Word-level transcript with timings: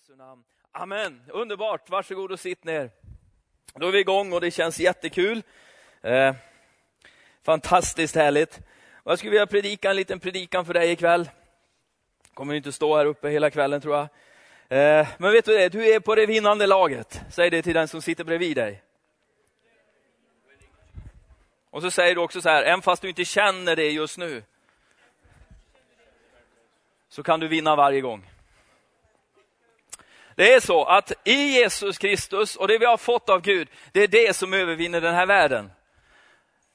Jesu 0.00 0.16
namn. 0.16 0.44
Amen. 0.72 1.22
Underbart. 1.28 1.90
Varsågod 1.90 2.32
och 2.32 2.40
sitt 2.40 2.64
ner. 2.64 2.90
Då 3.74 3.88
är 3.88 3.92
vi 3.92 3.98
igång 3.98 4.32
och 4.32 4.40
det 4.40 4.50
känns 4.50 4.80
jättekul. 4.80 5.42
Eh, 6.02 6.34
fantastiskt 7.42 8.14
härligt. 8.14 8.60
Och 9.02 9.10
jag 9.10 9.18
skulle 9.18 9.30
vilja 9.30 9.46
predika 9.46 9.90
en 9.90 9.96
liten 9.96 10.20
predikan 10.20 10.66
för 10.66 10.74
dig 10.74 10.90
ikväll. 10.90 11.30
Kommer 12.34 12.54
inte 12.54 12.72
stå 12.72 12.96
här 12.96 13.06
uppe 13.06 13.28
hela 13.28 13.50
kvällen 13.50 13.80
tror 13.80 13.96
jag. 13.96 14.08
Eh, 14.68 15.08
men 15.18 15.32
vet 15.32 15.44
du 15.44 15.58
det, 15.58 15.68
du 15.68 15.94
är 15.94 16.00
på 16.00 16.14
det 16.14 16.26
vinnande 16.26 16.66
laget. 16.66 17.20
Säg 17.30 17.50
det 17.50 17.62
till 17.62 17.74
den 17.74 17.88
som 17.88 18.02
sitter 18.02 18.24
bredvid 18.24 18.56
dig. 18.56 18.82
Och 21.70 21.82
så 21.82 21.90
säger 21.90 22.14
du 22.14 22.20
också 22.20 22.40
så 22.40 22.48
här, 22.48 22.62
även 22.62 22.82
fast 22.82 23.02
du 23.02 23.08
inte 23.08 23.24
känner 23.24 23.76
det 23.76 23.90
just 23.90 24.18
nu, 24.18 24.42
så 27.08 27.22
kan 27.22 27.40
du 27.40 27.48
vinna 27.48 27.76
varje 27.76 28.00
gång. 28.00 28.30
Det 30.36 30.52
är 30.52 30.60
så 30.60 30.84
att 30.84 31.12
i 31.24 31.34
Jesus 31.34 31.98
Kristus 31.98 32.56
och 32.56 32.68
det 32.68 32.78
vi 32.78 32.86
har 32.86 32.96
fått 32.96 33.28
av 33.28 33.40
Gud, 33.40 33.68
det 33.92 34.02
är 34.02 34.08
det 34.08 34.36
som 34.36 34.54
övervinner 34.54 35.00
den 35.00 35.14
här 35.14 35.26
världen. 35.26 35.70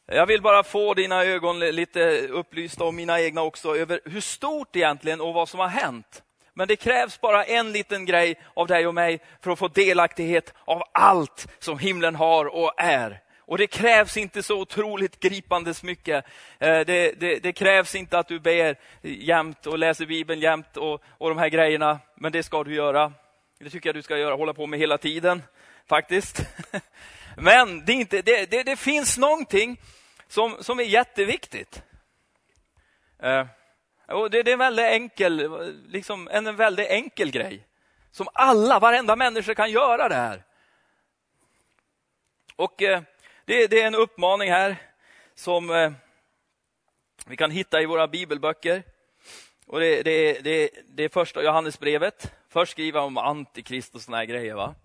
Jag 0.06 0.26
vill 0.26 0.42
bara 0.42 0.64
få 0.64 0.94
dina 0.94 1.24
ögon 1.24 1.60
lite 1.60 2.28
upplysta 2.28 2.84
och 2.84 2.94
mina 2.94 3.22
egna 3.22 3.42
också 3.42 3.76
över 3.76 4.00
hur 4.06 4.22
stort 4.22 4.76
egentligen 4.76 5.22
och 5.22 5.34
vad 5.34 5.50
som 5.50 5.60
har 5.60 5.68
hänt. 5.68 6.24
Men 6.54 6.68
det 6.68 6.76
krävs 6.76 7.22
bara 7.22 7.44
en 7.44 7.72
liten 7.72 8.06
grej 8.06 8.40
av 8.54 8.68
dig 8.68 8.88
och 8.88 8.94
mig 8.94 9.20
för 9.42 9.52
att 9.52 9.60
få 9.60 9.68
delaktighet 9.68 10.54
av 10.66 10.84
allt 10.92 11.48
som 11.60 11.80
himlen 11.80 12.16
har 12.16 12.46
och 12.46 12.74
är. 12.78 13.20
Och 13.40 13.58
det 13.58 13.68
krävs 13.68 14.18
inte 14.18 14.44
så 14.44 14.60
otroligt 14.60 15.20
gripandes 15.20 15.84
mycket. 15.84 16.26
Eh, 16.60 16.80
det, 16.80 17.20
det, 17.20 17.40
det, 17.40 17.54
krävs 17.54 17.96
inte 17.96 18.20
att 18.20 18.28
du 18.28 18.40
ber 18.40 18.76
jämt 19.02 19.68
och 19.68 19.80
läser 19.80 20.06
Bibeln 20.06 20.42
jämt 20.42 20.78
och, 20.78 21.04
och 21.18 21.30
de 21.30 21.38
här 21.38 21.50
grejerna, 21.50 22.00
men 22.16 22.32
det 22.32 22.44
ska 22.44 22.64
du 22.64 22.76
göra. 22.76 23.14
Det 23.64 23.70
tycker 23.70 23.90
jag 23.90 23.96
du 23.96 24.02
ska 24.02 24.18
göra, 24.18 24.36
hålla 24.36 24.54
på 24.54 24.68
med 24.68 24.80
hela 24.80 24.98
tiden, 24.98 25.44
faktiskt. 25.86 26.42
Men 27.38 27.86
det, 27.86 27.94
inte, 27.94 28.22
det, 28.22 28.52
det, 28.52 28.64
det 28.64 28.76
finns 28.76 29.18
någonting 29.18 29.82
som, 30.28 30.64
som 30.64 30.80
är 30.80 30.84
jätteviktigt. 30.84 31.84
Eh, 33.20 33.46
och 34.08 34.30
det, 34.30 34.44
det, 34.44 34.52
är 34.52 34.54
en 34.54 34.60
väldigt 34.60 34.86
enkel, 34.86 35.50
liksom 35.88 36.28
en 36.28 36.56
väldigt 36.56 36.90
enkel 36.90 37.32
grej. 37.32 37.68
Som 38.12 38.28
alla, 38.34 38.80
varenda 38.80 39.16
människa 39.16 39.56
kan 39.56 39.72
göra 39.72 40.10
det 40.10 40.16
här. 40.16 40.44
Och 42.56 42.82
eh, 42.82 43.02
det, 43.46 43.68
det, 43.68 43.82
är 43.82 43.88
en 43.88 43.96
uppmaning 43.96 44.52
här 44.52 44.76
som 45.36 45.70
eh, 45.70 45.92
vi 47.26 47.38
kan 47.38 47.52
hitta 47.52 47.82
i 47.82 47.86
våra 47.86 48.08
bibelböcker. 48.08 48.84
Och 49.66 49.80
det, 49.80 50.04
det, 50.04 50.40
det, 50.42 50.70
det 50.88 51.04
är 51.04 51.10
första 51.10 51.44
Johannesbrevet. 51.44 52.41
Först 52.52 52.72
skriver 52.72 53.00
han 53.00 53.08
om 53.08 53.18
antikrist 53.18 53.96
och 53.96 54.02
såna 54.02 54.18
här 54.18 54.26
grejer. 54.26 54.56
Va? 54.56 54.76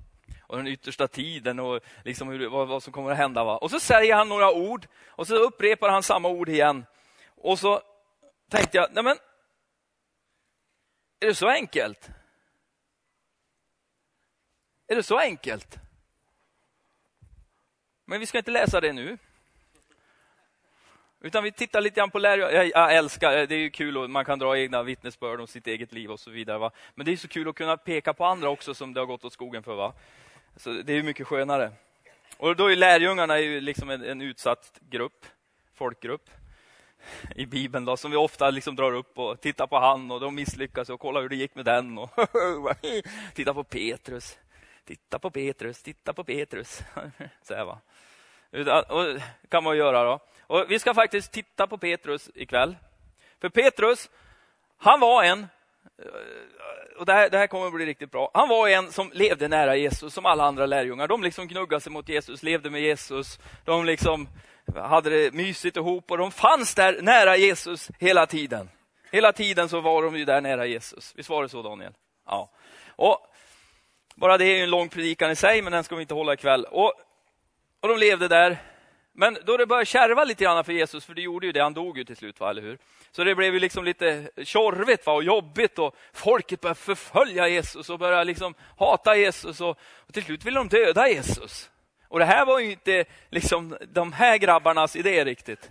Och 0.42 0.56
den 0.56 0.66
yttersta 0.66 1.08
tiden 1.08 1.60
och 1.60 1.80
liksom 2.04 2.28
hur, 2.28 2.48
vad, 2.48 2.68
vad, 2.68 2.82
som 2.82 2.92
kommer 2.92 3.10
att 3.10 3.16
hända. 3.16 3.44
Va? 3.44 3.56
Och 3.56 3.70
så 3.70 3.80
säger 3.80 4.14
han 4.14 4.28
några 4.28 4.52
ord 4.52 4.86
och 5.06 5.26
så 5.26 5.34
upprepar 5.36 5.88
han 5.88 6.02
samma 6.02 6.28
ord 6.28 6.48
igen. 6.48 6.86
Och 7.36 7.58
så 7.58 7.82
tänkte 8.50 8.76
jag, 8.76 8.88
nej 8.92 9.04
men, 9.04 9.16
är 11.20 11.26
det 11.26 11.34
så 11.34 11.48
enkelt? 11.48 12.10
Är 14.86 14.96
det 14.96 15.02
så 15.02 15.18
enkelt? 15.18 15.78
Men 18.04 18.20
vi 18.20 18.26
ska 18.26 18.38
inte 18.38 18.50
läsa 18.50 18.80
det 18.80 18.92
nu. 18.92 19.18
Utan 21.26 21.44
vi 21.44 21.52
tittar 21.52 21.80
lite 21.80 22.00
grann 22.00 22.10
på 22.10 22.18
lärjungarna. 22.18 22.52
Jag, 22.52 22.66
jag, 22.66 22.96
älskar, 22.96 23.38
eh, 23.38 23.46
det 23.48 23.54
är 23.54 23.58
ju 23.58 23.70
kul 23.70 23.96
och 23.96 24.10
man 24.10 24.24
kan 24.24 24.38
dra 24.38 24.58
egna 24.58 24.82
vittnesbörd 24.82 25.40
om 25.40 25.46
sitt 25.46 25.66
eget 25.66 25.92
liv 25.92 26.10
och 26.10 26.20
så 26.20 26.30
vidare. 26.30 26.58
Va? 26.58 26.70
Men 26.94 27.06
det 27.06 27.12
är 27.12 27.16
så 27.16 27.28
kul 27.28 27.48
att 27.48 27.54
kunna 27.54 27.76
peka 27.76 28.12
på 28.14 28.24
andra 28.24 28.48
också 28.48 28.74
som 28.74 28.94
det 28.94 29.00
har 29.00 29.06
gått 29.06 29.24
åt 29.24 29.32
skogen 29.32 29.62
för. 29.62 29.74
Va? 29.74 29.92
Så 30.56 30.70
det 30.70 30.92
är 30.92 31.02
mycket 31.02 31.26
skönare. 31.26 31.72
Och 32.36 32.56
då 32.56 32.72
är 32.72 32.76
lärjungarna 32.76 33.38
ju 33.38 33.60
liksom 33.60 33.90
en, 33.90 34.04
en 34.04 34.20
utsatt 34.20 34.80
grupp, 34.90 35.26
folkgrupp 35.74 36.30
i 37.36 37.46
Bibeln 37.46 37.84
då, 37.84 37.96
som 37.96 38.10
vi 38.10 38.16
ofta 38.16 38.50
liksom 38.50 38.76
drar 38.76 38.92
upp 38.92 39.18
och 39.18 39.40
tittar 39.40 39.66
på 39.66 39.78
han 39.78 40.10
och 40.10 40.20
de 40.20 40.34
misslyckas 40.34 40.90
och 40.90 41.00
kollar 41.00 41.22
hur 41.22 41.28
det 41.28 41.36
gick 41.36 41.54
med 41.54 41.64
den. 41.64 41.98
Och 41.98 42.10
titta 43.34 43.54
på 43.54 43.64
Petrus, 43.64 44.38
titta 44.84 45.18
på 45.18 45.30
Petrus, 45.30 45.82
titta 45.82 46.12
på 46.12 46.24
Petrus. 46.24 46.82
Så 47.42 47.54
här, 47.54 47.64
va? 47.64 47.78
Och 48.88 49.20
kan 49.48 49.64
man 49.64 49.76
göra 49.76 50.04
då. 50.04 50.20
Och 50.46 50.64
vi 50.68 50.78
ska 50.78 50.94
faktiskt 50.94 51.32
titta 51.32 51.66
på 51.66 51.78
Petrus 51.78 52.30
ikväll. 52.34 52.76
För 53.40 53.48
Petrus, 53.48 54.10
han 54.78 55.00
var 55.00 55.24
en, 55.24 55.46
eh, 56.02 56.98
och 56.98 57.06
det 57.06 57.12
här, 57.12 57.30
det 57.30 57.38
här 57.38 57.46
kommer 57.46 57.66
att 57.66 57.74
bli 57.74 57.86
riktigt 57.86 58.10
bra, 58.10 58.30
han 58.34 58.48
var 58.48 58.68
en 58.68 58.92
som 58.92 59.10
levde 59.14 59.48
nära 59.48 59.76
Jesus 59.76 60.14
som 60.14 60.26
alla 60.26 60.44
andra 60.44 60.66
lärjungar. 60.66 61.08
De 61.08 61.22
liksom 61.22 61.48
gnuggade 61.48 61.80
sig 61.80 61.92
mot 61.92 62.08
Jesus, 62.08 62.42
levde 62.42 62.70
med 62.70 62.80
Jesus, 62.80 63.38
de 63.64 63.84
liksom 63.84 64.28
hade 64.74 65.10
det 65.10 65.34
mysigt 65.34 65.76
ihop 65.76 66.10
och 66.10 66.18
de 66.18 66.32
fanns 66.32 66.74
där 66.74 67.02
nära 67.02 67.36
Jesus 67.36 67.90
hela 67.98 68.26
tiden. 68.26 68.70
Hela 69.10 69.32
tiden 69.32 69.68
så 69.68 69.80
var 69.80 70.02
de 70.02 70.16
ju 70.16 70.24
där 70.24 70.40
nära 70.40 70.66
Jesus. 70.66 71.12
Visst 71.16 71.28
var 71.28 71.42
det 71.42 71.48
så 71.48 71.62
Daniel? 71.62 71.92
Ja. 72.26 72.50
Och 72.96 73.18
bara 74.14 74.38
det 74.38 74.44
är 74.44 74.62
en 74.62 74.70
lång 74.70 74.88
predikan 74.88 75.30
i 75.30 75.36
sig, 75.36 75.62
men 75.62 75.72
den 75.72 75.84
ska 75.84 75.96
vi 75.96 76.02
inte 76.02 76.14
hålla 76.14 76.32
ikväll. 76.32 76.64
Och, 76.64 76.92
och 77.80 77.88
de 77.88 77.98
levde 77.98 78.28
där 78.28 78.58
men 79.18 79.38
då 79.44 79.56
det 79.56 79.66
började 79.66 79.86
kärva 79.86 80.24
lite 80.24 80.44
grann 80.44 80.64
för 80.64 80.72
Jesus, 80.72 81.04
för 81.04 81.14
det 81.14 81.22
gjorde 81.22 81.46
ju 81.46 81.52
det, 81.52 81.62
han 81.62 81.74
dog 81.74 81.98
ju 81.98 82.04
till 82.04 82.16
slut, 82.16 82.40
va, 82.40 82.50
eller 82.50 82.62
hur? 82.62 82.78
Så 83.10 83.24
det 83.24 83.34
blev 83.34 83.54
ju 83.54 83.60
liksom 83.60 83.84
lite 83.84 84.30
tjorvigt 84.44 85.06
va, 85.06 85.12
och 85.12 85.24
jobbigt 85.24 85.78
och 85.78 85.96
folket 86.12 86.60
började 86.60 86.80
förfölja 86.80 87.48
Jesus 87.48 87.90
och 87.90 87.98
började 87.98 88.24
liksom 88.24 88.54
hata 88.78 89.16
Jesus 89.16 89.60
och, 89.60 89.78
och 89.80 90.14
till 90.14 90.24
slut 90.24 90.44
ville 90.44 90.60
de 90.60 90.68
döda 90.68 91.08
Jesus. 91.08 91.70
Och 92.08 92.18
det 92.18 92.24
här 92.24 92.46
var 92.46 92.58
ju 92.58 92.70
inte 92.70 93.04
liksom 93.30 93.76
de 93.92 94.12
här 94.12 94.38
grabbarnas 94.38 94.96
idé 94.96 95.24
riktigt. 95.24 95.70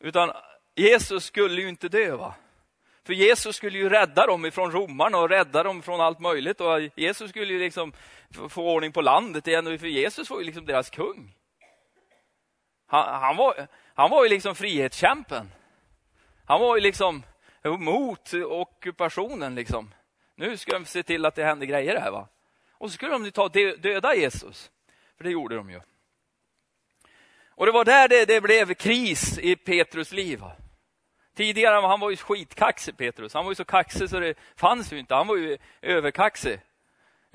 Utan 0.00 0.32
Jesus 0.74 1.24
skulle 1.24 1.60
ju 1.60 1.68
inte 1.68 1.88
dö. 1.88 2.16
Va? 2.16 2.34
För 3.04 3.12
Jesus 3.12 3.56
skulle 3.56 3.78
ju 3.78 3.88
rädda 3.88 4.26
dem 4.26 4.46
ifrån 4.46 4.72
romarna 4.72 5.18
och 5.18 5.28
rädda 5.28 5.62
dem 5.62 5.82
från 5.82 6.00
allt 6.00 6.20
möjligt. 6.20 6.60
Och 6.60 6.80
Jesus 6.94 7.30
skulle 7.30 7.52
ju 7.52 7.58
liksom 7.58 7.92
få 8.48 8.70
ordning 8.74 8.92
på 8.92 9.00
landet 9.00 9.48
igen, 9.48 9.78
för 9.78 9.86
Jesus 9.86 10.30
var 10.30 10.38
ju 10.38 10.44
liksom 10.44 10.66
deras 10.66 10.90
kung. 10.90 11.35
Han, 12.86 13.20
han, 13.20 13.36
var, 13.36 13.66
han 13.94 14.10
var 14.10 14.24
ju 14.24 14.30
liksom 14.30 14.54
frihetskämpen. 14.54 15.52
Han 16.44 16.60
var 16.60 16.76
ju 16.76 16.82
liksom 16.82 17.22
mot 17.64 18.34
ockupationen. 18.34 19.54
Liksom. 19.54 19.94
Nu 20.34 20.56
ska 20.56 20.72
de 20.72 20.84
se 20.84 21.02
till 21.02 21.24
att 21.24 21.34
det 21.34 21.44
händer 21.44 21.66
grejer 21.66 22.00
här. 22.00 22.10
Va? 22.10 22.28
Och 22.70 22.90
så 22.90 22.94
skulle 22.94 23.18
de 23.18 23.30
ta 23.30 23.48
döda 23.48 24.14
Jesus. 24.14 24.70
För 25.16 25.24
det 25.24 25.30
gjorde 25.30 25.56
de 25.56 25.70
ju. 25.70 25.80
Och 27.48 27.66
det 27.66 27.72
var 27.72 27.84
där 27.84 28.08
det, 28.08 28.24
det 28.24 28.40
blev 28.40 28.74
kris 28.74 29.38
i 29.38 29.56
Petrus 29.56 30.12
liv. 30.12 30.38
Va? 30.38 30.52
Tidigare 31.36 31.86
han 31.86 32.00
var 32.00 32.10
ju 32.10 32.16
skitkaxig 32.16 32.96
Petrus. 32.96 33.34
Han 33.34 33.44
var 33.44 33.50
ju 33.52 33.54
så 33.54 33.64
kaxig 33.64 34.10
så 34.10 34.20
det 34.20 34.38
fanns 34.56 34.92
ju 34.92 34.98
inte. 34.98 35.14
Han 35.14 35.26
var 35.26 35.36
ju 35.36 35.58
överkaxig. 35.82 36.60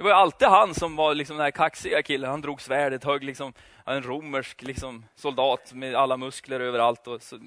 Det 0.02 0.06
var 0.06 0.12
alltid 0.12 0.48
han 0.48 0.76
som 0.76 0.96
var 0.96 1.16
liksom 1.16 1.38
den 1.38 1.44
här 1.44 1.52
kaxiga 1.52 2.04
killen. 2.04 2.30
Han 2.30 2.42
drog 2.42 2.62
svärdet, 2.62 3.04
högg 3.04 3.24
liksom 3.24 3.54
en 3.86 4.04
romersk 4.04 4.62
liksom, 4.62 5.06
soldat 5.16 5.74
med 5.74 5.96
alla 5.96 6.18
muskler 6.18 6.60
överallt. 6.60 7.08
Och 7.08 7.22
så, 7.22 7.40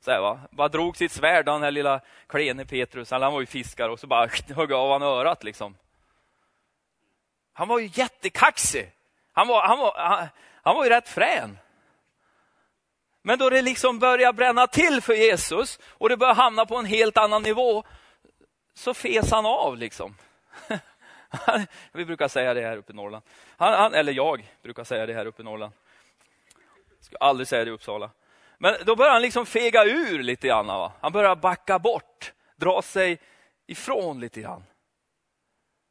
så 0.00 0.10
här, 0.10 0.20
va? 0.20 0.40
Bara 0.50 0.68
drog 0.68 0.96
sitt 0.96 1.12
svärd, 1.12 1.44
den 1.46 1.62
här 1.62 1.70
lilla 1.70 2.00
klene 2.26 2.64
Petrus. 2.64 3.10
Han 3.10 3.32
var 3.32 3.40
ju 3.40 3.46
fiskare 3.46 3.92
och 3.92 4.00
så 4.00 4.06
bara 4.06 4.28
högg 4.56 4.72
av 4.72 4.92
han 4.92 5.02
örat. 5.02 5.44
Liksom. 5.44 5.76
Han 7.52 7.68
var 7.68 7.78
ju 7.78 7.90
jättekaxig. 7.92 8.92
Han 9.32 9.48
var, 9.48 9.66
han, 9.66 9.78
var, 9.78 9.94
han, 9.96 10.28
han 10.62 10.76
var 10.76 10.84
ju 10.84 10.90
rätt 10.90 11.08
frän. 11.08 11.58
Men 13.22 13.38
då 13.38 13.50
det 13.50 13.62
liksom 13.62 13.98
började 13.98 14.36
bränna 14.36 14.66
till 14.66 15.00
för 15.00 15.14
Jesus 15.14 15.78
och 15.86 16.08
det 16.08 16.16
började 16.16 16.40
hamna 16.40 16.66
på 16.66 16.76
en 16.76 16.86
helt 16.86 17.16
annan 17.16 17.42
nivå, 17.42 17.84
så 18.74 18.94
fes 18.94 19.30
han 19.30 19.46
av. 19.46 19.76
liksom. 19.76 20.16
Vi 21.92 22.04
brukar 22.04 22.28
säga 22.28 22.54
det 22.54 22.60
här 22.60 22.76
uppe 22.76 22.92
i 22.92 22.96
Norrland. 22.96 23.24
Han, 23.56 23.72
han, 23.72 23.94
eller 23.94 24.12
jag 24.12 24.52
brukar 24.62 24.84
säga 24.84 25.06
det 25.06 25.14
här 25.14 25.26
uppe 25.26 25.42
i 25.42 25.44
Norrland. 25.44 25.72
Jag 26.98 27.04
ska 27.04 27.16
aldrig 27.16 27.48
säga 27.48 27.64
det 27.64 27.70
i 27.70 27.74
Uppsala. 27.74 28.10
Men 28.58 28.74
då 28.86 28.96
börjar 28.96 29.12
han 29.12 29.22
liksom 29.22 29.46
fega 29.46 29.84
ur 29.84 30.22
lite 30.22 30.46
grann. 30.46 30.66
Va? 30.66 30.92
Han 31.00 31.12
börjar 31.12 31.36
backa 31.36 31.78
bort, 31.78 32.32
dra 32.56 32.82
sig 32.82 33.18
ifrån 33.66 34.20
lite 34.20 34.40
grann. 34.40 34.64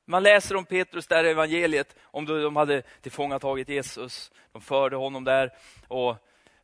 Man 0.05 0.23
läser 0.23 0.55
om 0.55 0.65
Petrus 0.65 1.07
där 1.07 1.23
i 1.23 1.29
evangeliet, 1.29 1.95
om 2.03 2.25
de 2.25 2.55
hade 2.55 2.81
tillfångatagit 2.81 3.69
Jesus. 3.69 4.31
De 4.51 4.61
förde 4.61 4.95
honom 4.95 5.23
där 5.23 5.51
och 5.87 6.15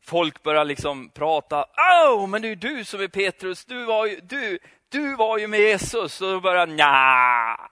folk 0.02 0.42
börjar 0.42 0.64
liksom 0.64 1.08
prata. 1.08 1.66
Åh, 2.06 2.26
men 2.26 2.42
det 2.42 2.48
är 2.48 2.56
du 2.56 2.84
som 2.84 3.00
är 3.00 3.08
Petrus, 3.08 3.64
du 3.64 3.84
var 3.84 4.06
ju, 4.06 4.20
du, 4.20 4.58
du 4.88 5.16
var 5.16 5.38
ju 5.38 5.46
med 5.46 5.60
Jesus. 5.60 6.20
Och 6.20 6.32
då 6.32 6.40
börjar 6.40 6.66
nja. 6.66 7.70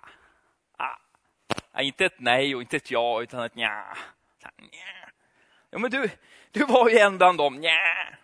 Inte 1.81 2.05
ett 2.05 2.21
nej 2.21 2.55
och 2.55 2.61
inte 2.61 2.77
ett 2.77 2.91
ja, 2.91 3.23
utan 3.23 3.45
ett 3.45 3.55
nja. 3.55 3.97
Ja, 5.71 5.79
men 5.79 5.91
du, 5.91 6.11
du 6.51 6.65
var 6.65 6.89
ju 6.89 6.99
en 6.99 7.19
bland 7.19 7.39
dem. 7.39 7.55
Nja. 7.55 8.19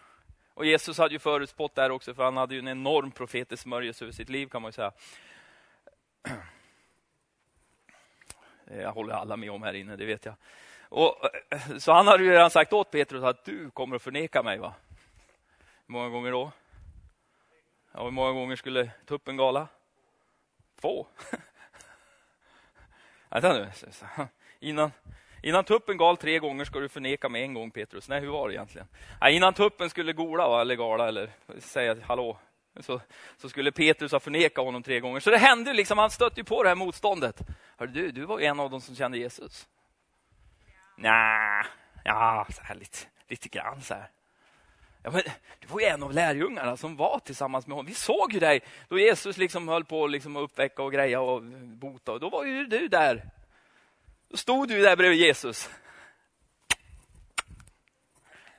Och 0.55 0.67
Jesus 0.67 0.99
hade 0.99 1.15
ju 1.15 1.19
förutspått 1.19 1.75
där 1.75 1.91
också, 1.91 2.15
för 2.15 2.25
han 2.25 2.37
hade 2.37 2.55
ju 2.55 2.59
en 2.59 2.69
enorm 2.69 3.11
profetisk 3.11 3.63
smörjelse 3.63 4.05
över 4.05 4.13
sitt 4.13 4.29
liv 4.29 4.47
kan 4.47 4.63
man 4.63 4.69
ju 4.69 4.73
säga. 4.73 4.93
Jag 8.81 8.93
håller 8.93 9.15
alla 9.15 9.37
med 9.37 9.51
om 9.51 9.63
här 9.63 9.75
inne, 9.75 9.97
det 9.97 10.05
vet 10.05 10.25
jag. 10.25 10.35
Och, 10.89 11.17
så 11.79 11.93
han 11.93 12.07
hade 12.07 12.25
ju 12.25 12.31
redan 12.31 12.51
sagt 12.51 12.73
åt 12.73 12.91
Petrus 12.91 13.25
att 13.25 13.45
du 13.45 13.71
kommer 13.71 13.97
att 13.97 14.03
förneka 14.03 14.43
mig. 14.43 14.59
va? 14.59 14.75
Hur 15.87 15.93
många 15.93 16.09
gånger 16.09 16.33
då? 16.33 16.53
Ja, 17.93 18.05
hur 18.05 18.11
många 18.11 18.33
gånger 18.33 18.57
skulle 18.57 18.91
tuppen 19.07 19.37
gala? 19.37 19.69
Två. 20.81 21.07
Vänta 23.35 23.53
nu. 23.53 23.69
Innan, 24.61 24.93
innan 25.43 25.65
tuppen 25.65 25.97
gal 25.97 26.17
tre 26.17 26.39
gånger 26.39 26.65
ska 26.65 26.81
du 26.81 26.89
förneka 26.89 27.29
mig 27.29 27.43
en 27.43 27.55
gång 27.55 27.71
Petrus. 27.71 28.09
Nej, 28.09 28.21
hur 28.21 28.29
var 28.29 28.49
det 28.49 28.55
egentligen? 28.55 28.87
Nej, 29.21 29.37
innan 29.37 29.55
tuppen 29.55 29.91
skulle 29.91 30.13
gola 30.13 30.49
va? 30.49 30.61
eller 30.61 30.75
gala 30.75 31.09
eller 31.09 31.31
säga 31.59 31.97
hallå 32.03 32.39
så, 32.81 33.01
så 33.37 33.49
skulle 33.49 33.73
Petrus 33.73 34.13
ha 34.13 34.21
förnekat 34.21 34.65
honom 34.65 34.83
tre 34.83 35.01
gånger. 35.01 35.21
Så 35.21 35.31
det 35.31 35.39
hände 35.39 35.73
liksom, 35.73 35.99
han 35.99 36.11
stötte 36.11 36.41
ju 36.41 36.45
på 36.45 36.63
det 36.63 36.69
här 36.69 36.77
motståndet. 36.77 37.41
Hör 37.77 37.87
du, 37.87 38.11
du 38.11 38.25
var 38.25 38.41
en 38.41 38.61
av 38.61 38.71
dem 38.71 38.81
som 38.81 38.97
kände 38.97 39.19
Jesus. 39.19 39.69
Nja, 40.97 41.67
ja, 42.05 42.47
så 42.51 42.63
här 42.63 42.75
lite, 42.75 42.99
lite 43.29 43.49
grann 43.49 43.83
så 43.83 43.95
här. 43.95 44.09
Ja, 45.05 45.11
men, 45.11 45.23
du 45.61 45.67
var 45.67 45.81
ju 45.81 45.87
en 45.87 46.03
av 46.03 46.13
lärjungarna 46.13 46.77
som 46.77 46.97
var 46.97 47.19
tillsammans 47.19 47.67
med 47.67 47.77
honom. 47.77 47.87
Vi 47.87 47.95
såg 47.95 48.33
ju 48.33 48.41
dig 48.41 48.61
då 48.89 48.99
Jesus 48.99 49.37
liksom 49.37 49.69
höll 49.69 49.85
på 49.85 50.07
liksom 50.07 50.37
att 50.37 50.43
uppväcka 50.43 50.83
och 50.83 50.93
greja 50.93 51.21
och 51.21 51.43
bota. 51.65 52.19
då 52.19 52.29
var 52.29 52.45
ju 52.45 52.67
du 52.67 52.89
där. 52.89 53.31
Då 54.29 54.37
stod 54.37 54.69
du 54.69 54.83
där 54.83 54.97
bredvid 54.97 55.21
Jesus. 55.21 55.71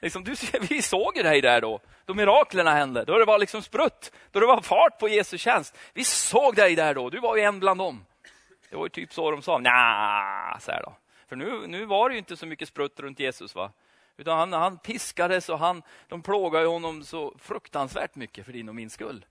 Liksom, 0.01 0.23
du, 0.23 0.35
vi 0.69 0.81
såg 0.81 1.17
ju 1.17 1.23
dig 1.23 1.41
där 1.41 1.61
då, 1.61 1.79
då 2.05 2.13
miraklerna 2.13 2.71
hände. 2.71 3.05
Då 3.05 3.17
det 3.17 3.25
var 3.25 3.39
liksom 3.39 3.61
sprutt, 3.61 4.11
då 4.31 4.39
det 4.39 4.45
var 4.45 4.61
fart 4.61 4.99
på 4.99 5.09
Jesu 5.09 5.37
tjänst. 5.37 5.77
Vi 5.93 6.03
såg 6.03 6.55
dig 6.55 6.75
där 6.75 6.93
då, 6.93 7.09
du 7.09 7.19
var 7.19 7.35
ju 7.35 7.41
en 7.41 7.59
bland 7.59 7.79
dem. 7.79 8.05
Det 8.69 8.75
var 8.75 8.85
ju 8.85 8.89
typ 8.89 9.13
så 9.13 9.31
de 9.31 9.41
sa. 9.41 9.57
Nja, 9.57 10.57
så 10.61 10.71
här 10.71 10.83
då. 10.83 10.95
För 11.27 11.35
nu, 11.35 11.67
nu 11.67 11.85
var 11.85 12.09
det 12.09 12.13
ju 12.13 12.19
inte 12.19 12.37
så 12.37 12.45
mycket 12.45 12.67
sprutt 12.67 12.99
runt 12.99 13.19
Jesus. 13.19 13.55
va? 13.55 13.71
Utan 14.17 14.37
han, 14.37 14.53
han 14.53 14.77
piskades 14.77 15.49
och 15.49 15.59
han, 15.59 15.83
de 16.07 16.21
plågade 16.21 16.67
honom 16.67 17.03
så 17.03 17.35
fruktansvärt 17.37 18.15
mycket 18.15 18.45
för 18.45 18.53
din 18.53 18.69
och 18.69 18.75
min 18.75 18.89
skull. 18.89 19.25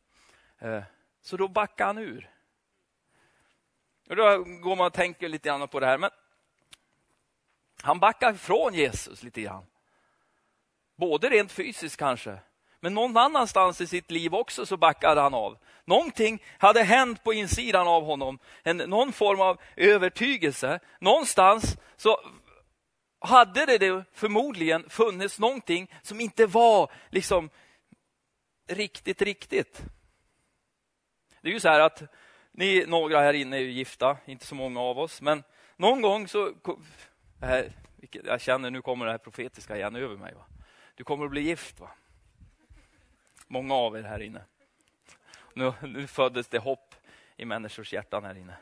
Eh, 0.59 0.83
så 1.23 1.37
då 1.37 1.49
backade 1.49 1.89
han 1.89 1.99
ur. 1.99 2.31
Och 4.09 4.17
då 4.17 4.45
går 4.45 4.77
man 4.77 4.87
och 4.87 4.93
tänker 4.93 5.29
lite 5.29 5.49
grann 5.49 5.69
på 5.69 5.81
det 5.81 5.87
här. 5.87 5.99
Men 5.99 6.11
han 7.83 8.01
backar 8.01 8.35
ifrån 8.35 8.75
Jesus 8.75 9.23
lite 9.23 9.41
grann. 9.41 9.67
Både 10.97 11.29
rent 11.29 11.53
fysiskt 11.53 11.97
kanske, 11.97 12.39
men 12.81 12.95
någon 12.95 13.17
annanstans 13.17 13.81
i 13.81 13.87
sitt 13.87 14.11
liv 14.11 14.35
också 14.35 14.67
så 14.67 14.77
backade 14.77 15.21
han 15.21 15.35
av. 15.35 15.59
Någonting 15.85 16.43
hade 16.59 16.83
hänt 16.83 17.25
på 17.25 17.33
insidan 17.33 17.89
av 17.89 18.05
honom, 18.05 18.39
en, 18.63 18.77
någon 18.77 19.13
form 19.13 19.41
av 19.41 19.61
övertygelse. 19.77 20.81
Någonstans 20.99 21.79
så 21.97 22.21
hade 23.25 23.79
det 23.79 24.05
förmodligen 24.13 24.91
funnits 24.91 25.39
någonting 25.39 25.91
som 26.03 26.21
inte 26.21 26.47
var 26.47 26.91
liksom 27.11 27.51
riktigt, 28.67 29.23
riktigt. 29.23 29.83
Det 31.41 31.49
är 31.49 31.53
ju 31.53 31.61
så 31.61 31.69
här 31.69 31.81
att 31.81 32.03
ni 32.53 32.85
några 32.87 33.21
här 33.21 33.35
inne 33.35 33.57
är 33.57 33.61
ju 33.61 33.71
gifta, 33.71 34.17
inte 34.25 34.47
så 34.47 34.55
många 34.55 34.81
av 34.81 34.99
oss, 34.99 35.23
men 35.23 35.43
någon 35.77 36.03
gång 36.03 36.29
så... 36.29 36.53
Här, 37.41 37.73
jag 38.25 38.41
känner 38.41 38.71
nu 38.71 38.83
kommer 38.83 39.07
det 39.07 39.11
här 39.11 39.19
profetiska 39.19 39.77
igen 39.77 39.97
över 39.97 40.17
mig. 40.17 40.35
Va? 40.35 40.45
Du 40.95 41.05
kommer 41.05 41.25
att 41.25 41.31
bli 41.31 41.41
gift. 41.41 41.81
va? 41.81 41.91
Många 43.47 43.75
av 43.75 43.97
er 43.97 44.03
här 44.03 44.23
inne. 44.23 44.43
Nu, 45.55 45.73
nu 45.83 46.07
föddes 46.07 46.49
det 46.49 46.59
hopp 46.59 46.95
i 47.37 47.45
människors 47.45 47.93
hjärtan 47.93 48.25
här 48.25 48.35
inne. 48.35 48.57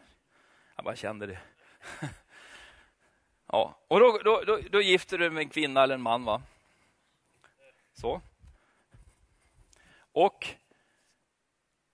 Jag 0.76 0.85
bara 0.85 0.97
kände 0.97 1.26
det. 1.26 1.38
Ja, 3.54 3.78
och 3.88 4.00
då, 4.00 4.19
då, 4.25 4.43
då, 4.46 4.60
då 4.70 4.81
gifter 4.81 5.19
du 5.19 5.31
med 5.31 5.40
en 5.40 5.49
kvinna 5.49 5.82
eller 5.82 5.94
en 5.94 6.02
man, 6.02 6.25
va? 6.25 6.43
Så. 7.94 8.20
Och 10.12 10.49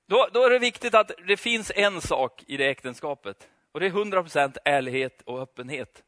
då, 0.07 0.29
då 0.33 0.45
är 0.45 0.51
det 0.51 0.59
viktigt 0.59 0.95
att 0.95 1.11
det 1.27 1.37
finns 1.37 1.73
en 1.75 2.01
sak 2.01 2.45
i 2.47 2.57
det 2.57 2.71
äktenskapet. 2.71 3.49
Och 3.73 3.81
det 3.81 3.87
är 3.87 3.91
100% 3.91 4.57
ärlighet 4.65 5.23
och 5.23 5.41
öppenhet. 5.41 6.03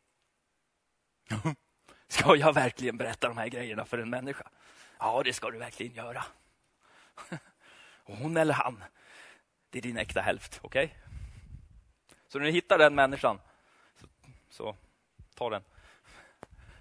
Ska 2.08 2.36
jag 2.36 2.52
verkligen 2.52 2.96
berätta 2.96 3.28
de 3.28 3.38
här 3.38 3.48
grejerna 3.48 3.84
för 3.84 3.98
en 3.98 4.10
människa? 4.10 4.48
Ja, 4.98 5.22
det 5.24 5.32
ska 5.32 5.50
du 5.50 5.58
verkligen 5.58 5.94
göra. 5.94 6.24
Och 8.04 8.16
hon 8.16 8.36
eller 8.36 8.54
han, 8.54 8.84
det 9.70 9.78
är 9.78 9.82
din 9.82 9.96
äkta 9.96 10.20
hälft. 10.20 10.60
Okej? 10.62 10.84
Okay? 10.84 10.96
Så 12.28 12.38
när 12.38 12.46
du 12.46 12.52
hittar 12.52 12.78
den 12.78 12.94
människan, 12.94 13.40
så, 14.00 14.06
så 14.50 14.76
ta 15.40 15.50
den. 15.50 15.62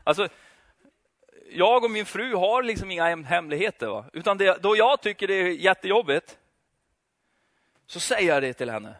Alltså, 0.03 0.29
jag 1.51 1.83
och 1.83 1.91
min 1.91 2.05
fru 2.05 2.35
har 2.35 2.63
liksom 2.63 2.91
inga 2.91 3.15
hemligheter. 3.15 3.87
Va? 3.87 4.05
Utan 4.13 4.37
det, 4.37 4.61
då 4.61 4.77
jag 4.77 5.01
tycker 5.01 5.27
det 5.27 5.33
är 5.33 5.47
jättejobbigt, 5.47 6.37
så 7.85 7.99
säger 7.99 8.33
jag 8.33 8.43
det 8.43 8.53
till 8.53 8.69
henne. 8.69 8.95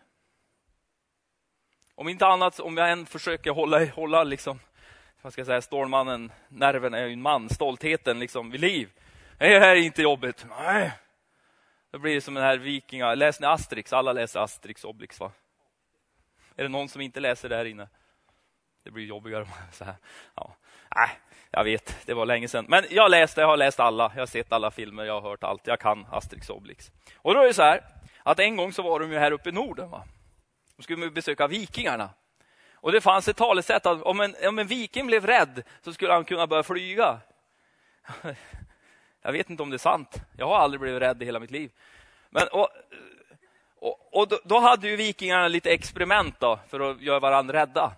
Om 1.96 2.10
inte 2.10 2.28
annat, 2.28 2.60
om 2.60 2.78
jag 2.78 2.92
än 2.92 3.06
försöker 3.06 3.52
hålla, 3.52 3.86
hålla 3.86 4.24
liksom, 4.24 4.60
vad 5.22 5.34
ska 5.34 5.40
jag 5.40 5.48
säga, 5.48 5.62
Stålmannen, 5.62 6.32
nerven 6.48 6.94
är 6.94 7.06
ju 7.06 7.14
en 7.14 7.22
man, 7.22 7.50
stoltheten 7.50 8.20
liksom 8.20 8.52
vid 8.52 8.62
liv. 8.62 8.90
Det 9.38 9.60
här 9.60 9.76
är 9.76 9.76
inte 9.76 10.02
jobbigt. 10.02 10.46
Nej. 10.50 10.92
Då 11.92 12.00
blir 12.00 12.16
det 12.16 12.22
som 12.22 12.34
den 12.34 12.44
här 12.44 12.58
vikinga, 12.58 13.16
läs 13.16 13.40
ni 13.40 13.48
Asterix? 13.48 13.94
Alla 13.94 14.14
läser 14.14 14.40
Asterix 14.40 14.84
Obelix 14.84 15.20
va? 15.20 15.32
Är 16.56 16.64
det 16.64 16.70
någon 16.70 16.90
som 16.90 17.02
inte 17.02 17.20
läser 17.20 17.50
det 17.50 17.56
här 17.56 17.66
inne? 17.66 17.88
Det 18.84 18.92
blir 18.92 19.06
jobbigare. 19.06 19.46
Så 19.72 19.86
här. 19.86 19.96
Ja. 20.36 20.56
Äh, 20.96 21.10
jag 21.52 21.64
vet, 21.64 22.06
det 22.06 22.14
var 22.14 22.26
länge 22.26 22.48
sedan. 22.48 22.66
Men 22.68 22.86
jag 22.90 23.12
läste, 23.12 23.42
jag 23.42 23.48
har 23.48 23.58
läst 23.58 23.80
alla. 23.80 24.12
Jag 24.16 24.22
har 24.22 24.28
sett 24.28 24.54
alla 24.54 24.72
filmer, 24.72 25.04
jag 25.04 25.22
har 25.22 25.30
hört 25.30 25.44
allt. 25.44 25.68
Jag 25.68 25.80
kan 25.80 26.06
Asterix 26.12 26.50
Obelix. 26.50 26.92
Och 27.16 27.34
då 27.34 27.42
är 27.42 27.48
det 27.48 27.54
så 27.54 27.62
här, 27.62 27.84
att 28.24 28.40
en 28.40 28.56
gång 28.56 28.74
så 28.74 28.82
var 28.82 29.00
de 29.00 29.12
ju 29.12 29.18
här 29.18 29.32
uppe 29.32 29.50
i 29.50 29.52
Norden. 29.52 29.90
Va? 29.90 30.04
De 30.78 30.84
skulle 30.84 31.10
besöka 31.10 31.48
vikingarna. 31.48 32.10
Och 32.74 32.92
det 32.92 33.02
fanns 33.02 33.28
ett 33.28 33.38
talesätt 33.38 33.86
att 33.86 34.02
om 34.02 34.20
en, 34.20 34.36
om 34.48 34.60
en 34.60 34.68
viking 34.68 35.08
blev 35.08 35.26
rädd 35.26 35.64
så 35.82 35.94
skulle 35.94 36.14
han 36.14 36.26
kunna 36.26 36.48
börja 36.48 36.64
flyga. 36.64 37.20
Jag 39.22 39.32
vet 39.32 39.50
inte 39.50 39.64
om 39.64 39.70
det 39.70 39.76
är 39.76 39.78
sant. 39.78 40.22
Jag 40.38 40.48
har 40.48 40.58
aldrig 40.58 40.82
blivit 40.82 41.02
rädd 41.02 41.22
i 41.22 41.26
hela 41.26 41.40
mitt 41.40 41.52
liv. 41.52 41.72
Men, 42.30 42.48
och, 42.48 42.70
och, 43.76 44.20
och 44.20 44.28
då, 44.28 44.40
då, 44.44 44.60
hade 44.60 44.88
ju 44.88 44.96
vikingarna 44.96 45.48
lite 45.48 45.72
experiment 45.72 46.40
då, 46.40 46.60
för 46.68 46.80
att 46.80 47.02
göra 47.02 47.20
varandra 47.20 47.54
rädda. 47.54 47.92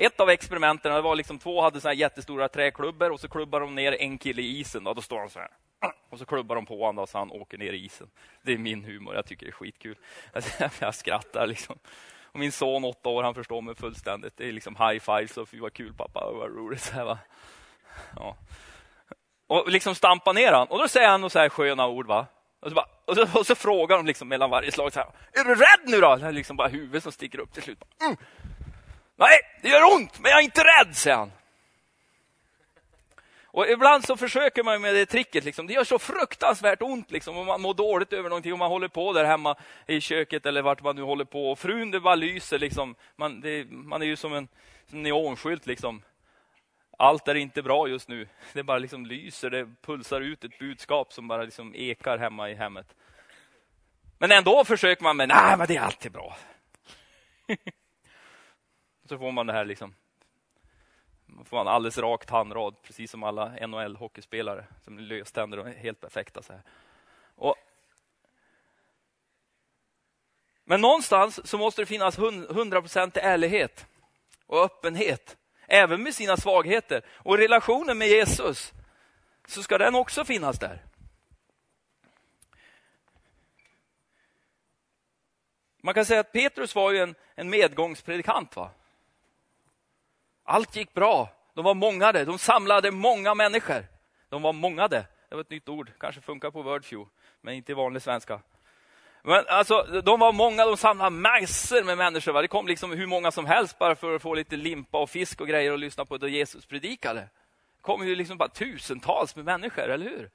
Ett 0.00 0.20
av 0.20 0.30
experimenten 0.30 0.92
det 0.92 1.00
var 1.00 1.16
liksom 1.16 1.38
två 1.38 1.62
hade 1.62 1.80
såna 1.80 1.90
här 1.90 1.98
jättestora 1.98 2.48
träklubbor 2.48 3.10
och 3.10 3.20
så 3.20 3.28
klubbar 3.28 3.60
de 3.60 3.74
ner 3.74 3.92
en 4.00 4.18
kille 4.18 4.42
i 4.42 4.58
isen. 4.60 4.84
Då, 4.84 4.94
då 4.94 5.02
står 5.02 5.18
han 5.18 5.30
så 5.30 5.38
här. 5.38 5.50
Och 6.10 6.18
så 6.18 6.24
klubbar 6.24 6.54
de 6.54 6.66
på 6.66 6.84
honom 6.84 7.06
så 7.06 7.18
han 7.18 7.30
åker 7.30 7.58
ner 7.58 7.72
i 7.72 7.84
isen. 7.84 8.10
Det 8.42 8.52
är 8.52 8.58
min 8.58 8.84
humor, 8.84 9.14
jag 9.14 9.26
tycker 9.26 9.46
det 9.46 9.50
är 9.50 9.52
skitkul. 9.52 9.96
Jag 10.80 10.94
skrattar 10.94 11.46
liksom. 11.46 11.78
Och 12.22 12.38
min 12.38 12.52
son, 12.52 12.84
åtta 12.84 13.08
år, 13.08 13.22
han 13.22 13.34
förstår 13.34 13.62
mig 13.62 13.74
fullständigt. 13.74 14.36
Det 14.36 14.48
är 14.48 14.52
liksom 14.52 14.76
high 14.76 14.98
fives 14.98 15.32
så 15.32 15.46
fy 15.46 15.60
vad 15.60 15.72
kul 15.72 15.94
pappa, 15.94 16.32
vad 16.32 16.56
roligt. 16.56 16.80
Så 16.80 16.92
här, 16.92 17.04
va? 17.04 17.18
Ja. 18.16 18.36
Och 19.46 19.68
liksom 19.68 19.94
stampa 19.94 20.32
ner 20.32 20.52
han. 20.52 20.68
Och 20.68 20.78
då 20.78 20.88
säger 20.88 21.08
han 21.08 21.30
så 21.30 21.38
här 21.38 21.48
sköna 21.48 21.86
ord. 21.86 22.06
va? 22.06 22.26
Och 22.60 22.68
så, 22.68 22.74
bara, 22.74 22.88
och 23.04 23.14
så, 23.14 23.38
och 23.38 23.46
så 23.46 23.54
frågar 23.54 23.96
de 23.96 24.06
liksom 24.06 24.28
mellan 24.28 24.50
varje 24.50 24.72
slag 24.72 24.92
så 24.92 25.00
här, 25.00 25.08
Är 25.32 25.44
du 25.44 25.54
rädd 25.54 25.90
nu 25.90 26.00
då? 26.00 26.16
Det 26.16 26.26
är 26.26 26.32
liksom 26.32 26.56
bara 26.56 26.68
huvudet 26.68 27.02
som 27.02 27.12
sticker 27.12 27.38
upp 27.38 27.52
till 27.52 27.62
slut. 27.62 27.84
Mm. 28.00 28.16
Nej, 29.18 29.38
det 29.62 29.68
gör 29.68 29.94
ont, 29.94 30.18
men 30.18 30.30
jag 30.30 30.40
är 30.40 30.44
inte 30.44 30.64
rädd, 30.64 30.96
säger 30.96 31.16
han. 31.16 31.32
Och 33.46 33.68
ibland 33.68 34.04
så 34.04 34.16
försöker 34.16 34.62
man 34.62 34.80
med 34.80 34.94
det 34.94 35.06
tricket. 35.06 35.44
Liksom. 35.44 35.66
Det 35.66 35.72
gör 35.72 35.84
så 35.84 35.98
fruktansvärt 35.98 36.82
ont 36.82 37.10
liksom, 37.10 37.36
om 37.36 37.46
man 37.46 37.60
mår 37.60 37.74
dåligt 37.74 38.12
över 38.12 38.28
någonting. 38.28 38.52
Om 38.52 38.58
man 38.58 38.70
håller 38.70 38.88
på 38.88 39.12
där 39.12 39.24
hemma 39.24 39.56
i 39.86 40.00
köket 40.00 40.46
eller 40.46 40.62
vart 40.62 40.82
man 40.82 40.96
nu 40.96 41.02
håller 41.02 41.24
på. 41.24 41.50
Och 41.50 41.58
frun 41.58 41.90
det 41.90 42.00
bara 42.00 42.14
lyser. 42.14 42.58
Liksom. 42.58 42.94
Man, 43.16 43.40
det, 43.40 43.66
man 43.70 44.02
är 44.02 44.06
ju 44.06 44.16
som 44.16 44.34
en 44.34 44.48
som 44.90 45.02
neonskylt. 45.02 45.66
Liksom. 45.66 46.02
Allt 46.98 47.28
är 47.28 47.34
inte 47.34 47.62
bra 47.62 47.88
just 47.88 48.08
nu. 48.08 48.28
Det 48.52 48.62
bara 48.62 48.78
liksom 48.78 49.06
lyser, 49.06 49.50
det 49.50 49.68
pulsar 49.82 50.20
ut 50.20 50.44
ett 50.44 50.58
budskap 50.58 51.12
som 51.12 51.28
bara 51.28 51.42
liksom 51.42 51.74
ekar 51.74 52.18
hemma 52.18 52.50
i 52.50 52.54
hemmet. 52.54 52.94
Men 54.18 54.32
ändå 54.32 54.64
försöker 54.64 55.02
man 55.02 55.16
med, 55.16 55.28
nej 55.28 55.56
men 55.58 55.66
det 55.66 55.76
är 55.76 55.80
alltid 55.80 56.12
bra. 56.12 56.36
Så 59.08 59.18
får 59.18 59.32
man 59.32 59.46
det 59.46 59.52
här 59.52 59.64
liksom. 59.64 59.94
Man 61.26 61.44
får 61.44 61.60
en 61.60 61.68
alldeles 61.68 61.98
rak 61.98 62.26
tandrad, 62.26 62.82
precis 62.82 63.10
som 63.10 63.22
alla 63.22 63.48
NHL-hockeyspelare 63.48 64.64
som 64.84 64.98
är 64.98 65.02
löständer 65.02 65.58
och 65.58 65.68
är 65.68 65.74
helt 65.74 66.00
perfekta. 66.00 66.42
Så 66.42 66.52
här. 66.52 66.62
Och, 67.34 67.54
men 70.64 70.80
någonstans 70.80 71.48
så 71.48 71.58
måste 71.58 71.82
det 71.82 71.86
finnas 71.86 72.18
100% 72.18 73.18
ärlighet 73.18 73.86
och 74.46 74.64
öppenhet, 74.64 75.36
även 75.66 76.02
med 76.02 76.14
sina 76.14 76.36
svagheter. 76.36 77.02
Och 77.08 77.38
relationen 77.38 77.98
med 77.98 78.08
Jesus, 78.08 78.72
så 79.46 79.62
ska 79.62 79.78
den 79.78 79.94
också 79.94 80.24
finnas 80.24 80.58
där. 80.58 80.84
Man 85.82 85.94
kan 85.94 86.04
säga 86.04 86.20
att 86.20 86.32
Petrus 86.32 86.74
var 86.74 86.92
ju 86.92 86.98
en, 86.98 87.14
en 87.34 87.50
medgångspredikant. 87.50 88.56
Va? 88.56 88.70
Allt 90.50 90.76
gick 90.76 90.94
bra. 90.94 91.28
De 91.54 91.64
var 91.64 91.74
mångade. 91.74 92.24
De 92.24 92.38
samlade 92.38 92.90
många 92.90 93.34
människor. 93.34 93.84
De 94.28 94.42
var 94.42 94.52
mångade. 94.52 95.06
Det 95.28 95.34
var 95.34 95.40
ett 95.40 95.50
nytt 95.50 95.68
ord. 95.68 95.90
Kanske 96.00 96.20
funkar 96.20 96.50
på 96.50 96.62
Wordfew, 96.62 97.10
men 97.40 97.54
inte 97.54 97.72
i 97.72 97.74
vanlig 97.74 98.02
svenska. 98.02 98.40
Men 99.22 99.44
alltså, 99.48 99.82
de 100.04 100.20
var 100.20 100.32
många, 100.32 100.64
de 100.64 100.76
samlade 100.76 101.10
massor 101.10 101.84
med 101.84 101.98
människor. 101.98 102.32
Va? 102.32 102.42
Det 102.42 102.48
kom 102.48 102.66
liksom 102.66 102.92
hur 102.92 103.06
många 103.06 103.30
som 103.30 103.46
helst 103.46 103.78
bara 103.78 103.94
för 103.94 104.14
att 104.14 104.22
få 104.22 104.34
lite 104.34 104.56
limpa 104.56 104.98
och 104.98 105.10
fisk 105.10 105.40
och 105.40 105.48
grejer 105.48 105.72
och 105.72 105.78
lyssna 105.78 106.04
på 106.04 106.16
det 106.16 106.30
Jesus 106.30 106.66
predikade. 106.66 107.20
Det 107.20 107.82
kom 107.82 108.06
ju 108.06 108.14
liksom 108.14 108.38
bara 108.38 108.48
tusentals 108.48 109.36
med 109.36 109.44
människor, 109.44 109.88
eller 109.88 110.04
hur? 110.04 110.30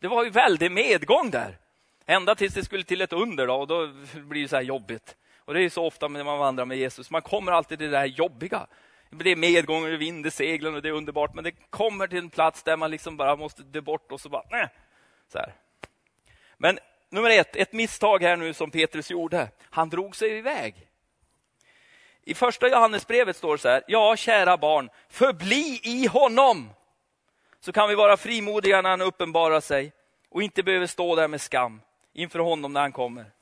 Det 0.00 0.08
var 0.08 0.24
ju 0.24 0.30
väldigt 0.30 0.72
medgång 0.72 1.30
där. 1.30 1.58
Ända 2.06 2.34
tills 2.34 2.54
det 2.54 2.64
skulle 2.64 2.84
till 2.84 3.00
ett 3.00 3.12
under 3.12 3.46
då, 3.46 3.54
och 3.54 3.66
då 3.66 3.86
blir 4.14 4.42
det 4.42 4.48
så 4.48 4.56
här 4.56 4.62
jobbigt. 4.62 5.16
Och 5.38 5.54
det 5.54 5.62
är 5.62 5.70
så 5.70 5.86
ofta 5.86 6.08
när 6.08 6.24
man 6.24 6.38
vandrar 6.38 6.64
med 6.64 6.78
Jesus, 6.78 7.10
man 7.10 7.22
kommer 7.22 7.52
alltid 7.52 7.78
till 7.78 7.90
det 7.90 7.98
där 7.98 8.06
jobbiga. 8.06 8.66
Det 9.10 9.30
är 9.30 9.36
medgång 9.36 9.84
och 9.84 10.00
vind 10.00 10.26
i 10.26 10.30
seglen 10.30 10.74
och 10.74 10.82
det 10.82 10.88
är 10.88 10.92
underbart, 10.92 11.34
men 11.34 11.44
det 11.44 11.52
kommer 11.70 12.06
till 12.06 12.18
en 12.18 12.30
plats 12.30 12.62
där 12.62 12.76
man 12.76 12.90
liksom 12.90 13.16
bara 13.16 13.36
måste 13.36 13.62
dö 13.62 13.80
bort 13.80 14.12
och 14.12 14.20
så 14.20 14.28
bara, 14.28 14.44
nej. 14.50 14.68
Så 15.32 15.38
här. 15.38 15.54
Men 16.56 16.78
nummer 17.10 17.30
ett, 17.30 17.56
ett 17.56 17.72
misstag 17.72 18.22
här 18.22 18.36
nu 18.36 18.54
som 18.54 18.70
Petrus 18.70 19.10
gjorde. 19.10 19.48
Han 19.70 19.88
drog 19.88 20.16
sig 20.16 20.38
iväg. 20.38 20.88
I 22.22 22.34
första 22.34 22.68
Johannesbrevet 22.68 23.36
står 23.36 23.52
det 23.52 23.58
så 23.58 23.68
här, 23.68 23.82
ja 23.86 24.16
kära 24.16 24.56
barn, 24.56 24.90
förbli 25.08 25.80
i 25.82 26.06
honom. 26.06 26.70
Så 27.60 27.72
kan 27.72 27.88
vi 27.88 27.94
vara 27.94 28.16
frimodiga 28.16 28.82
när 28.82 28.90
han 28.90 29.00
uppenbarar 29.00 29.60
sig 29.60 29.92
och 30.28 30.42
inte 30.42 30.62
behöver 30.62 30.86
stå 30.86 31.16
där 31.16 31.28
med 31.28 31.40
skam 31.40 31.80
inför 32.12 32.38
honom 32.38 32.72
när 32.72 32.80
han 32.80 32.92
kommer. 32.92 33.32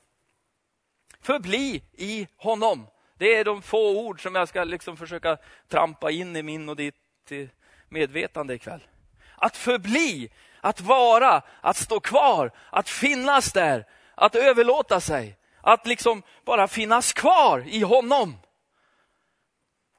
Förbli 1.21 1.81
i 1.93 2.27
honom. 2.35 2.87
Det 3.17 3.35
är 3.35 3.45
de 3.45 3.61
få 3.61 3.99
ord 3.99 4.21
som 4.21 4.35
jag 4.35 4.47
ska 4.47 4.63
liksom 4.63 4.97
försöka 4.97 5.37
trampa 5.67 6.11
in 6.11 6.35
i 6.35 6.43
min 6.43 6.69
och 6.69 6.75
ditt 6.75 6.95
eh, 7.29 7.47
medvetande 7.89 8.53
ikväll. 8.53 8.87
Att 9.35 9.57
förbli, 9.57 10.29
att 10.61 10.81
vara, 10.81 11.41
att 11.61 11.77
stå 11.77 11.99
kvar, 11.99 12.51
att 12.69 12.89
finnas 12.89 13.53
där, 13.53 13.85
att 14.15 14.35
överlåta 14.35 14.99
sig. 14.99 15.37
Att 15.61 15.87
liksom 15.87 16.23
bara 16.45 16.67
finnas 16.67 17.13
kvar 17.13 17.63
i 17.67 17.81
honom. 17.81 18.37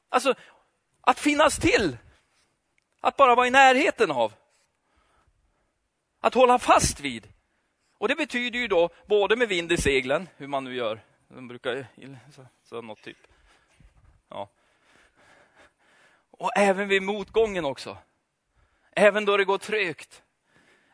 Alltså, 0.09 0.35
att 1.01 1.19
finnas 1.19 1.57
till. 1.57 1.97
Att 3.01 3.17
bara 3.17 3.35
vara 3.35 3.47
i 3.47 3.51
närheten 3.51 4.11
av. 4.11 4.33
Att 6.21 6.35
hålla 6.35 6.59
fast 6.59 7.01
vid. 7.01 7.29
Och 7.99 8.09
det 8.09 8.15
betyder 8.15 8.59
ju 8.59 8.69
då 8.69 8.91
både 9.07 9.37
med 9.37 9.49
vind 9.49 9.73
i 9.73 9.77
seglen, 9.77 10.29
hur 10.37 10.47
man 10.47 10.65
nu 10.65 10.75
gör. 10.75 11.01
De 11.29 11.49
brukar, 11.49 11.87
så, 12.35 12.47
så 12.65 12.83
något 12.83 13.03
typ. 13.03 13.19
Ja. 14.29 14.49
Och 16.31 16.51
även 16.57 16.89
vid 16.89 17.03
motgången 17.03 17.65
också. 17.65 17.99
Även 18.93 19.25
då 19.25 19.37
det 19.37 19.45
går 19.45 19.59
trögt. 19.59 20.23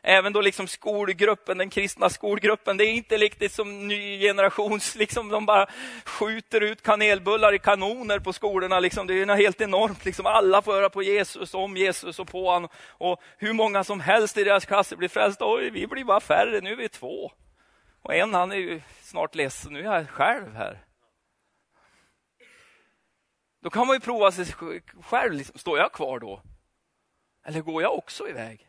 Även 0.07 0.33
då 0.33 0.41
liksom 0.41 0.67
skolgruppen, 0.67 1.57
den 1.57 1.69
kristna 1.69 2.09
skolgruppen, 2.09 2.77
det 2.77 2.85
är 2.85 2.91
inte 2.91 3.17
riktigt 3.17 3.51
som 3.51 3.87
ny 3.87 4.19
generations, 4.19 4.95
liksom 4.95 5.29
de 5.29 5.45
bara 5.45 5.67
skjuter 6.05 6.61
ut 6.61 6.81
kanelbullar 6.81 7.53
i 7.53 7.59
kanoner 7.59 8.19
på 8.19 8.33
skolorna. 8.33 8.79
Liksom. 8.79 9.07
Det 9.07 9.21
är 9.21 9.25
något 9.25 9.37
helt 9.37 9.61
enormt. 9.61 10.05
Liksom. 10.05 10.25
Alla 10.25 10.61
får 10.61 10.73
höra 10.73 10.89
på 10.89 11.03
Jesus, 11.03 11.53
om 11.53 11.77
Jesus 11.77 12.19
och 12.19 12.27
på 12.27 12.51
honom. 12.51 12.69
Och 12.87 13.21
hur 13.37 13.53
många 13.53 13.83
som 13.83 13.99
helst 13.99 14.37
i 14.37 14.43
deras 14.43 14.65
klasser 14.65 14.95
blir 14.95 15.09
frälsta. 15.09 15.45
Oj, 15.47 15.69
vi 15.69 15.87
blir 15.87 16.03
bara 16.03 16.19
färre, 16.19 16.61
nu 16.61 16.71
är 16.71 16.75
vi 16.75 16.89
två. 16.89 17.31
Och 18.05 18.15
en 18.15 18.33
han 18.33 18.51
är 18.51 18.55
ju 18.55 18.81
snart 19.01 19.35
ledsen, 19.35 19.73
nu 19.73 19.79
är 19.79 19.83
jag 19.83 20.09
själv 20.09 20.55
här. 20.55 20.85
Då 23.59 23.69
kan 23.69 23.87
man 23.87 23.95
ju 23.95 23.99
prova 23.99 24.31
sig 24.31 24.45
själv, 25.01 25.33
liksom. 25.33 25.59
står 25.59 25.77
jag 25.77 25.91
kvar 25.91 26.19
då? 26.19 26.41
Eller 27.43 27.61
går 27.61 27.81
jag 27.81 27.93
också 27.97 28.29
iväg? 28.29 28.67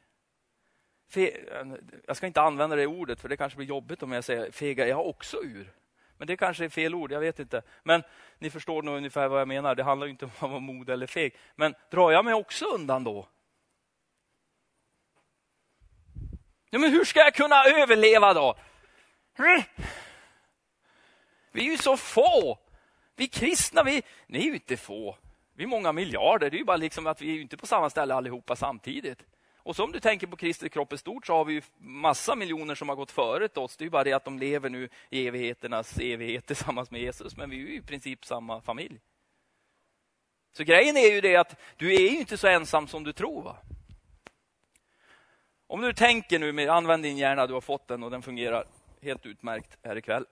jag 2.07 2.16
ska 2.16 2.26
inte 2.26 2.40
använda 2.40 2.76
det 2.76 2.87
ordet, 2.87 3.21
för 3.21 3.28
det 3.28 3.37
kanske 3.37 3.57
blir 3.57 3.66
jobbigt 3.66 4.02
om 4.02 4.12
jag 4.12 4.25
säger 4.25 4.50
fega 4.50 4.87
jag 4.88 5.07
också 5.07 5.43
ur. 5.43 5.73
Men 6.19 6.26
det 6.26 6.37
kanske 6.37 6.64
är 6.64 6.69
fel 6.69 6.95
ord, 6.95 7.12
jag 7.12 7.21
vet 7.21 7.38
inte. 7.38 7.62
Men 7.83 8.02
ni 8.38 8.50
förstår 8.50 8.83
nog 8.83 8.97
ungefär 8.97 9.28
vad 9.28 9.40
jag 9.40 9.49
menar. 9.49 9.75
Det 9.75 9.83
handlar 9.83 10.07
inte 10.07 10.25
om 10.25 10.31
att 10.35 10.50
vara 10.50 10.61
mod 10.61 10.90
eller 10.90 11.07
feg. 11.07 11.35
Men 11.55 11.75
drar 11.90 12.11
jag 12.11 12.25
mig 12.25 12.35
också 12.35 12.64
undan 12.64 13.05
då? 13.05 13.28
Ja, 16.71 16.78
men 16.78 16.90
hur 16.90 17.05
ska 17.05 17.21
jag 17.21 17.35
kunna 17.35 17.64
överleva 17.64 18.35
då? 18.35 18.57
Vi 21.52 21.66
är 21.66 21.71
ju 21.71 21.78
så 21.78 21.97
få. 21.97 22.59
Vi 23.16 23.28
kristna, 23.28 23.83
vi, 23.83 24.02
ni 24.26 24.38
är 24.38 24.43
ju 24.43 24.55
inte 24.55 24.76
få. 24.76 25.16
Vi 25.55 25.64
är 25.64 25.69
många 25.69 25.93
miljarder. 25.93 26.50
Det 26.50 26.57
är 26.57 26.59
ju 26.59 26.64
bara 26.64 26.76
liksom 26.76 27.07
att 27.07 27.23
vi 27.23 27.37
är 27.37 27.40
inte 27.40 27.57
på 27.57 27.66
samma 27.66 27.90
ställe 27.90 28.14
allihopa 28.14 28.57
samtidigt. 28.57 29.19
Och 29.57 29.76
så 29.76 29.85
om 29.85 29.93
du 29.93 30.00
tänker 30.00 30.26
på 30.26 30.37
Kristi 30.37 30.69
kropp 30.69 30.93
i 30.93 30.99
stort 30.99 31.26
så 31.26 31.33
har 31.33 31.45
vi 31.45 31.55
ju 31.55 31.62
massa 31.78 32.35
miljoner 32.35 32.75
som 32.75 32.88
har 32.88 32.97
gått 32.97 33.11
före 33.11 33.49
oss. 33.61 33.76
Det 33.76 33.83
är 33.83 33.87
ju 33.87 33.90
bara 33.90 34.05
det 34.05 34.12
att 34.12 34.25
de 34.25 34.38
lever 34.38 34.71
nu 34.71 34.88
i 35.11 35.26
evigheternas 35.26 35.99
evighet 35.99 36.47
tillsammans 36.47 36.90
med 36.90 37.00
Jesus. 37.00 37.37
Men 37.37 37.50
vi 37.50 37.57
är 37.57 37.61
ju 37.61 37.76
i 37.76 37.83
princip 37.83 38.25
samma 38.25 38.61
familj. 38.61 39.00
Så 40.52 40.64
grejen 40.64 40.97
är 40.97 41.12
ju 41.12 41.21
det 41.21 41.37
att 41.37 41.61
du 41.76 41.95
är 41.95 42.00
ju 42.00 42.19
inte 42.19 42.37
så 42.37 42.49
ensam 42.49 42.88
som 42.88 43.05
du 43.05 43.12
tror. 43.12 43.43
Va? 43.43 43.57
Om 45.66 45.81
du 45.81 45.93
tänker 45.93 46.38
nu, 46.38 46.52
med, 46.52 46.69
använd 46.69 47.02
din 47.02 47.16
hjärna, 47.16 47.47
du 47.47 47.55
har 47.55 47.61
fått 47.61 47.88
den 47.88 48.02
och 48.02 48.11
den 48.11 48.23
fungerar 48.23 48.64
helt 49.02 49.26
utmärkt 49.26 49.78
här 49.82 49.96
ikväll. 49.96 50.26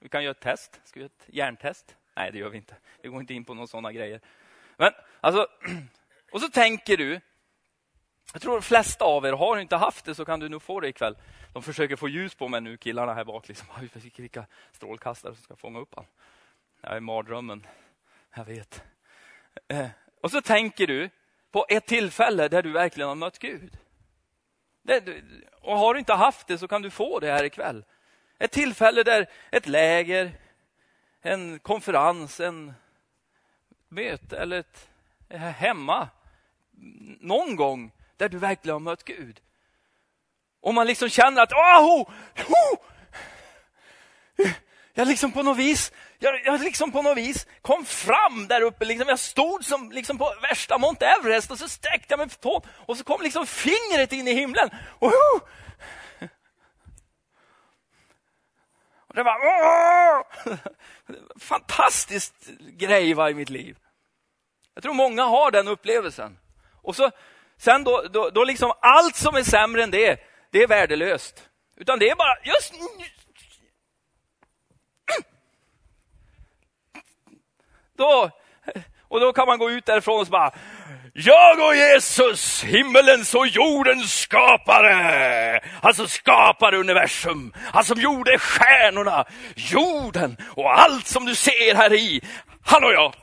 Vi 0.00 0.08
kan 0.08 0.24
göra 0.24 0.30
ett 0.30 0.40
test. 0.40 0.80
Ska 0.84 1.00
vi 1.00 1.00
göra 1.00 1.12
ett 1.18 1.34
hjärntest? 1.34 1.96
Nej, 2.16 2.32
det 2.32 2.38
gör 2.38 2.48
vi 2.48 2.56
inte. 2.56 2.76
Vi 3.02 3.08
går 3.08 3.20
inte 3.20 3.34
in 3.34 3.44
på 3.44 3.54
några 3.54 3.66
sådana 3.66 3.92
grejer. 3.92 4.20
Men 4.76 4.92
alltså, 5.20 5.46
och 6.32 6.40
så 6.40 6.48
tänker 6.48 6.96
du. 6.96 7.20
Jag 8.32 8.42
tror 8.42 8.52
de 8.52 8.62
flesta 8.62 9.04
av 9.04 9.26
er, 9.26 9.32
har 9.32 9.58
inte 9.58 9.76
haft 9.76 10.04
det 10.04 10.14
så 10.14 10.24
kan 10.24 10.40
du 10.40 10.48
nog 10.48 10.62
få 10.62 10.80
det 10.80 10.88
ikväll. 10.88 11.16
De 11.52 11.62
försöker 11.62 11.96
få 11.96 12.08
ljus 12.08 12.34
på 12.34 12.48
mig 12.48 12.60
nu, 12.60 12.76
killarna 12.76 13.14
här 13.14 13.24
bak. 13.24 13.48
Liksom. 13.48 13.66
Vilka 14.16 14.46
strålkastare 14.72 15.34
som 15.34 15.44
ska 15.44 15.56
fånga 15.56 15.78
upp 15.78 15.94
honom. 15.94 16.10
Jag 16.80 16.96
är 16.96 17.00
mardrömmen, 17.00 17.66
jag 18.34 18.44
vet. 18.44 18.84
Eh, 19.68 19.88
och 20.20 20.30
så 20.30 20.40
tänker 20.40 20.86
du 20.86 21.10
på 21.50 21.66
ett 21.68 21.86
tillfälle 21.86 22.48
där 22.48 22.62
du 22.62 22.72
verkligen 22.72 23.08
har 23.08 23.14
mött 23.14 23.38
Gud. 23.38 23.78
Det, 24.82 25.22
och 25.60 25.78
har 25.78 25.94
du 25.94 25.98
inte 25.98 26.14
haft 26.14 26.46
det 26.46 26.58
så 26.58 26.68
kan 26.68 26.82
du 26.82 26.90
få 26.90 27.20
det 27.20 27.32
här 27.32 27.44
ikväll. 27.44 27.84
Ett 28.38 28.52
tillfälle 28.52 29.02
där 29.02 29.26
ett 29.50 29.66
läger, 29.66 30.32
en 31.22 31.58
konferens, 31.58 32.40
en 32.40 32.74
möte 33.88 34.38
eller 34.38 34.58
ett 34.58 34.88
eh, 35.28 35.40
hemma. 35.40 36.08
Någon 37.20 37.56
gång 37.56 37.92
där 38.16 38.28
du 38.28 38.38
verkligen 38.38 38.72
har 38.74 38.80
mött 38.80 39.04
Gud. 39.04 39.40
Och 40.60 40.74
man 40.74 40.86
liksom 40.86 41.08
känner 41.08 41.42
att, 41.42 41.52
oh, 41.52 42.00
oh, 42.00 42.78
jag 44.94 45.08
liksom 45.08 45.32
på 45.32 45.42
något 45.42 45.58
vis, 45.58 45.92
jag, 46.18 46.40
jag 46.44 46.60
liksom 46.60 46.92
på 46.92 47.02
något 47.02 47.16
vis 47.16 47.46
kom 47.62 47.84
fram 47.84 48.46
där 48.48 48.60
uppe. 48.60 48.84
Liksom. 48.84 49.08
Jag 49.08 49.18
stod 49.18 49.64
som 49.64 49.92
liksom 49.92 50.18
på 50.18 50.34
värsta 50.42 50.78
Mount 50.78 51.06
Everest 51.06 51.50
och 51.50 51.58
så 51.58 51.68
sträckte 51.68 52.06
jag 52.12 52.18
mig 52.18 52.28
på 52.28 52.34
tån 52.34 52.60
och 52.74 52.96
så 52.96 53.04
kom 53.04 53.22
liksom 53.22 53.46
fingret 53.46 54.12
in 54.12 54.28
i 54.28 54.32
himlen. 54.32 54.70
Och, 54.98 55.12
och 59.08 59.14
det 59.14 59.22
var 59.22 59.36
oh! 59.36 60.22
grej 62.58 63.14
var 63.14 63.30
i 63.30 63.34
mitt 63.34 63.50
liv. 63.50 63.76
Jag 64.74 64.82
tror 64.82 64.94
många 64.94 65.24
har 65.24 65.50
den 65.50 65.68
upplevelsen. 65.68 66.38
Och 66.82 66.96
så 66.96 67.10
sen 67.56 67.84
då, 67.84 68.02
då, 68.12 68.30
då 68.30 68.44
liksom 68.44 68.72
allt 68.80 69.16
som 69.16 69.34
är 69.34 69.42
sämre 69.42 69.82
än 69.82 69.90
det, 69.90 70.20
det 70.50 70.62
är 70.62 70.68
värdelöst. 70.68 71.48
Utan 71.76 71.98
det 71.98 72.10
är 72.10 72.16
bara 72.16 72.36
just 72.44 72.74
då, 78.02 78.30
och 79.08 79.20
då 79.20 79.32
kan 79.32 79.46
man 79.46 79.58
gå 79.58 79.70
ut 79.70 79.86
därifrån 79.86 80.20
och 80.20 80.26
så 80.26 80.30
bara, 80.30 80.50
jag 81.14 81.60
och 81.60 81.76
Jesus, 81.76 82.64
himmelens 82.64 83.34
och 83.34 83.46
jordens 83.46 84.20
skapare. 84.20 85.54
Alltså 85.54 85.80
han 85.82 85.94
som 85.94 86.08
skapade 86.08 86.76
universum, 86.76 87.52
han 87.54 87.70
alltså 87.72 87.94
som 87.94 88.02
gjorde 88.02 88.38
stjärnorna, 88.38 89.24
jorden 89.54 90.36
och 90.48 90.78
allt 90.80 91.06
som 91.06 91.26
du 91.26 91.34
ser 91.34 91.74
här 91.74 91.92
i. 91.92 92.20
Han 92.64 92.84
och 92.84 92.92
jag. 92.92 93.14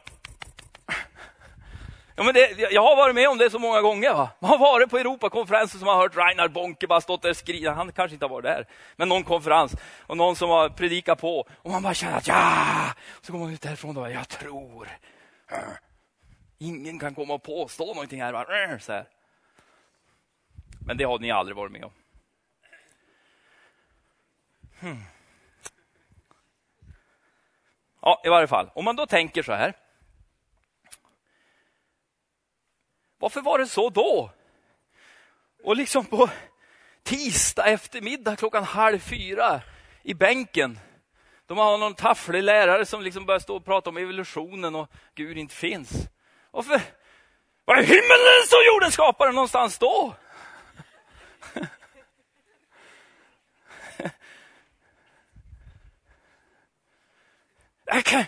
Ja, 2.19 2.25
men 2.25 2.33
det, 2.33 2.71
jag 2.71 2.81
har 2.81 2.95
varit 2.95 3.15
med 3.15 3.29
om 3.29 3.37
det 3.37 3.49
så 3.49 3.59
många 3.59 3.81
gånger. 3.81 4.13
Va? 4.13 4.29
Man 4.39 4.49
har 4.49 4.57
varit 4.57 4.89
på 4.89 4.97
Europakonferenser 4.97 5.77
som 5.77 5.87
har 5.87 5.95
hört 5.95 6.17
Reinhard 6.17 6.51
Bonke 6.51 6.87
bara 6.87 7.01
stått 7.01 7.21
där 7.21 7.29
och 7.29 7.37
skrivit. 7.37 7.69
Han 7.69 7.91
kanske 7.91 8.13
inte 8.13 8.25
har 8.25 8.29
varit 8.29 8.43
där, 8.43 8.67
men 8.95 9.09
någon 9.09 9.23
konferens. 9.23 9.75
Och 10.07 10.17
någon 10.17 10.35
som 10.35 10.49
har 10.49 10.69
predikat 10.69 11.21
på. 11.21 11.47
Och 11.55 11.71
man 11.71 11.83
bara 11.83 11.93
känner 11.93 12.17
att 12.17 12.27
ja! 12.27 12.93
Så 13.21 13.31
går 13.31 13.39
man 13.39 13.53
ut 13.53 13.61
därifrån 13.61 13.89
och 13.89 13.95
bara, 13.95 14.11
jag 14.11 14.27
tror. 14.27 14.87
Äh. 15.51 15.57
Ingen 16.57 16.99
kan 16.99 17.15
komma 17.15 17.33
och 17.33 17.43
påstå 17.43 17.85
någonting 17.85 18.21
här. 18.21 18.33
Bara, 18.33 18.63
äh, 18.63 18.77
så 18.79 18.91
här. 18.91 19.05
Men 20.85 20.97
det 20.97 21.03
har 21.03 21.19
ni 21.19 21.31
aldrig 21.31 21.57
varit 21.57 21.71
med 21.71 21.83
om. 21.83 21.91
Hmm. 24.79 25.03
Ja, 28.01 28.21
i 28.25 28.29
varje 28.29 28.47
fall. 28.47 28.69
Om 28.73 28.85
man 28.85 28.95
då 28.95 29.05
tänker 29.05 29.43
så 29.43 29.53
här. 29.53 29.73
Varför 33.19 33.41
var 33.41 33.59
det 33.59 33.67
så 33.67 33.89
då? 33.89 34.31
Och 35.63 35.75
liksom 35.75 36.05
på 36.05 36.29
tisdag 37.03 37.65
eftermiddag 37.65 38.35
klockan 38.35 38.63
halv 38.63 38.99
fyra 38.99 39.61
i 40.03 40.13
bänken. 40.13 40.79
De 41.45 41.57
har 41.57 41.77
någon 41.77 41.93
tafflig 41.93 42.43
lärare 42.43 42.85
som 42.85 43.01
liksom 43.01 43.25
börjar 43.25 43.39
stå 43.39 43.55
och 43.55 43.65
prata 43.65 43.89
om 43.89 43.97
evolutionen 43.97 44.75
och 44.75 44.91
Gud 45.15 45.37
inte 45.37 45.55
finns. 45.55 46.07
Varför? 46.51 46.81
Var 47.65 47.75
är 47.75 47.83
himmelen 47.83 48.47
som 48.47 48.59
jorden 48.73 48.91
skapade 48.91 49.31
någonstans 49.31 49.77
då? 49.77 50.15
Jag 57.85 58.05
kan... 58.05 58.23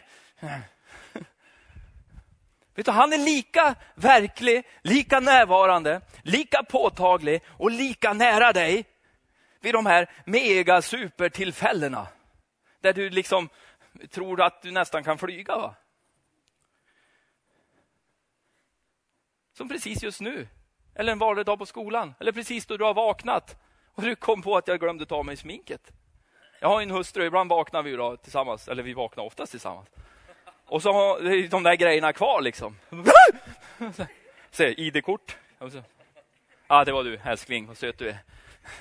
Vet 2.75 2.85
du, 2.85 2.91
han 2.91 3.13
är 3.13 3.17
lika 3.17 3.75
verklig, 3.95 4.67
lika 4.81 5.19
närvarande, 5.19 6.01
lika 6.23 6.63
påtaglig 6.63 7.41
och 7.47 7.71
lika 7.71 8.13
nära 8.13 8.53
dig 8.53 8.85
vid 9.61 9.73
de 9.73 9.85
här 9.85 10.09
mega 10.25 10.81
supertillfällena. 10.81 12.07
Där 12.81 12.93
du 12.93 13.09
liksom 13.09 13.49
tror 14.09 14.41
att 14.41 14.61
du 14.61 14.71
nästan 14.71 15.03
kan 15.03 15.17
flyga. 15.17 15.57
Va? 15.57 15.75
Som 19.53 19.69
precis 19.69 20.03
just 20.03 20.21
nu. 20.21 20.47
Eller 20.95 21.11
en 21.11 21.19
vanlig 21.19 21.45
dag 21.45 21.59
på 21.59 21.65
skolan. 21.65 22.13
Eller 22.19 22.31
precis 22.31 22.65
då 22.65 22.77
du 22.77 22.83
har 22.83 22.93
vaknat 22.93 23.57
och 23.95 24.03
du 24.03 24.15
kom 24.15 24.41
på 24.41 24.57
att 24.57 24.67
jag 24.67 24.79
glömde 24.79 25.05
ta 25.05 25.23
mig 25.23 25.37
sminket. 25.37 25.91
Jag 26.59 26.67
har 26.67 26.81
en 26.81 26.91
hustru, 26.91 27.25
ibland 27.25 27.49
vaknar 27.49 27.83
vi 27.83 27.91
då 27.91 28.17
tillsammans, 28.17 28.67
eller 28.67 28.83
vi 28.83 28.93
vaknar 28.93 29.23
oftast 29.23 29.51
tillsammans. 29.51 29.89
Och 30.71 30.81
så 30.81 30.91
har 30.91 31.47
de 31.47 31.63
där 31.63 31.75
grejerna 31.75 32.13
kvar 32.13 32.41
liksom. 32.41 32.77
Se, 34.51 34.81
ID-kort. 34.81 35.37
Ja, 35.59 35.69
ah, 36.67 36.85
det 36.85 36.91
var 36.91 37.03
du 37.03 37.19
älskling, 37.25 37.67
vad 37.67 37.77
söt 37.77 37.97
du 37.97 38.09
är. 38.09 38.17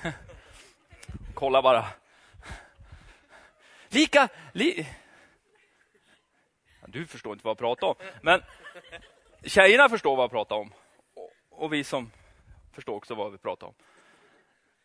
Kolla 1.33 1.61
bara. 1.61 1.85
Lika... 3.87 4.29
Li... 4.51 4.87
Du 6.85 7.07
förstår 7.07 7.33
inte 7.33 7.45
vad 7.45 7.51
jag 7.51 7.57
pratar 7.57 7.87
om. 7.87 7.95
Men 8.21 8.41
tjejerna 9.43 9.89
förstår 9.89 10.15
vad 10.15 10.23
jag 10.23 10.31
pratar 10.31 10.55
om. 10.55 10.73
Och 11.49 11.73
vi 11.73 11.83
som 11.83 12.11
förstår 12.73 12.95
också 12.95 13.15
vad 13.15 13.31
vi 13.31 13.37
pratar 13.37 13.67
om. 13.67 13.73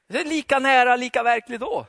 Det 0.06 0.20
är 0.20 0.24
lika 0.24 0.58
nära, 0.58 0.96
lika 0.96 1.22
verkligt 1.22 1.60
då. 1.60 1.86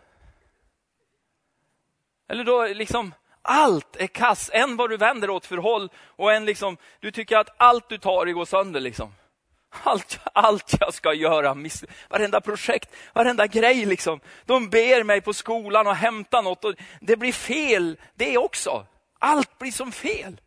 Eller 2.27 2.43
då 2.43 2.65
liksom, 2.65 3.13
allt 3.47 3.95
är 3.95 4.07
kass. 4.07 4.49
En 4.53 4.75
vad 4.75 4.89
du 4.89 4.97
vänder 4.97 5.29
åt 5.29 5.45
för 5.45 5.57
håll 5.57 5.89
och 6.05 6.33
en 6.33 6.45
liksom, 6.45 6.77
du 6.99 7.11
tycker 7.11 7.37
att 7.37 7.55
allt 7.57 7.89
du 7.89 7.97
tar 7.97 8.27
i 8.27 8.31
går 8.31 8.45
sönder 8.45 8.79
liksom. 8.79 9.13
Allt, 9.83 10.19
allt 10.33 10.75
jag 10.79 10.93
ska 10.93 11.13
göra, 11.13 11.53
miss, 11.53 11.83
varenda 12.09 12.41
projekt, 12.41 12.95
varenda 13.13 13.47
grej 13.47 13.85
liksom. 13.85 14.19
De 14.45 14.69
ber 14.69 15.03
mig 15.03 15.21
på 15.21 15.33
skolan 15.33 15.87
och 15.87 15.95
hämta 15.95 16.41
något 16.41 16.65
och 16.65 16.75
det 17.01 17.17
blir 17.17 17.33
fel 17.33 17.97
det 18.15 18.37
också. 18.37 18.85
Allt 19.19 19.59
blir 19.59 19.71
som 19.71 19.91
fel. 19.91 20.41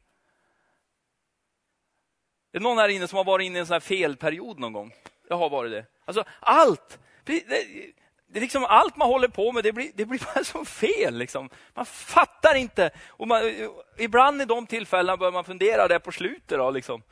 Är 2.52 2.59
det 2.59 2.62
någon 2.62 2.78
här 2.78 2.88
inne 2.88 3.09
som 3.09 3.16
har 3.16 3.25
varit 3.25 3.47
inne 3.47 3.59
i 3.59 3.61
en 3.61 3.66
sån 3.66 3.73
här 3.73 3.80
felperiod 3.80 4.59
någon 4.59 4.73
gång? 4.73 4.95
Jag 5.28 5.37
har 5.37 5.50
varit 5.50 5.73
det. 5.73 5.87
Alltså 6.04 6.25
allt. 6.40 6.99
Det, 7.25 7.45
det 8.33 8.41
liksom 8.41 8.65
allt 8.65 8.97
man 8.97 9.09
håller 9.09 9.29
på 9.29 9.53
med, 9.53 9.65
det 9.65 9.73
blir, 9.73 9.91
det 9.95 10.07
blir 10.07 10.25
bara 10.35 10.45
så 10.45 10.65
fel. 10.65 11.19
Liksom. 11.19 11.51
Man 11.75 11.87
fattar 11.87 12.55
inte. 12.55 12.91
Och 13.09 13.29
man, 13.29 13.43
ibland 13.99 14.43
i 14.43 14.45
de 14.45 14.67
tillfällena 14.67 15.17
börjar 15.17 15.33
man 15.33 15.45
fundera 15.45 15.89
där 15.89 15.99
på 15.99 16.13
slutet. 16.13 16.59
Då, 16.59 16.71
liksom. 16.71 17.03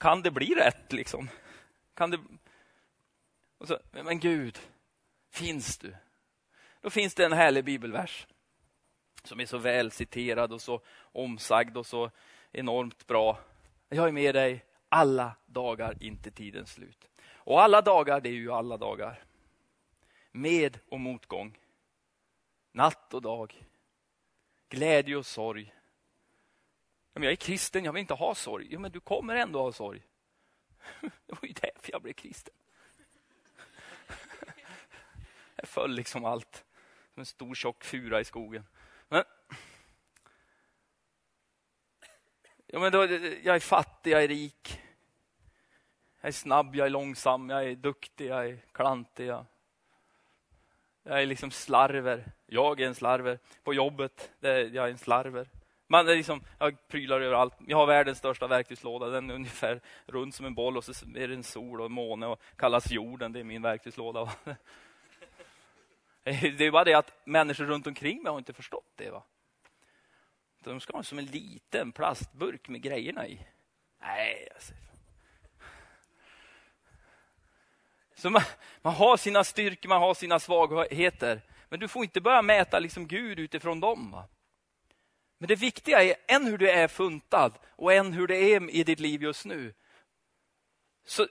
Kan 0.00 0.22
det 0.22 0.30
bli 0.30 0.54
rätt? 0.54 0.92
Liksom? 0.92 1.28
Kan 1.94 2.10
det... 2.10 2.18
Så, 3.64 3.78
men 3.90 4.20
Gud, 4.20 4.58
finns 5.32 5.78
du? 5.78 5.94
Då 6.80 6.90
finns 6.90 7.14
det 7.14 7.24
en 7.24 7.32
härlig 7.32 7.64
bibelvers 7.64 8.26
som 9.24 9.40
är 9.40 9.46
så 9.46 9.58
väl 9.58 9.90
citerad 9.90 10.52
och 10.52 10.62
så 10.62 10.80
omsagd 11.00 11.76
och 11.76 11.86
så 11.86 12.10
enormt 12.52 13.06
bra. 13.06 13.38
Jag 13.88 14.08
är 14.08 14.12
med 14.12 14.34
dig 14.34 14.64
alla 14.88 15.36
dagar, 15.46 15.96
inte 16.00 16.30
tidens 16.30 16.72
slut. 16.72 17.08
Och 17.36 17.62
alla 17.62 17.82
dagar, 17.82 18.20
det 18.20 18.28
är 18.28 18.32
ju 18.32 18.52
alla 18.52 18.76
dagar 18.76 19.24
med 20.34 20.78
och 20.88 21.00
motgång. 21.00 21.58
Natt 22.72 23.14
och 23.14 23.22
dag. 23.22 23.66
Glädje 24.68 25.16
och 25.16 25.26
sorg. 25.26 25.74
jag 27.12 27.24
är 27.24 27.36
kristen, 27.36 27.84
jag 27.84 27.92
vill 27.92 28.00
inte 28.00 28.14
ha 28.14 28.34
sorg. 28.34 28.66
Jo, 28.70 28.80
men 28.80 28.92
du 28.92 29.00
kommer 29.00 29.36
ändå 29.36 29.62
ha 29.62 29.72
sorg. 29.72 30.02
Det 31.00 31.32
var 31.40 31.48
ju 31.48 31.52
därför 31.52 31.92
jag 31.92 32.02
blev 32.02 32.12
kristen. 32.12 32.54
Jag 35.56 35.68
föll 35.68 35.90
liksom 35.90 36.24
allt. 36.24 36.64
Som 37.12 37.20
en 37.20 37.26
stor 37.26 37.54
tjock 37.54 37.84
fura 37.84 38.20
i 38.20 38.24
skogen. 38.24 38.66
Men, 39.08 39.24
ja, 42.66 42.78
men 42.78 42.92
då, 42.92 43.04
jag 43.42 43.56
är 43.56 43.60
fattig, 43.60 44.10
jag 44.10 44.24
är 44.24 44.28
rik. 44.28 44.80
Jag 46.20 46.28
är 46.28 46.32
snabb, 46.32 46.76
jag 46.76 46.86
är 46.86 46.90
långsam, 46.90 47.50
jag 47.50 47.64
är 47.64 47.76
duktig, 47.76 48.26
jag 48.26 48.46
är 48.46 48.58
klantig. 48.72 49.26
Jag 49.26 49.46
jag 51.04 51.22
är 51.22 51.26
liksom 51.26 51.50
slarver. 51.50 52.24
Jag 52.46 52.80
är 52.80 52.86
en 52.86 52.94
slarver. 52.94 53.38
På 53.62 53.74
jobbet, 53.74 54.30
är 54.40 54.74
jag 54.74 54.86
är 54.86 54.90
en 54.90 54.98
slarver. 54.98 55.48
Man 55.86 56.08
är 56.08 56.16
liksom, 56.16 56.44
jag 56.58 56.88
prylar 56.88 57.20
överallt. 57.20 57.54
Jag 57.66 57.76
har 57.76 57.86
världens 57.86 58.18
största 58.18 58.46
verktygslåda. 58.46 59.06
Den 59.06 59.30
är 59.30 59.34
ungefär 59.34 59.80
rund 60.06 60.34
som 60.34 60.46
en 60.46 60.54
boll 60.54 60.76
och 60.76 60.84
så 60.84 60.92
är 61.14 61.28
det 61.28 61.34
en 61.34 61.42
sol 61.42 61.80
och 61.80 61.86
en 61.86 61.92
måne 61.92 62.26
och 62.26 62.40
kallas 62.56 62.90
jorden. 62.90 63.32
Det 63.32 63.40
är 63.40 63.44
min 63.44 63.62
verktygslåda. 63.62 64.32
Det 66.24 66.60
är 66.60 66.70
bara 66.70 66.84
det 66.84 66.94
att 66.94 67.12
människor 67.24 67.64
runt 67.64 67.86
omkring 67.86 68.22
mig 68.22 68.30
har 68.30 68.38
inte 68.38 68.52
förstått 68.52 68.92
det. 68.96 69.10
Va? 69.10 69.22
De 70.58 70.80
ska 70.80 70.96
ha 70.96 71.02
som 71.02 71.18
en 71.18 71.26
liten 71.26 71.92
plastburk 71.92 72.68
med 72.68 72.82
grejerna 72.82 73.26
i. 73.26 73.46
Nej, 74.00 74.48
alltså, 74.54 74.74
Så 78.14 78.30
man, 78.30 78.42
man, 78.82 78.94
har 78.94 79.16
sina 79.16 79.44
styrkor, 79.44 79.88
man 79.88 80.00
har 80.00 80.14
sina 80.14 80.38
svagheter. 80.38 81.40
Men 81.68 81.80
du 81.80 81.88
får 81.88 82.04
inte 82.04 82.20
börja 82.20 82.42
mäta 82.42 82.78
liksom 82.78 83.06
Gud 83.06 83.38
utifrån 83.38 83.80
dem. 83.80 84.10
Va? 84.10 84.28
Men 85.38 85.48
det 85.48 85.54
viktiga 85.54 86.02
är 86.02 86.14
än 86.28 86.46
hur 86.46 86.58
du 86.58 86.70
är 86.70 86.88
funtad 86.88 87.58
och 87.68 87.92
än 87.92 88.12
hur 88.12 88.26
det 88.26 88.36
är 88.36 88.70
i 88.70 88.84
ditt 88.84 89.00
liv 89.00 89.22
just 89.22 89.44
nu. 89.44 89.74
Så, 91.06 91.26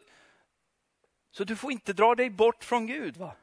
så 1.31 1.43
du 1.43 1.55
får 1.55 1.71
inte 1.71 1.93
dra 1.93 2.15
dig 2.15 2.29
bort 2.29 2.63
från 2.63 2.87
Gud. 2.87 3.17
Va? 3.17 3.35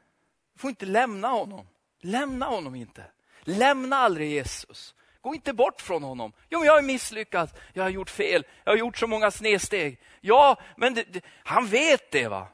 Du 0.53 0.59
får 0.59 0.71
inte 0.71 0.87
lämna 0.87 1.29
honom. 1.29 1.67
Lämna 2.01 2.47
honom 2.47 2.75
inte. 2.75 3.05
Lämna 3.41 3.97
aldrig 3.97 4.31
Jesus. 4.31 4.95
Gå 5.21 5.35
inte 5.35 5.53
bort 5.53 5.81
från 5.81 6.03
honom. 6.03 6.33
Jo, 6.49 6.59
men 6.59 6.67
jag 6.67 6.75
har 6.75 6.83
misslyckats. 6.83 7.55
Jag 7.73 7.83
har 7.83 7.91
gjort 7.91 8.11
fel. 8.11 8.47
Jag 8.65 8.73
har 8.73 8.77
gjort 8.77 8.99
så 8.99 9.07
många 9.07 9.31
snedsteg. 9.31 10.01
Ja, 10.21 10.61
men 10.77 10.95
det, 10.95 11.05
det, 11.13 11.25
han 11.45 11.67
vet 11.67 12.11
det. 12.11 12.29
va. 12.29 12.49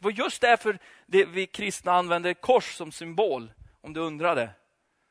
Det 0.00 0.04
var 0.04 0.12
just 0.12 0.40
därför 0.40 0.78
det, 1.06 1.24
vi 1.24 1.46
kristna 1.46 1.92
använder 1.92 2.34
kors 2.34 2.74
som 2.74 2.92
symbol, 2.92 3.52
om 3.80 3.92
du 3.92 4.00
undrade. 4.00 4.50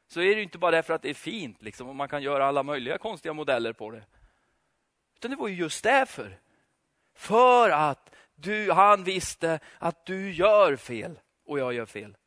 Så 0.07 0.21
är 0.21 0.35
det 0.35 0.43
inte 0.43 0.57
bara 0.57 0.71
därför 0.71 0.93
att 0.93 1.01
det 1.01 1.09
är 1.09 1.13
fint 1.13 1.61
liksom, 1.61 1.89
och 1.89 1.95
man 1.95 2.09
kan 2.09 2.23
göra 2.23 2.45
alla 2.45 2.63
möjliga 2.63 2.97
konstiga 2.97 3.33
modeller 3.33 3.73
på 3.73 3.91
det. 3.91 4.05
Utan 5.15 5.31
det 5.31 5.37
var 5.37 5.47
just 5.47 5.83
därför. 5.83 6.39
För 7.15 7.69
att 7.69 8.15
du, 8.35 8.71
han 8.71 9.03
visste 9.03 9.59
att 9.77 10.05
du 10.05 10.33
gör 10.33 10.75
fel 10.75 11.19
och 11.45 11.59
jag 11.59 11.73
gör 11.73 11.85
fel. 11.85 12.17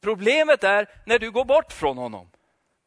Problemet 0.00 0.64
är 0.64 0.88
när 1.06 1.18
du 1.18 1.30
går 1.30 1.44
bort 1.44 1.72
från 1.72 1.98
honom. 1.98 2.30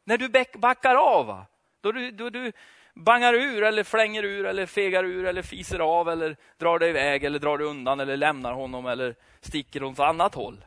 När 0.04 0.18
du 0.18 0.28
backar 0.58 0.94
av. 0.94 1.44
Då 1.80 1.92
du, 1.92 2.10
då 2.10 2.30
du 2.30 2.52
bangar 3.00 3.34
ur 3.34 3.62
eller 3.62 3.84
flänger 3.84 4.22
ur 4.22 4.46
eller 4.46 4.66
fegar 4.66 5.04
ur 5.04 5.26
eller 5.26 5.42
fiser 5.42 5.78
av 5.78 6.08
eller 6.08 6.36
drar 6.58 6.78
dig 6.78 6.90
iväg 6.90 7.24
eller 7.24 7.38
drar 7.38 7.58
dig 7.58 7.66
undan 7.66 8.00
eller 8.00 8.16
lämnar 8.16 8.52
honom 8.52 8.86
eller 8.86 9.14
sticker 9.40 9.84
åt 9.84 9.98
annat 9.98 10.34
håll. 10.34 10.64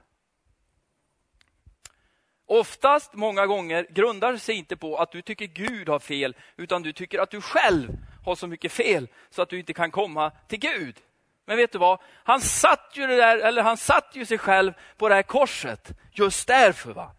Oftast, 2.46 3.14
många 3.14 3.46
gånger, 3.46 3.88
grundar 3.90 4.38
sig 4.38 4.56
inte 4.56 4.78
på 4.78 4.98
att 4.98 5.12
du 5.12 5.22
tycker 5.22 5.46
Gud 5.46 5.90
har 5.90 6.00
fel, 6.00 6.36
utan 6.58 6.82
du 6.82 6.94
tycker 6.94 7.20
att 7.20 7.32
du 7.32 7.42
själv 7.42 7.90
har 8.26 8.36
så 8.36 8.48
mycket 8.48 8.72
fel 8.72 9.08
så 9.30 9.42
att 9.42 9.50
du 9.50 9.60
inte 9.60 9.74
kan 9.74 9.92
komma 9.92 10.32
till 10.48 10.60
Gud. 10.60 11.00
Men 11.46 11.58
vet 11.58 11.72
du 11.72 11.78
vad? 11.78 12.00
Han 12.24 12.42
satt 12.42 12.92
ju, 12.94 13.08
det 13.08 13.16
där, 13.16 13.38
eller 13.38 13.62
han 13.62 13.78
satt 13.78 14.12
ju 14.14 14.26
sig 14.26 14.38
själv 14.38 14.74
på 14.98 15.10
det 15.10 15.16
här 15.16 15.24
korset 15.24 15.92
just 16.12 16.48
därför. 16.48 16.94
va? 16.94 17.12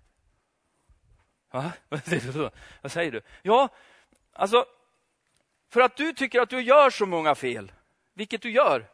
va? 1.51 1.73
Vad 2.83 2.93
säger 2.93 3.13
du? 3.13 3.21
Ja, 3.43 3.69
alltså 4.33 4.67
för 5.75 5.81
att 5.81 5.97
du 5.97 6.13
tycker 6.13 6.41
att 6.41 6.51
du 6.51 6.61
gör 6.61 6.91
så 6.91 7.07
många 7.07 7.35
fel, 7.35 7.73
vilket 8.13 8.43
du 8.43 8.51
gör. 8.51 8.87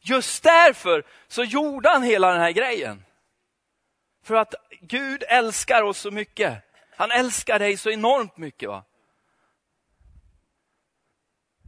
Just 0.00 0.42
därför 0.42 1.04
så 1.28 1.44
gjorde 1.44 1.88
han 1.88 2.02
hela 2.02 2.32
den 2.32 2.40
här 2.40 2.50
grejen. 2.50 3.04
För 4.22 4.34
att 4.34 4.54
Gud 4.80 5.24
älskar 5.28 5.82
oss 5.82 5.98
så 5.98 6.10
mycket. 6.10 6.62
Han 6.96 7.10
älskar 7.10 7.58
dig 7.58 7.76
så 7.76 7.90
enormt 7.90 8.36
mycket. 8.36 8.68
va? 8.68 8.84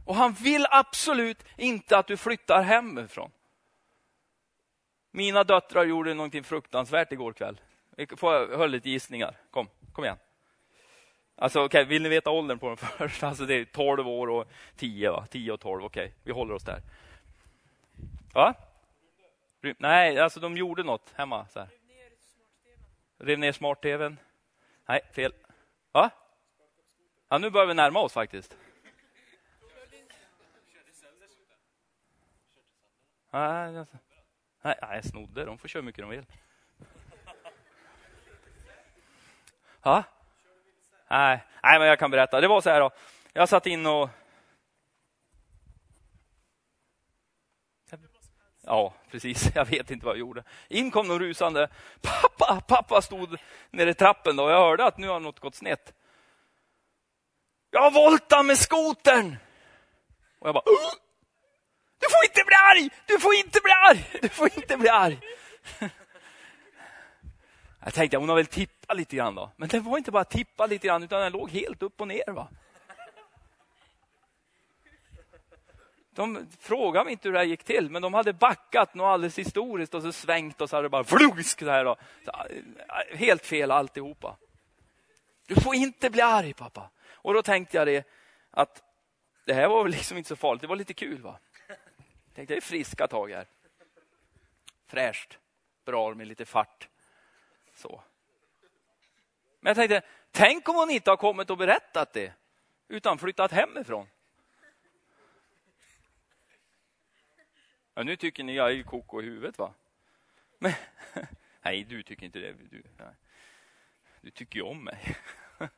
Och 0.05 0.15
han 0.15 0.33
vill 0.33 0.65
absolut 0.69 1.43
inte 1.57 1.97
att 1.97 2.07
du 2.07 2.17
flyttar 2.17 2.61
hemifrån. 2.61 3.31
Mina 5.11 5.43
döttrar 5.43 5.83
gjorde 5.83 6.13
någonting 6.13 6.43
fruktansvärt 6.43 7.11
igår 7.11 7.33
kväll. 7.33 7.61
Får 8.17 8.33
Jag 8.33 8.47
höra 8.47 8.67
lite 8.67 8.89
gissningar. 8.89 9.35
Kom, 9.51 9.67
kom 9.93 10.03
igen. 10.03 10.17
Alltså, 11.35 11.63
okay, 11.63 11.83
vill 11.83 12.01
ni 12.01 12.09
veta 12.09 12.29
åldern 12.29 12.59
på 12.59 12.67
den 12.67 12.77
först? 12.97 13.23
Alltså, 13.23 13.45
det 13.45 13.55
är 13.55 13.65
12 13.65 14.07
år 14.07 14.29
och 14.29 14.47
10, 14.75 15.11
va? 15.11 15.25
10 15.29 15.51
och 15.51 15.59
12, 15.59 15.83
okej. 15.83 16.05
Okay. 16.05 16.17
Vi 16.23 16.31
håller 16.31 16.53
oss 16.53 16.63
där. 16.63 16.81
Va? 18.33 18.53
Nej, 19.77 20.19
alltså 20.19 20.39
de 20.39 20.57
gjorde 20.57 20.83
något 20.83 21.13
hemma. 21.15 21.47
Så 21.47 21.59
här. 21.59 21.69
Rev 23.17 23.39
ner 23.39 23.51
smart-tvn. 23.51 24.17
Nej, 24.85 25.01
fel. 25.13 25.33
Va? 25.91 26.09
Ja, 27.29 27.37
nu 27.37 27.49
börjar 27.49 27.67
vi 27.67 27.73
närma 27.73 27.99
oss 27.99 28.13
faktiskt. 28.13 28.57
Nej, 33.33 33.77
alltså. 33.77 33.97
nej, 34.61 34.75
nej, 34.81 35.03
snodde. 35.03 35.45
De 35.45 35.57
får 35.57 35.67
köra 35.67 35.81
hur 35.81 35.85
mycket 35.85 36.03
de 36.03 36.09
vill. 36.09 36.25
Ha? 39.81 40.03
Nej, 41.09 41.43
nej, 41.63 41.79
men 41.79 41.87
jag 41.87 41.99
kan 41.99 42.11
berätta. 42.11 42.41
Det 42.41 42.47
var 42.47 42.61
så 42.61 42.69
här 42.69 42.79
då. 42.79 42.91
Jag 43.33 43.49
satt 43.49 43.67
in 43.67 43.85
och... 43.85 44.09
Ja, 48.61 48.93
precis. 49.11 49.51
Jag 49.55 49.65
vet 49.65 49.91
inte 49.91 50.05
vad 50.05 50.15
jag 50.15 50.19
gjorde. 50.19 50.43
In 50.67 50.91
kom 50.91 51.07
de 51.07 51.19
rusande. 51.19 51.67
Pappa, 52.01 52.61
pappa 52.67 53.01
stod 53.01 53.37
nere 53.71 53.89
i 53.89 53.93
trappen 53.93 54.35
då. 54.35 54.49
Jag 54.49 54.59
hörde 54.59 54.85
att 54.85 54.97
nu 54.97 55.07
har 55.07 55.19
något 55.19 55.39
gått 55.39 55.55
snett. 55.55 55.93
Jag 57.71 57.93
voltar 57.93 58.43
med 58.43 58.57
skotern! 58.57 59.37
Och 60.39 60.47
jag 60.47 60.53
bara... 60.53 60.63
Du 61.99 62.07
får 62.09 62.23
inte 62.23 62.43
bli 62.45 62.55
arg! 62.55 62.89
Du 63.05 63.19
får 63.19 63.33
inte 63.33 63.59
bli 63.63 63.71
arg! 63.71 64.09
Du 64.21 64.29
får 64.29 64.49
inte 64.55 64.77
bli 64.77 64.89
arg! 64.89 65.19
Jag 67.83 67.93
tänkte 67.93 68.17
hon 68.17 68.29
har 68.29 68.35
väl 68.35 68.45
tippat 68.45 68.97
lite 68.97 69.15
grann 69.15 69.35
då. 69.35 69.51
Men 69.55 69.69
det 69.69 69.79
var 69.79 69.97
inte 69.97 70.11
bara 70.11 70.23
tippa 70.23 70.65
lite 70.65 70.87
grann 70.87 71.03
utan 71.03 71.21
den 71.21 71.31
låg 71.31 71.49
helt 71.49 71.83
upp 71.83 72.01
och 72.01 72.07
ner. 72.07 72.31
va. 72.31 72.47
De 76.15 76.47
frågade 76.59 77.05
mig 77.05 77.11
inte 77.11 77.27
hur 77.27 77.33
det 77.33 77.39
här 77.39 77.45
gick 77.45 77.63
till, 77.63 77.89
men 77.89 78.01
de 78.01 78.13
hade 78.13 78.33
backat 78.33 78.93
något 78.93 79.05
alldeles 79.05 79.39
historiskt 79.39 79.93
och 79.93 80.01
så 80.01 80.11
svängt 80.11 80.61
och 80.61 80.69
så 80.69 80.75
hade 80.75 80.85
det 80.85 80.89
bara 80.89 81.03
flusk. 81.03 81.59
Så 81.59 81.69
här 81.69 81.85
då. 81.85 81.95
Så, 82.25 82.31
eh, 82.31 83.17
helt 83.17 83.45
fel 83.45 83.71
alltihopa. 83.71 84.37
Du 85.47 85.61
får 85.61 85.75
inte 85.75 86.09
bli 86.09 86.21
arg 86.21 86.53
pappa. 86.53 86.89
Och 87.13 87.33
då 87.33 87.41
tänkte 87.41 87.77
jag 87.77 87.87
det 87.87 88.07
att 88.51 88.83
det 89.45 89.53
här 89.53 89.67
var 89.67 89.83
väl 89.83 89.91
liksom 89.91 90.17
inte 90.17 90.27
så 90.27 90.35
farligt, 90.35 90.61
det 90.61 90.67
var 90.67 90.75
lite 90.75 90.93
kul. 90.93 91.21
va? 91.21 91.39
Jag 91.67 92.35
tänkte 92.35 92.53
det 92.53 92.57
är 92.57 92.61
friska 92.61 93.07
tag 93.07 93.31
här. 93.31 93.45
Fräscht, 94.87 95.39
bra 95.85 96.13
med 96.13 96.27
lite 96.27 96.45
fart. 96.45 96.87
Så. 97.81 98.03
Men 99.59 99.69
jag 99.69 99.75
tänkte, 99.75 100.01
tänk 100.31 100.69
om 100.69 100.75
hon 100.75 100.89
inte 100.89 101.09
har 101.09 101.17
kommit 101.17 101.49
och 101.49 101.57
berättat 101.57 102.13
det, 102.13 102.33
utan 102.87 103.17
flyttat 103.17 103.51
hemifrån. 103.51 104.07
Ja, 107.93 108.03
nu 108.03 108.15
tycker 108.15 108.43
ni 108.43 108.55
jag 108.55 108.71
är 108.71 108.83
koko 108.83 109.21
i 109.21 109.25
huvudet 109.25 109.57
va? 109.57 109.73
Men, 110.59 110.73
nej, 111.61 111.83
du 111.83 112.03
tycker 112.03 112.25
inte 112.25 112.39
det. 112.39 112.53
Du, 112.53 112.83
du 114.21 114.31
tycker 114.31 114.55
ju 114.55 114.61
om 114.61 114.83
mig. 114.83 115.17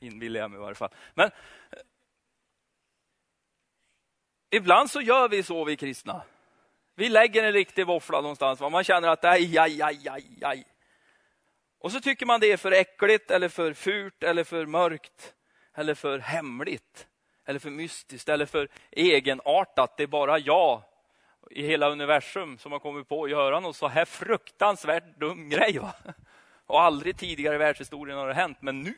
Inbillar 0.00 0.40
jag 0.40 0.50
mig 0.50 0.58
i 0.58 0.62
varje 0.62 0.74
fall. 0.74 0.94
Men 1.14 1.30
ibland 4.50 4.90
så 4.90 5.00
gör 5.00 5.28
vi 5.28 5.42
så 5.42 5.64
vi 5.64 5.76
kristna. 5.76 6.22
Vi 6.94 7.08
lägger 7.08 7.44
en 7.44 7.52
riktig 7.52 7.86
våffla 7.86 8.20
någonstans. 8.20 8.60
Man 8.60 8.84
känner 8.84 9.08
att 9.08 9.24
aj, 9.24 9.58
aj, 9.58 9.82
aj, 9.82 10.08
aj, 10.08 10.38
aj. 10.42 10.66
Och 11.80 11.92
så 11.92 12.00
tycker 12.00 12.26
man 12.26 12.40
det 12.40 12.52
är 12.52 12.56
för 12.56 12.72
äckligt 12.72 13.30
eller 13.30 13.48
för 13.48 13.72
fult 13.72 14.22
eller 14.22 14.44
för 14.44 14.66
mörkt 14.66 15.34
eller 15.74 15.94
för 15.94 16.18
hemligt 16.18 17.06
eller 17.46 17.58
för 17.58 17.70
mystiskt 17.70 18.28
eller 18.28 18.46
för 18.46 18.68
egenartat. 18.90 19.96
Det 19.96 20.02
är 20.02 20.06
bara 20.06 20.38
jag 20.38 20.82
i 21.50 21.66
hela 21.66 21.90
universum 21.90 22.58
som 22.58 22.72
har 22.72 22.78
kommit 22.78 23.08
på 23.08 23.24
att 23.24 23.30
göra 23.30 23.60
något 23.60 23.76
så 23.76 23.88
här 23.88 24.04
fruktansvärt 24.04 25.18
dum 25.20 25.48
grej. 25.48 25.78
Va? 25.78 25.94
Och 26.70 26.82
aldrig 26.82 27.16
tidigare 27.16 27.54
i 27.54 27.58
världshistorien 27.58 28.18
har 28.18 28.28
det 28.28 28.34
hänt, 28.34 28.58
men 28.60 28.80
nu, 28.80 28.94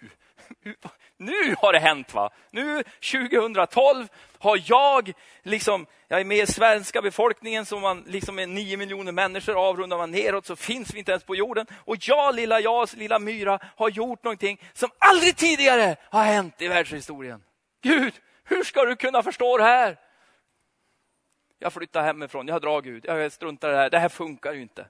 nu 1.17 1.55
har 1.59 1.73
det 1.73 1.79
hänt. 1.79 2.15
va? 2.15 2.31
Nu 2.51 2.83
2012 3.13 4.09
har 4.39 4.61
jag, 4.67 5.13
liksom, 5.43 5.87
jag 6.09 6.21
är 6.21 6.25
med 6.25 6.39
i 6.39 6.47
svenska 6.47 7.03
befolkningen 7.03 7.67
som 7.67 7.81
man 7.81 8.05
liksom 8.07 8.39
är 8.39 8.47
nio 8.47 8.77
miljoner 8.77 9.13
människor, 9.13 9.69
avrundar 9.69 9.99
man 9.99 10.11
neråt 10.11 10.47
så 10.47 10.57
finns 10.57 10.95
vi 10.95 10.99
inte 10.99 11.13
ens 11.13 11.25
på 11.25 11.37
jorden. 11.37 11.67
Och 11.73 11.97
jag, 12.01 12.35
lilla 12.35 12.61
jag, 12.61 12.89
lilla 12.95 13.19
myra, 13.19 13.59
har 13.77 13.89
gjort 13.89 14.25
någonting 14.25 14.61
som 14.73 14.91
aldrig 14.99 15.37
tidigare 15.37 15.97
har 16.11 16.25
hänt 16.25 16.63
i 16.63 16.69
världshistorien. 16.69 17.43
Gud, 17.83 18.15
hur 18.45 18.65
ska 18.65 18.85
du 18.85 18.97
kunna 18.97 19.23
förstå 19.23 19.59
det 19.59 19.65
här? 19.65 19.97
Jag 21.59 21.73
flyttar 21.73 22.03
hemifrån, 22.03 22.49
jag 22.49 22.63
drar 22.63 22.83
Gud, 22.83 23.05
jag 23.05 23.33
struntar 23.33 23.69
i 23.69 23.73
det 23.73 23.79
här, 23.79 23.91
det 23.91 23.99
här 23.99 24.09
funkar 24.09 24.53
ju 24.53 24.63
inte. 24.63 24.87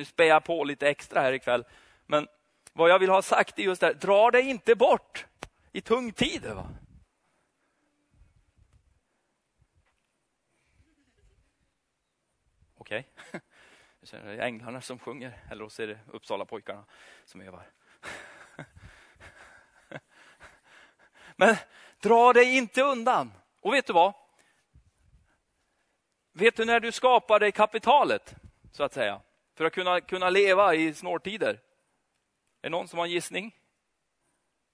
Nu 0.00 0.04
spär 0.04 0.24
jag 0.24 0.44
på 0.44 0.64
lite 0.64 0.88
extra 0.88 1.20
här 1.20 1.32
ikväll. 1.32 1.64
Men 2.06 2.28
vad 2.72 2.90
jag 2.90 2.98
vill 2.98 3.10
ha 3.10 3.22
sagt 3.22 3.58
är 3.58 3.62
just 3.62 3.80
det 3.80 3.86
här, 3.86 3.94
dra 3.94 4.30
dig 4.30 4.50
inte 4.50 4.74
bort 4.74 5.26
i 5.72 5.80
tung 5.80 6.12
tid. 6.12 6.44
Va? 6.44 6.68
Okej. 12.76 13.08
Okay. 13.28 13.40
Det 14.00 14.16
är 14.16 14.38
änglarna 14.38 14.80
som 14.80 14.98
sjunger, 14.98 15.38
eller 15.50 15.68
så 15.68 15.82
är 15.82 15.86
det 15.86 15.98
Uppsala 16.12 16.44
pojkarna 16.44 16.84
som 17.24 17.40
övar. 17.40 17.70
Men 21.36 21.56
dra 22.02 22.32
dig 22.32 22.56
inte 22.56 22.82
undan. 22.82 23.32
Och 23.60 23.74
vet 23.74 23.86
du 23.86 23.92
vad? 23.92 24.14
Vet 26.32 26.56
du 26.56 26.64
när 26.64 26.80
du 26.80 26.92
skapade 26.92 27.52
kapitalet, 27.52 28.34
så 28.72 28.82
att 28.82 28.92
säga? 28.92 29.20
För 29.60 29.64
att 29.64 29.72
kunna, 29.72 30.00
kunna 30.00 30.30
leva 30.30 30.74
i 30.74 30.94
snårtider? 30.94 31.50
Är 31.50 31.58
det 32.62 32.68
någon 32.68 32.88
som 32.88 32.98
har 32.98 33.06
en 33.06 33.12
gissning? 33.12 33.56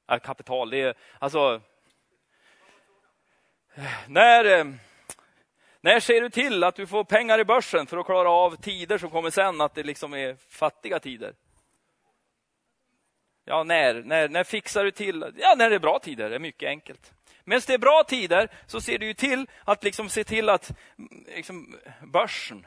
Ja, 0.06 0.18
kapital, 0.18 0.70
det 0.70 0.80
är 0.80 0.94
alltså... 1.18 1.60
När, 4.08 4.44
eh, 4.44 4.64
när 5.80 6.00
ser 6.00 6.20
du 6.20 6.30
till 6.30 6.64
att 6.64 6.74
du 6.74 6.86
får 6.86 7.04
pengar 7.04 7.38
i 7.38 7.44
börsen 7.44 7.86
för 7.86 7.96
att 7.96 8.06
klara 8.06 8.30
av 8.30 8.56
tider 8.56 8.98
som 8.98 9.10
kommer 9.10 9.30
sen, 9.30 9.60
att 9.60 9.74
det 9.74 9.82
liksom 9.82 10.14
är 10.14 10.34
fattiga 10.34 10.98
tider? 10.98 11.34
Ja, 13.44 13.64
när, 13.64 13.94
när, 13.94 14.28
när 14.28 14.44
fixar 14.44 14.84
du 14.84 14.90
till? 14.90 15.34
Ja, 15.36 15.54
när 15.58 15.70
det 15.70 15.76
är 15.76 15.80
bra 15.80 15.98
tider, 15.98 16.30
det 16.30 16.34
är 16.34 16.40
mycket 16.40 16.68
enkelt. 16.68 17.12
Medan 17.44 17.62
det 17.66 17.74
är 17.74 17.78
bra 17.78 18.04
tider 18.08 18.50
så 18.66 18.80
ser 18.80 18.98
du 18.98 19.14
till 19.14 19.46
att 19.64 19.84
liksom 19.84 20.08
se 20.08 20.24
till 20.24 20.48
att 20.48 20.70
mm, 20.98 21.24
liksom, 21.26 21.76
börsen 22.02 22.66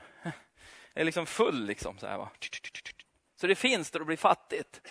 är 1.00 1.04
liksom 1.04 1.26
full. 1.26 1.66
Liksom, 1.66 1.98
så, 1.98 2.08
här, 2.08 2.18
va? 2.18 2.30
så 3.42 3.48
det 3.48 3.56
finns 3.56 3.92
där 3.92 4.00
det 4.00 4.06
blir 4.06 4.18
fattigt. 4.18 4.82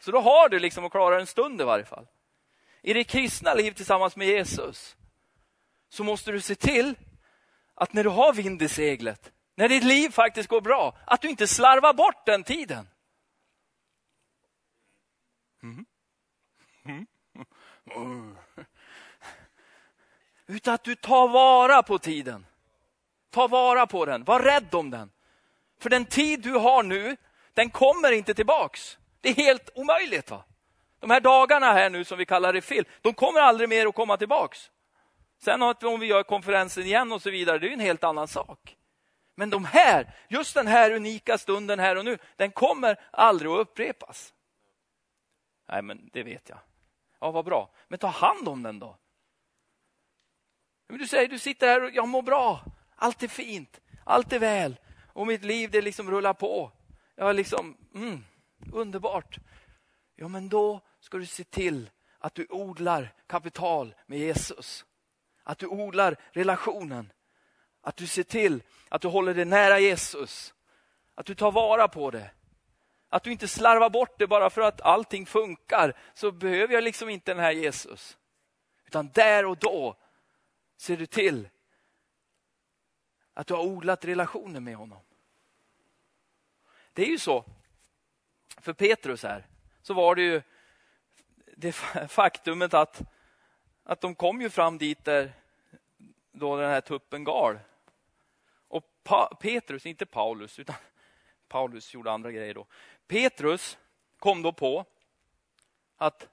Så 0.00 0.10
då 0.10 0.20
har 0.20 0.48
du 0.48 0.58
liksom 0.58 0.84
att 0.84 0.92
klara 0.92 1.20
en 1.20 1.26
stund 1.26 1.60
i 1.60 1.64
varje 1.64 1.84
fall. 1.84 2.06
I 2.82 2.92
det 2.92 3.04
kristna 3.04 3.54
liv 3.54 3.72
tillsammans 3.72 4.16
med 4.16 4.28
Jesus 4.28 4.96
så 5.88 6.04
måste 6.04 6.32
du 6.32 6.40
se 6.40 6.54
till 6.54 6.94
att 7.74 7.92
när 7.92 8.04
du 8.04 8.10
har 8.10 8.32
vind 8.32 8.62
i 8.62 8.68
seglet, 8.68 9.32
när 9.54 9.68
ditt 9.68 9.84
liv 9.84 10.10
faktiskt 10.10 10.48
går 10.48 10.60
bra, 10.60 10.98
att 11.06 11.20
du 11.20 11.28
inte 11.28 11.46
slarvar 11.46 11.94
bort 11.94 12.26
den 12.26 12.44
tiden. 12.44 12.88
Mm. 15.62 15.86
Mm. 16.84 17.06
Mm. 17.96 18.36
Utan 20.46 20.74
att 20.74 20.84
du 20.84 20.94
tar 20.94 21.28
vara 21.28 21.82
på 21.82 21.98
tiden. 21.98 22.46
Ta 23.30 23.48
vara 23.48 23.86
på 23.86 24.04
den, 24.04 24.24
var 24.24 24.40
rädd 24.40 24.74
om 24.74 24.90
den. 24.90 25.10
För 25.80 25.90
den 25.90 26.04
tid 26.04 26.40
du 26.40 26.52
har 26.52 26.82
nu, 26.82 27.16
den 27.54 27.70
kommer 27.70 28.12
inte 28.12 28.34
tillbaks. 28.34 28.98
Det 29.20 29.28
är 29.28 29.34
helt 29.34 29.70
omöjligt. 29.74 30.30
va? 30.30 30.44
De 31.00 31.10
här 31.10 31.20
dagarna 31.20 31.72
här 31.72 31.90
nu 31.90 32.04
som 32.04 32.18
vi 32.18 32.26
kallar 32.26 32.52
det 32.52 32.60
de 33.00 33.14
kommer 33.14 33.40
aldrig 33.40 33.68
mer 33.68 33.86
att 33.86 33.94
komma 33.94 34.16
tillbaks. 34.16 34.70
Sen 35.38 35.62
om 35.62 36.00
vi 36.00 36.06
gör 36.06 36.22
konferensen 36.22 36.84
igen 36.84 37.12
och 37.12 37.22
så 37.22 37.30
vidare, 37.30 37.58
det 37.58 37.68
är 37.68 37.72
en 37.72 37.80
helt 37.80 38.04
annan 38.04 38.28
sak. 38.28 38.76
Men 39.34 39.50
de 39.50 39.64
här, 39.64 40.14
just 40.28 40.54
den 40.54 40.66
här 40.66 40.90
unika 40.90 41.38
stunden 41.38 41.78
här 41.78 41.96
och 41.96 42.04
nu, 42.04 42.18
den 42.36 42.50
kommer 42.50 43.00
aldrig 43.10 43.50
att 43.50 43.58
upprepas. 43.58 44.34
Nej, 45.68 45.82
men 45.82 46.10
det 46.12 46.22
vet 46.22 46.48
jag. 46.48 46.58
Ja, 47.20 47.30
vad 47.30 47.44
bra. 47.44 47.70
Men 47.88 47.98
ta 47.98 48.06
hand 48.06 48.48
om 48.48 48.62
den 48.62 48.78
då. 48.78 48.96
Men 50.88 50.98
du 50.98 51.06
säger, 51.06 51.28
du 51.28 51.38
sitter 51.38 51.66
här 51.66 51.84
och 51.84 51.90
jag 51.90 52.08
mår 52.08 52.22
bra. 52.22 52.60
Allt 52.96 53.22
är 53.22 53.28
fint, 53.28 53.80
allt 54.04 54.32
är 54.32 54.38
väl. 54.38 54.76
Och 55.12 55.26
mitt 55.26 55.44
liv 55.44 55.70
det 55.70 55.82
liksom 55.82 56.10
rullar 56.10 56.34
på. 56.34 56.72
Jag 57.14 57.36
liksom, 57.36 57.76
mm, 57.94 58.24
underbart. 58.72 59.38
Ja 60.16 60.28
men 60.28 60.48
då 60.48 60.80
ska 61.00 61.18
du 61.18 61.26
se 61.26 61.44
till 61.44 61.90
att 62.18 62.34
du 62.34 62.46
odlar 62.50 63.14
kapital 63.26 63.94
med 64.06 64.18
Jesus. 64.18 64.84
Att 65.42 65.58
du 65.58 65.66
odlar 65.66 66.16
relationen. 66.32 67.12
Att 67.82 67.96
du 67.96 68.06
ser 68.06 68.22
till 68.22 68.62
att 68.88 69.02
du 69.02 69.08
håller 69.08 69.34
dig 69.34 69.44
nära 69.44 69.78
Jesus. 69.78 70.54
Att 71.14 71.26
du 71.26 71.34
tar 71.34 71.52
vara 71.52 71.88
på 71.88 72.10
det. 72.10 72.30
Att 73.08 73.22
du 73.22 73.32
inte 73.32 73.48
slarvar 73.48 73.90
bort 73.90 74.18
det 74.18 74.26
bara 74.26 74.50
för 74.50 74.60
att 74.60 74.80
allting 74.80 75.26
funkar. 75.26 75.96
Så 76.14 76.32
behöver 76.32 76.74
jag 76.74 76.84
liksom 76.84 77.08
inte 77.08 77.30
den 77.34 77.44
här 77.44 77.52
Jesus. 77.52 78.18
Utan 78.86 79.10
där 79.14 79.46
och 79.46 79.56
då 79.56 79.96
ser 80.76 80.96
du 80.96 81.06
till 81.06 81.48
att 83.34 83.46
du 83.46 83.54
har 83.54 83.62
odlat 83.62 84.04
relationen 84.04 84.64
med 84.64 84.76
honom. 84.76 85.00
Det 86.92 87.02
är 87.02 87.06
ju 87.06 87.18
så. 87.18 87.44
För 88.56 88.72
Petrus 88.72 89.22
här, 89.22 89.46
så 89.82 89.94
var 89.94 90.14
det 90.14 90.22
ju 90.22 90.42
det 91.56 91.72
faktumet 92.08 92.74
att, 92.74 93.02
att 93.84 94.00
de 94.00 94.14
kom 94.14 94.40
ju 94.40 94.50
fram 94.50 94.78
dit 94.78 95.04
där 95.04 95.32
då 96.32 96.56
den 96.56 96.70
här 96.70 96.80
tuppen 96.80 97.24
gal. 97.24 97.58
Och 98.68 98.84
pa, 99.02 99.34
Petrus, 99.40 99.86
inte 99.86 100.06
Paulus, 100.06 100.58
utan 100.58 100.76
Paulus 101.48 101.94
gjorde 101.94 102.10
andra 102.10 102.32
grejer 102.32 102.54
då. 102.54 102.66
Petrus 103.06 103.78
kom 104.18 104.42
då 104.42 104.52
på 104.52 104.84
att 105.96 106.28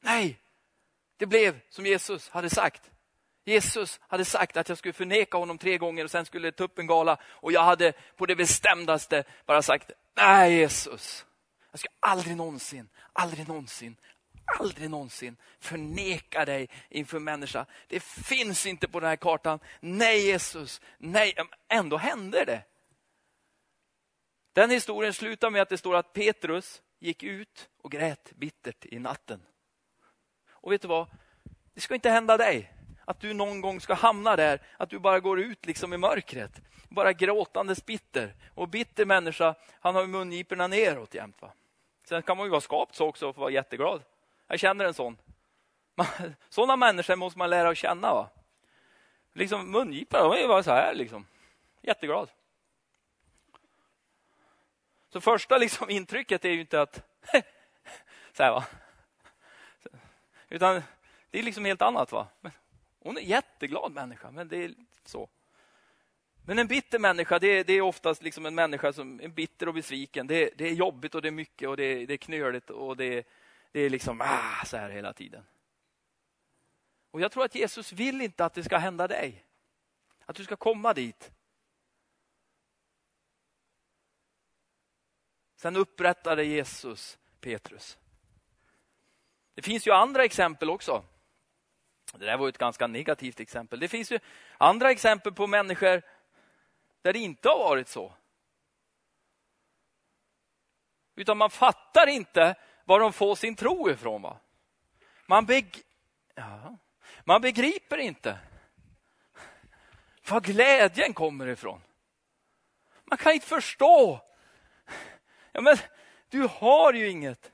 nej, 0.00 0.40
det 1.16 1.26
blev 1.26 1.60
som 1.68 1.86
Jesus 1.86 2.28
hade 2.28 2.50
sagt. 2.50 2.90
Jesus 3.44 4.00
hade 4.08 4.24
sagt 4.24 4.56
att 4.56 4.68
jag 4.68 4.78
skulle 4.78 4.92
förneka 4.92 5.38
honom 5.38 5.58
tre 5.58 5.78
gånger 5.78 6.04
och 6.04 6.10
sen 6.10 6.26
skulle 6.26 6.52
tuppen 6.52 6.86
gala. 6.86 7.18
Och 7.24 7.52
jag 7.52 7.64
hade 7.64 7.92
på 8.16 8.26
det 8.26 8.36
bestämdaste 8.36 9.24
bara 9.46 9.62
sagt, 9.62 9.90
nej 10.16 10.54
Jesus, 10.54 11.26
jag 11.70 11.80
ska 11.80 11.88
aldrig 12.00 12.36
någonsin, 12.36 12.88
aldrig 13.12 13.48
någonsin, 13.48 13.96
aldrig 14.60 14.90
någonsin 14.90 15.36
förneka 15.58 16.44
dig 16.44 16.68
inför 16.88 17.18
människa. 17.18 17.66
Det 17.88 18.02
finns 18.02 18.66
inte 18.66 18.88
på 18.88 19.00
den 19.00 19.08
här 19.08 19.16
kartan. 19.16 19.58
Nej 19.80 20.26
Jesus, 20.26 20.80
nej. 20.98 21.34
Ändå 21.68 21.96
hände 21.96 22.44
det. 22.44 22.62
Den 24.52 24.70
historien 24.70 25.14
slutar 25.14 25.50
med 25.50 25.62
att 25.62 25.68
det 25.68 25.78
står 25.78 25.96
att 25.96 26.12
Petrus 26.12 26.82
gick 26.98 27.22
ut 27.22 27.68
och 27.82 27.92
grät 27.92 28.32
bittert 28.36 28.84
i 28.84 28.98
natten. 28.98 29.42
Och 30.48 30.72
vet 30.72 30.82
du 30.82 30.88
vad? 30.88 31.06
Det 31.74 31.80
ska 31.80 31.94
inte 31.94 32.10
hända 32.10 32.36
dig. 32.36 32.72
Att 33.04 33.20
du 33.20 33.34
någon 33.34 33.60
gång 33.60 33.80
ska 33.80 33.94
hamna 33.94 34.36
där, 34.36 34.60
att 34.76 34.90
du 34.90 34.98
bara 34.98 35.20
går 35.20 35.40
ut 35.40 35.66
liksom 35.66 35.92
i 35.92 35.96
mörkret. 35.96 36.60
Bara 36.88 37.12
gråtandes 37.12 37.86
bitter. 37.86 38.34
Och 38.54 38.68
bitter 38.68 39.04
människa, 39.04 39.54
han 39.80 39.94
har 39.94 40.02
ju 40.02 40.08
mungiporna 40.08 40.66
neråt 40.66 41.14
jämt. 41.14 41.42
Va? 41.42 41.52
Sen 42.04 42.22
kan 42.22 42.36
man 42.36 42.46
ju 42.46 42.50
vara 42.50 42.60
skapt 42.60 42.94
så 42.94 43.06
också 43.06 43.28
och 43.28 43.36
vara 43.36 43.50
jätteglad. 43.50 44.02
Jag 44.46 44.60
känner 44.60 44.84
en 44.84 44.94
sån. 44.94 45.16
Sådana 46.48 46.76
människor 46.76 47.16
måste 47.16 47.38
man 47.38 47.50
lära 47.50 47.68
att 47.68 47.78
känna. 47.78 48.14
Va? 48.14 48.30
Liksom 49.32 49.70
mungiporna, 49.70 50.22
de 50.22 50.32
är 50.32 50.36
ju 50.36 50.48
bara 50.48 50.62
så 50.62 50.70
här 50.70 50.94
liksom. 50.94 51.26
Jätteglad. 51.82 52.30
Så 55.12 55.20
första 55.20 55.58
liksom 55.58 55.90
intrycket 55.90 56.44
är 56.44 56.50
ju 56.50 56.60
inte 56.60 56.82
att 56.82 56.94
så 58.32 58.42
här, 58.42 58.52
va? 58.52 58.64
Utan 60.48 60.82
det 61.30 61.38
är 61.38 61.42
liksom 61.42 61.64
helt 61.64 61.82
annat. 61.82 62.12
va? 62.12 62.26
Hon 63.04 63.16
är 63.16 63.20
en 63.20 63.26
jätteglad 63.26 63.92
människa, 63.92 64.30
men 64.30 64.48
det 64.48 64.56
är 64.56 64.74
så. 65.04 65.28
Men 66.46 66.58
en 66.58 66.66
bitter 66.66 66.98
människa, 66.98 67.38
det 67.38 67.46
är, 67.46 67.64
det 67.64 67.72
är 67.72 67.80
oftast 67.80 68.22
liksom 68.22 68.46
en 68.46 68.54
människa 68.54 68.92
som 68.92 69.20
är 69.20 69.28
bitter 69.28 69.68
och 69.68 69.74
besviken. 69.74 70.26
Det, 70.26 70.50
det 70.58 70.64
är 70.64 70.74
jobbigt 70.74 71.14
och 71.14 71.22
det 71.22 71.28
är 71.28 71.32
mycket 71.32 71.68
och 71.68 71.76
det 71.76 71.84
är, 71.84 72.06
det 72.06 72.14
är 72.14 72.18
knöligt 72.18 72.70
och 72.70 72.96
det, 72.96 73.26
det 73.72 73.80
är 73.80 73.90
liksom 73.90 74.20
ah, 74.20 74.64
så 74.64 74.76
här 74.76 74.90
hela 74.90 75.12
tiden. 75.12 75.44
Och 77.10 77.20
jag 77.20 77.32
tror 77.32 77.44
att 77.44 77.54
Jesus 77.54 77.92
vill 77.92 78.20
inte 78.20 78.44
att 78.44 78.54
det 78.54 78.64
ska 78.64 78.78
hända 78.78 79.08
dig. 79.08 79.44
Att 80.26 80.36
du 80.36 80.44
ska 80.44 80.56
komma 80.56 80.94
dit. 80.94 81.32
Sen 85.56 85.76
upprättade 85.76 86.44
Jesus 86.44 87.18
Petrus. 87.40 87.98
Det 89.54 89.62
finns 89.62 89.86
ju 89.86 89.92
andra 89.92 90.24
exempel 90.24 90.70
också. 90.70 91.04
Det 92.18 92.26
där 92.26 92.36
var 92.36 92.48
ett 92.48 92.58
ganska 92.58 92.86
negativt 92.86 93.40
exempel. 93.40 93.80
Det 93.80 93.88
finns 93.88 94.12
ju 94.12 94.18
andra 94.58 94.90
exempel 94.90 95.32
på 95.32 95.46
människor 95.46 96.02
där 97.02 97.12
det 97.12 97.18
inte 97.18 97.48
har 97.48 97.58
varit 97.58 97.88
så. 97.88 98.12
Utan 101.16 101.38
man 101.38 101.50
fattar 101.50 102.06
inte 102.06 102.54
var 102.84 103.00
de 103.00 103.12
får 103.12 103.34
sin 103.34 103.56
tro 103.56 103.90
ifrån. 103.90 104.22
Va? 104.22 104.38
Man, 105.26 105.46
beg 105.46 105.82
ja. 106.34 106.76
man 107.24 107.40
begriper 107.40 107.98
inte 107.98 108.38
var 110.30 110.40
glädjen 110.40 111.14
kommer 111.14 111.46
ifrån. 111.46 111.80
Man 113.04 113.18
kan 113.18 113.32
inte 113.32 113.46
förstå. 113.46 114.20
Ja, 115.52 115.60
men 115.60 115.76
du 116.28 116.40
har 116.42 116.92
ju 116.92 117.08
inget. 117.08 117.52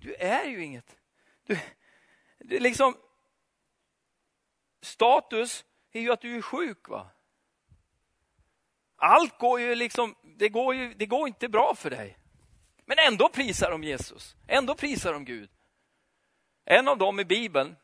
Du 0.00 0.14
är 0.14 0.44
ju 0.44 0.64
inget. 0.64 0.96
Du, 1.46 1.58
det 2.38 2.56
är 2.56 2.60
liksom, 2.60 2.96
status 4.84 5.64
är 5.92 6.00
ju 6.00 6.12
att 6.12 6.20
du 6.20 6.36
är 6.36 6.42
sjuk. 6.42 6.88
va? 6.88 7.10
Allt 8.96 9.38
går 9.38 9.60
ju 9.60 9.74
liksom, 9.74 10.14
det 10.22 10.48
går 10.48 10.74
ju 10.74 10.94
det 10.94 11.06
går 11.06 11.28
inte 11.28 11.48
bra 11.48 11.74
för 11.74 11.90
dig. 11.90 12.18
Men 12.84 12.98
ändå 12.98 13.28
prisar 13.28 13.70
de 13.70 13.84
Jesus, 13.84 14.36
ändå 14.46 14.74
prisar 14.74 15.12
de 15.12 15.24
Gud. 15.24 15.50
En 16.64 16.88
av 16.88 16.98
dem 16.98 17.20
i 17.20 17.24
Bibeln, 17.24 17.76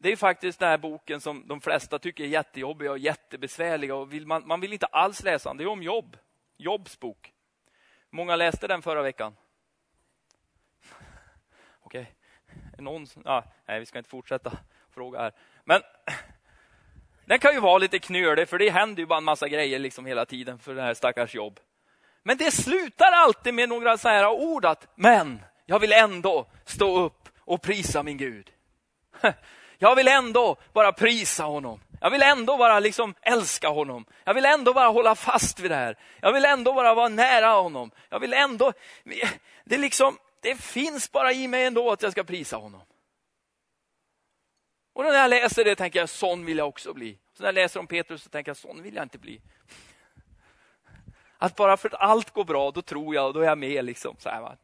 det 0.00 0.12
är 0.12 0.16
faktiskt 0.16 0.58
den 0.58 0.68
här 0.68 0.78
boken 0.78 1.20
som 1.20 1.48
de 1.48 1.60
flesta 1.60 1.98
tycker 1.98 2.24
är 2.24 2.28
jättejobbiga 2.28 2.90
och 2.90 2.98
jättebesvärliga. 2.98 3.94
Och 3.94 4.12
vill 4.12 4.26
man, 4.26 4.46
man 4.46 4.60
vill 4.60 4.72
inte 4.72 4.86
alls 4.86 5.22
läsa 5.22 5.50
den, 5.50 5.56
det 5.56 5.64
är 5.64 5.68
om 5.68 5.82
jobb. 5.82 6.16
Jobs 6.56 7.00
bok. 7.00 7.32
Många 8.10 8.36
läste 8.36 8.66
den 8.66 8.82
förra 8.82 9.02
veckan. 9.02 9.36
Okej, 11.80 12.14
okay. 12.42 12.84
någon? 12.84 13.06
Ah, 13.24 13.42
nej, 13.66 13.80
vi 13.80 13.86
ska 13.86 13.98
inte 13.98 14.10
fortsätta 14.10 14.58
fråga 14.90 15.18
här. 15.18 15.32
Men 15.66 15.82
den 17.24 17.38
kan 17.38 17.54
ju 17.54 17.60
vara 17.60 17.78
lite 17.78 17.98
knölig, 17.98 18.48
för 18.48 18.58
det 18.58 18.70
händer 18.70 19.00
ju 19.00 19.06
bara 19.06 19.18
en 19.18 19.24
massa 19.24 19.48
grejer 19.48 19.78
liksom 19.78 20.06
hela 20.06 20.26
tiden 20.26 20.58
för 20.58 20.74
det 20.74 20.82
här 20.82 20.94
stackars 20.94 21.34
jobb. 21.34 21.60
Men 22.22 22.36
det 22.36 22.50
slutar 22.50 23.12
alltid 23.12 23.54
med 23.54 23.68
några 23.68 23.98
så 23.98 24.08
här 24.08 24.28
ord 24.28 24.64
att, 24.64 24.86
men 24.94 25.40
jag 25.66 25.78
vill 25.78 25.92
ändå 25.92 26.46
stå 26.64 26.98
upp 26.98 27.28
och 27.40 27.62
prisa 27.62 28.02
min 28.02 28.16
Gud. 28.16 28.50
Jag 29.78 29.96
vill 29.96 30.08
ändå 30.08 30.56
bara 30.72 30.92
prisa 30.92 31.44
honom. 31.44 31.80
Jag 32.00 32.10
vill 32.10 32.22
ändå 32.22 32.56
bara 32.56 32.80
liksom 32.80 33.14
älska 33.22 33.68
honom. 33.68 34.04
Jag 34.24 34.34
vill 34.34 34.44
ändå 34.44 34.72
bara 34.72 34.88
hålla 34.88 35.14
fast 35.14 35.60
vid 35.60 35.70
det 35.70 35.74
här. 35.74 35.98
Jag 36.20 36.32
vill 36.32 36.44
ändå 36.44 36.72
bara 36.72 36.94
vara 36.94 37.08
nära 37.08 37.48
honom. 37.48 37.90
Jag 38.08 38.20
vill 38.20 38.32
ändå, 38.32 38.72
det, 39.64 39.78
liksom, 39.78 40.18
det 40.42 40.60
finns 40.60 41.12
bara 41.12 41.32
i 41.32 41.48
mig 41.48 41.64
ändå 41.64 41.92
att 41.92 42.02
jag 42.02 42.12
ska 42.12 42.24
prisa 42.24 42.56
honom. 42.56 42.80
Och 44.96 45.04
när 45.04 45.12
jag 45.12 45.30
läser 45.30 45.64
det 45.64 45.76
tänker 45.76 45.98
jag, 45.98 46.08
sån 46.08 46.44
vill 46.44 46.58
jag 46.58 46.68
också 46.68 46.94
bli. 46.94 47.18
Så 47.34 47.42
när 47.42 47.48
jag 47.48 47.54
läser 47.54 47.80
om 47.80 47.86
Petrus 47.86 48.22
så 48.22 48.28
tänker 48.28 48.50
jag, 48.50 48.56
sån 48.56 48.82
vill 48.82 48.94
jag 48.94 49.02
inte 49.02 49.18
bli. 49.18 49.40
Att 51.38 51.56
bara 51.56 51.76
för 51.76 51.88
att 51.88 52.00
allt 52.00 52.30
går 52.30 52.44
bra, 52.44 52.70
då 52.70 52.82
tror 52.82 53.14
jag 53.14 53.26
och 53.26 53.34
då 53.34 53.40
är 53.40 53.44
jag 53.44 53.58
med. 53.58 53.84
Liksom, 53.84 54.16
så 54.18 54.28
här, 54.28 54.40
va? 54.40 54.56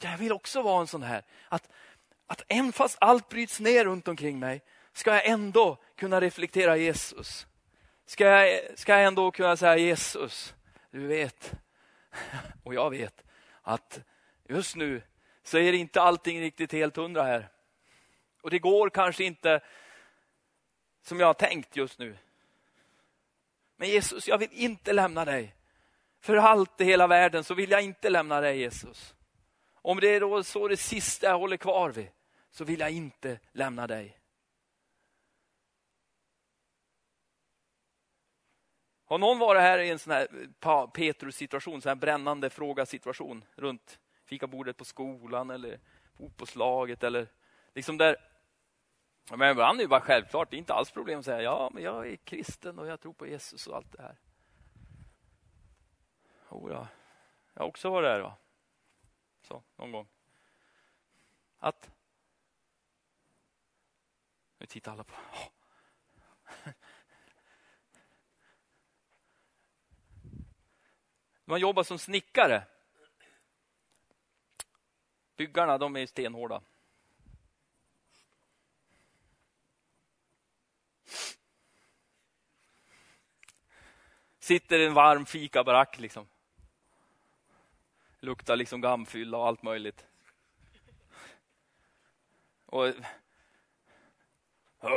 Jag 0.00 0.18
vill 0.18 0.32
också 0.32 0.62
vara 0.62 0.80
en 0.80 0.86
sån 0.86 1.02
här, 1.02 1.22
att, 1.48 1.68
att 2.26 2.42
även 2.48 2.72
fast 2.72 2.98
allt 3.00 3.28
bryts 3.28 3.60
ner 3.60 3.84
runt 3.84 4.08
omkring 4.08 4.38
mig, 4.38 4.62
ska 4.92 5.10
jag 5.14 5.26
ändå 5.26 5.76
kunna 5.96 6.20
reflektera 6.20 6.76
Jesus. 6.76 7.46
Ska 8.06 8.24
jag, 8.24 8.60
ska 8.78 8.92
jag 8.92 9.04
ändå 9.04 9.30
kunna 9.30 9.56
säga 9.56 9.76
Jesus, 9.76 10.54
du 10.90 11.06
vet, 11.06 11.52
och 12.64 12.74
jag 12.74 12.90
vet, 12.90 13.22
att 13.62 14.00
just 14.48 14.76
nu 14.76 15.02
så 15.50 15.58
är 15.58 15.72
inte 15.72 16.02
allting 16.02 16.40
riktigt 16.40 16.72
helt 16.72 16.96
hundra 16.96 17.22
här. 17.22 17.48
Och 18.42 18.50
det 18.50 18.58
går 18.58 18.90
kanske 18.90 19.24
inte 19.24 19.60
som 21.02 21.20
jag 21.20 21.26
har 21.26 21.34
tänkt 21.34 21.76
just 21.76 21.98
nu. 21.98 22.16
Men 23.76 23.88
Jesus, 23.88 24.28
jag 24.28 24.38
vill 24.38 24.52
inte 24.52 24.92
lämna 24.92 25.24
dig. 25.24 25.54
För 26.20 26.36
allt 26.36 26.80
i 26.80 26.84
hela 26.84 27.06
världen 27.06 27.44
så 27.44 27.54
vill 27.54 27.70
jag 27.70 27.82
inte 27.82 28.10
lämna 28.10 28.40
dig 28.40 28.58
Jesus. 28.58 29.14
Om 29.74 30.00
det 30.00 30.08
är 30.08 30.20
då 30.20 30.42
så 30.42 30.68
det 30.68 30.76
sista 30.76 31.26
jag 31.26 31.38
håller 31.38 31.56
kvar 31.56 31.90
vid, 31.90 32.08
så 32.50 32.64
vill 32.64 32.80
jag 32.80 32.90
inte 32.90 33.38
lämna 33.52 33.86
dig. 33.86 34.18
Har 39.04 39.18
någon 39.18 39.38
varit 39.38 39.62
här 39.62 39.78
i 39.78 39.90
en 39.90 39.98
sån 39.98 40.12
här 40.12 40.86
Petrus 40.86 41.36
situation, 41.36 41.82
sån 41.82 41.90
här 41.90 41.96
brännande 41.96 42.50
fråga 42.50 42.86
situation 42.86 43.44
runt 43.54 43.98
fikabordet 44.30 44.76
på 44.76 44.84
skolan 44.84 45.50
eller 45.50 45.80
fotbollslaget 46.16 47.02
eller 47.02 47.28
liksom 47.74 47.98
där 47.98 48.16
Men 49.30 49.50
ibland 49.50 49.80
är 49.80 49.84
det 49.84 49.88
bara 49.88 50.00
självklart, 50.00 50.50
det 50.50 50.56
är 50.56 50.58
inte 50.58 50.74
alls 50.74 50.90
problem 50.90 51.18
att 51.18 51.24
säga 51.24 51.42
ja, 51.42 51.70
men 51.74 51.82
jag 51.82 52.08
är 52.08 52.16
kristen 52.16 52.78
och 52.78 52.86
jag 52.86 53.00
tror 53.00 53.12
på 53.12 53.26
Jesus 53.26 53.66
och 53.66 53.76
allt 53.76 53.92
det 53.92 54.02
här. 54.02 54.18
Oh, 56.48 56.72
ja. 56.72 56.88
Jag 57.54 57.62
har 57.62 57.68
också 57.68 57.90
varit 57.90 58.06
där. 58.06 58.20
Va? 58.20 58.36
Så, 59.42 59.62
någon 59.76 59.92
gång. 59.92 60.08
Att? 61.58 61.90
Nu 64.58 64.66
tittar 64.66 64.92
alla 64.92 65.04
på. 65.04 65.14
Oh. 65.32 66.72
Man 71.44 71.60
jobbar 71.60 71.82
som 71.82 71.98
snickare. 71.98 72.66
Byggarna 75.40 75.78
de 75.78 75.96
är 75.96 76.06
stenhårda. 76.06 76.60
Sitter 84.38 84.78
i 84.78 84.86
en 84.86 84.94
varm 84.94 85.26
fikabarack 85.26 85.98
liksom. 85.98 86.26
Luktar 88.18 88.56
liksom 88.56 88.80
gammfylla 88.80 89.38
och 89.38 89.46
allt 89.46 89.62
möjligt. 89.62 90.06
Och 92.66 92.92
så 94.80 94.88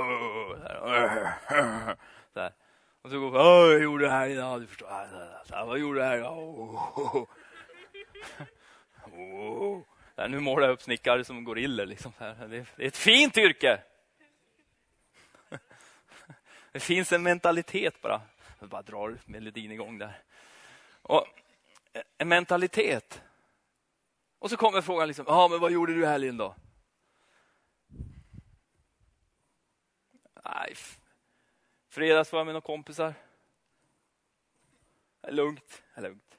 Och 3.01 3.09
så 3.09 3.19
går 3.19 3.71
jag 3.71 3.83
gjorde 3.83 4.05
det 4.05 4.11
här 4.11 4.27
idag, 4.27 4.61
du 4.61 4.67
förstår. 4.67 5.65
vad 5.65 5.79
gjorde 5.79 5.99
du 5.99 6.05
här 6.05 6.17
idag? 6.17 6.37
Oh. 9.05 9.07
Oh. 9.13 9.92
Nu 10.15 10.39
målar 10.39 10.67
jag 10.67 10.73
upp 10.73 10.81
snickare 10.81 11.23
som 11.23 11.43
gorillor. 11.43 11.85
Liksom. 11.85 12.11
Det 12.19 12.57
är 12.57 12.65
ett 12.77 12.97
fint 12.97 13.37
yrke. 13.37 13.81
Det 16.71 16.79
finns 16.79 17.11
en 17.11 17.23
mentalitet 17.23 18.01
bara. 18.01 18.21
Jag 18.59 18.69
bara 18.69 18.81
drar 18.81 19.17
melodin 19.25 19.71
igång 19.71 19.97
där. 19.97 20.21
Och 21.01 21.27
eh, 21.93 22.01
en 22.17 22.27
mentalitet. 22.27 23.21
Och 24.39 24.49
så 24.49 24.57
kommer 24.57 24.81
frågan, 24.81 25.07
liksom, 25.07 25.25
ah, 25.27 25.47
men 25.47 25.59
vad 25.59 25.71
gjorde 25.71 25.93
du 25.93 26.03
i 26.03 26.05
helgen 26.05 26.37
då? 26.37 26.55
Nej, 30.45 30.75
fredags 31.89 32.31
var 32.31 32.39
jag 32.39 32.45
med 32.45 32.53
några 32.53 32.65
kompisar. 32.65 33.13
Det 35.21 35.31
Lugnt, 35.31 35.83
lugnt. 35.97 36.32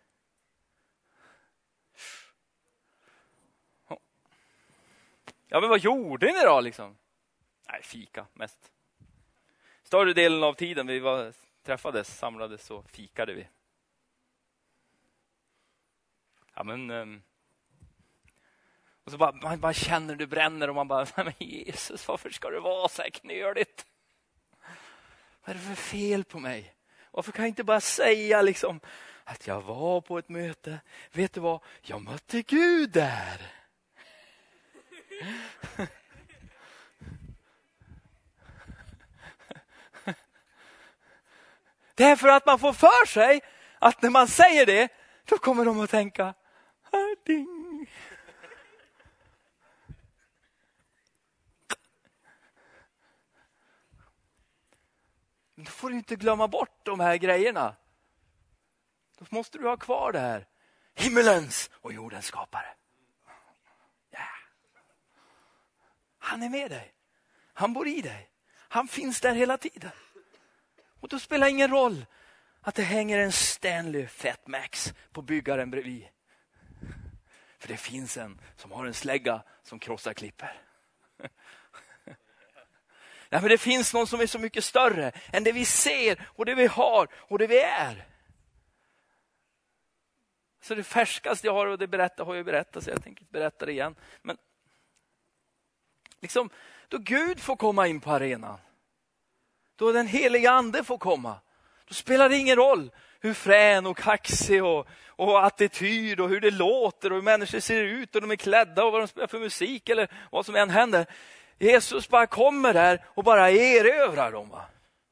Ja, 5.54 5.60
men 5.60 5.70
vad 5.70 5.78
gjorde 5.80 6.26
ni 6.26 6.40
då 6.40 6.60
liksom? 6.60 6.96
Nej, 7.70 7.82
fika 7.82 8.26
mest. 8.32 8.72
Större 9.82 10.12
delen 10.12 10.42
av 10.42 10.54
tiden 10.54 10.86
vi 10.86 10.98
var, 10.98 11.32
träffades, 11.62 12.18
samlades 12.18 12.66
så 12.66 12.82
fikade 12.82 13.34
vi. 13.34 13.48
Ja, 16.54 16.64
men... 16.64 16.90
Um, 16.90 17.22
och 19.04 19.12
så 19.12 19.18
bara, 19.18 19.32
man 19.32 19.60
bara 19.60 19.72
känner 19.72 20.14
det 20.14 20.26
bränner 20.26 20.68
och 20.68 20.74
man 20.74 20.88
bara, 20.88 21.06
men 21.16 21.32
Jesus, 21.38 22.08
varför 22.08 22.30
ska 22.30 22.50
det 22.50 22.60
vara 22.60 22.88
så 22.88 23.02
här 23.02 23.10
knöligt? 23.10 23.86
Vad 25.44 25.50
är 25.50 25.54
det 25.54 25.66
för 25.66 25.74
fel 25.74 26.24
på 26.24 26.38
mig? 26.38 26.74
Varför 27.10 27.32
kan 27.32 27.42
jag 27.42 27.50
inte 27.50 27.64
bara 27.64 27.80
säga 27.80 28.42
liksom 28.42 28.80
att 29.24 29.46
jag 29.46 29.60
var 29.60 30.00
på 30.00 30.18
ett 30.18 30.28
möte. 30.28 30.80
Vet 31.12 31.32
du 31.32 31.40
vad? 31.40 31.60
Jag 31.82 32.02
mötte 32.02 32.42
Gud 32.42 32.90
där. 32.90 33.63
Det 41.94 42.04
är 42.04 42.16
för 42.16 42.28
att 42.28 42.46
man 42.46 42.58
får 42.58 42.72
för 42.72 43.06
sig 43.06 43.40
att 43.78 44.02
när 44.02 44.10
man 44.10 44.28
säger 44.28 44.66
det, 44.66 44.88
då 45.24 45.38
kommer 45.38 45.64
de 45.64 45.80
att 45.80 45.90
tänka, 45.90 46.34
ding. 47.24 47.90
Då 55.54 55.64
får 55.70 55.90
du 55.90 55.96
inte 55.96 56.16
glömma 56.16 56.48
bort 56.48 56.80
de 56.82 57.00
här 57.00 57.16
grejerna. 57.16 57.76
Då 59.18 59.26
måste 59.30 59.58
du 59.58 59.68
ha 59.68 59.76
kvar 59.76 60.12
det 60.12 60.18
här. 60.18 60.46
Himmelens 60.94 61.70
och 61.80 61.92
jordens 61.92 62.26
skapare. 62.26 62.74
Han 66.24 66.42
är 66.42 66.48
med 66.48 66.70
dig. 66.70 66.94
Han 67.52 67.72
bor 67.72 67.88
i 67.88 68.00
dig. 68.00 68.30
Han 68.56 68.88
finns 68.88 69.20
där 69.20 69.34
hela 69.34 69.58
tiden. 69.58 69.90
Och 71.00 71.08
då 71.08 71.18
spelar 71.18 71.46
det 71.46 71.50
ingen 71.50 71.70
roll 71.70 72.06
att 72.60 72.74
det 72.74 72.82
hänger 72.82 73.18
en 73.18 73.32
Stanley 73.32 74.06
Fat 74.06 74.46
Max 74.46 74.94
på 75.12 75.22
byggaren 75.22 75.70
bredvid. 75.70 76.08
För 77.58 77.68
det 77.68 77.76
finns 77.76 78.16
en 78.16 78.40
som 78.56 78.72
har 78.72 78.86
en 78.86 78.94
slägga 78.94 79.42
som 79.62 79.78
krossar 79.78 80.14
klipper. 80.14 80.62
Nej, 83.28 83.40
men 83.40 83.48
det 83.48 83.58
finns 83.58 83.94
någon 83.94 84.06
som 84.06 84.20
är 84.20 84.26
så 84.26 84.38
mycket 84.38 84.64
större 84.64 85.12
än 85.32 85.44
det 85.44 85.52
vi 85.52 85.64
ser 85.64 86.28
och 86.28 86.44
det 86.44 86.54
vi 86.54 86.66
har 86.66 87.08
och 87.14 87.38
det 87.38 87.46
vi 87.46 87.60
är. 87.60 88.06
Så 90.60 90.74
det 90.74 90.84
färskaste 90.84 91.46
jag 91.46 91.54
har 91.54 91.66
och 91.66 91.78
det 91.78 91.86
berättar 91.86 92.24
har 92.24 92.34
jag 92.34 92.46
berättat 92.46 92.84
så 92.84 92.90
jag 92.90 93.02
tänker 93.02 93.22
inte 93.22 93.32
berätta 93.32 93.66
det 93.66 93.72
igen. 93.72 93.96
Men 94.22 94.36
liksom, 96.24 96.50
då 96.88 96.98
Gud 96.98 97.40
får 97.40 97.56
komma 97.56 97.86
in 97.86 98.00
på 98.00 98.10
arenan, 98.10 98.58
då 99.76 99.92
den 99.92 100.06
heliga 100.06 100.50
ande 100.50 100.84
får 100.84 100.98
komma, 100.98 101.34
då 101.88 101.94
spelar 101.94 102.28
det 102.28 102.36
ingen 102.36 102.56
roll 102.56 102.90
hur 103.20 103.34
frän 103.34 103.86
och 103.86 103.96
kaxig 103.98 104.64
och, 104.64 104.86
och 105.06 105.46
attityd 105.46 106.20
och 106.20 106.28
hur 106.28 106.40
det 106.40 106.50
låter 106.50 107.10
och 107.10 107.16
hur 107.16 107.22
människor 107.22 107.60
ser 107.60 107.82
ut 107.82 108.14
och 108.14 108.20
de 108.20 108.30
är 108.30 108.36
klädda 108.36 108.84
och 108.84 108.92
vad 108.92 109.00
de 109.00 109.08
spelar 109.08 109.26
för 109.26 109.38
musik 109.38 109.88
eller 109.88 110.08
vad 110.30 110.46
som 110.46 110.56
än 110.56 110.70
händer. 110.70 111.06
Jesus 111.58 112.08
bara 112.08 112.26
kommer 112.26 112.72
där 112.72 113.04
och 113.06 113.24
bara 113.24 113.50
erövrar 113.50 114.32
dem. 114.32 114.48
Va? 114.48 114.64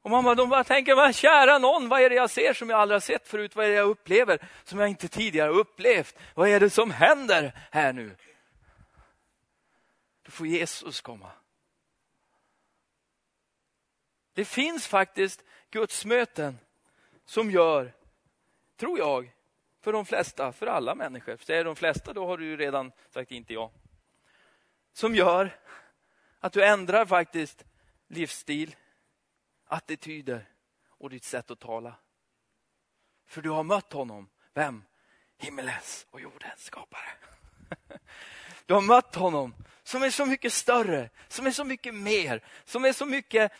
Och 0.02 0.10
man 0.10 0.24
bara, 0.24 0.34
de 0.34 0.48
bara 0.48 0.64
tänker, 0.64 0.96
men 0.96 1.12
kära 1.12 1.58
någon, 1.58 1.88
vad 1.88 2.00
är 2.00 2.10
det 2.10 2.16
jag 2.16 2.30
ser 2.30 2.54
som 2.54 2.70
jag 2.70 2.80
aldrig 2.80 2.94
har 2.94 3.00
sett 3.00 3.28
förut? 3.28 3.56
Vad 3.56 3.64
är 3.64 3.68
det 3.68 3.76
jag 3.76 3.88
upplever 3.88 4.38
som 4.64 4.78
jag 4.78 4.88
inte 4.88 5.08
tidigare 5.08 5.50
upplevt? 5.50 6.18
Vad 6.34 6.48
är 6.48 6.60
det 6.60 6.70
som 6.70 6.90
händer 6.90 7.52
här 7.70 7.92
nu? 7.92 8.16
Då 10.32 10.36
får 10.36 10.46
Jesus 10.46 11.00
komma. 11.00 11.30
Det 14.32 14.44
finns 14.44 14.86
faktiskt 14.86 15.44
gudsmöten 15.70 16.58
som 17.24 17.50
gör, 17.50 17.92
tror 18.76 18.98
jag, 18.98 19.32
för 19.80 19.92
de 19.92 20.06
flesta, 20.06 20.52
för 20.52 20.66
alla 20.66 20.94
människor. 20.94 21.36
Säger 21.36 21.64
de 21.64 21.76
flesta, 21.76 22.12
då 22.12 22.26
har 22.26 22.38
du 22.38 22.44
ju 22.44 22.56
redan 22.56 22.92
sagt 23.10 23.30
inte 23.30 23.52
jag. 23.54 23.70
Som 24.92 25.14
gör 25.14 25.58
att 26.38 26.52
du 26.52 26.64
ändrar 26.64 27.06
faktiskt 27.06 27.64
livsstil, 28.08 28.76
attityder 29.64 30.48
och 30.88 31.10
ditt 31.10 31.24
sätt 31.24 31.50
att 31.50 31.60
tala. 31.60 31.94
För 33.26 33.42
du 33.42 33.50
har 33.50 33.62
mött 33.62 33.92
honom. 33.92 34.30
Vem? 34.54 34.84
Himmelens 35.36 36.06
och 36.10 36.20
jordens 36.20 36.64
skapare. 36.64 37.08
Du 38.66 38.74
har 38.74 38.82
mött 38.82 39.14
honom 39.14 39.54
som 39.84 40.02
är 40.02 40.10
så 40.10 40.26
mycket 40.26 40.52
större, 40.52 41.10
som 41.28 41.46
är 41.46 41.50
så 41.50 41.64
mycket 41.64 41.94
mer, 41.94 42.44
som 42.64 42.84
är 42.84 42.92
så 42.92 43.06
mycket 43.06 43.52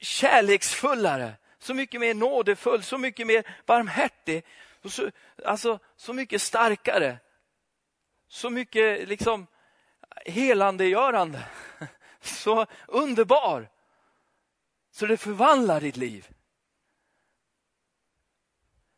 kärleksfullare, 0.00 1.34
så 1.58 1.74
mycket 1.74 2.00
mer 2.00 2.14
nådefull, 2.14 2.82
så 2.82 2.98
mycket 2.98 3.26
mer 3.26 3.56
barmhärtig, 3.66 4.44
och 4.82 4.92
så, 4.92 5.10
alltså 5.44 5.78
så 5.96 6.12
mycket 6.12 6.42
starkare, 6.42 7.18
så 8.28 8.50
mycket 8.50 9.08
liksom 9.08 9.46
helandegörande, 10.26 11.48
så 12.20 12.66
underbar, 12.86 13.68
så 14.90 15.06
det 15.06 15.16
förvandlar 15.16 15.80
ditt 15.80 15.96
liv. 15.96 16.28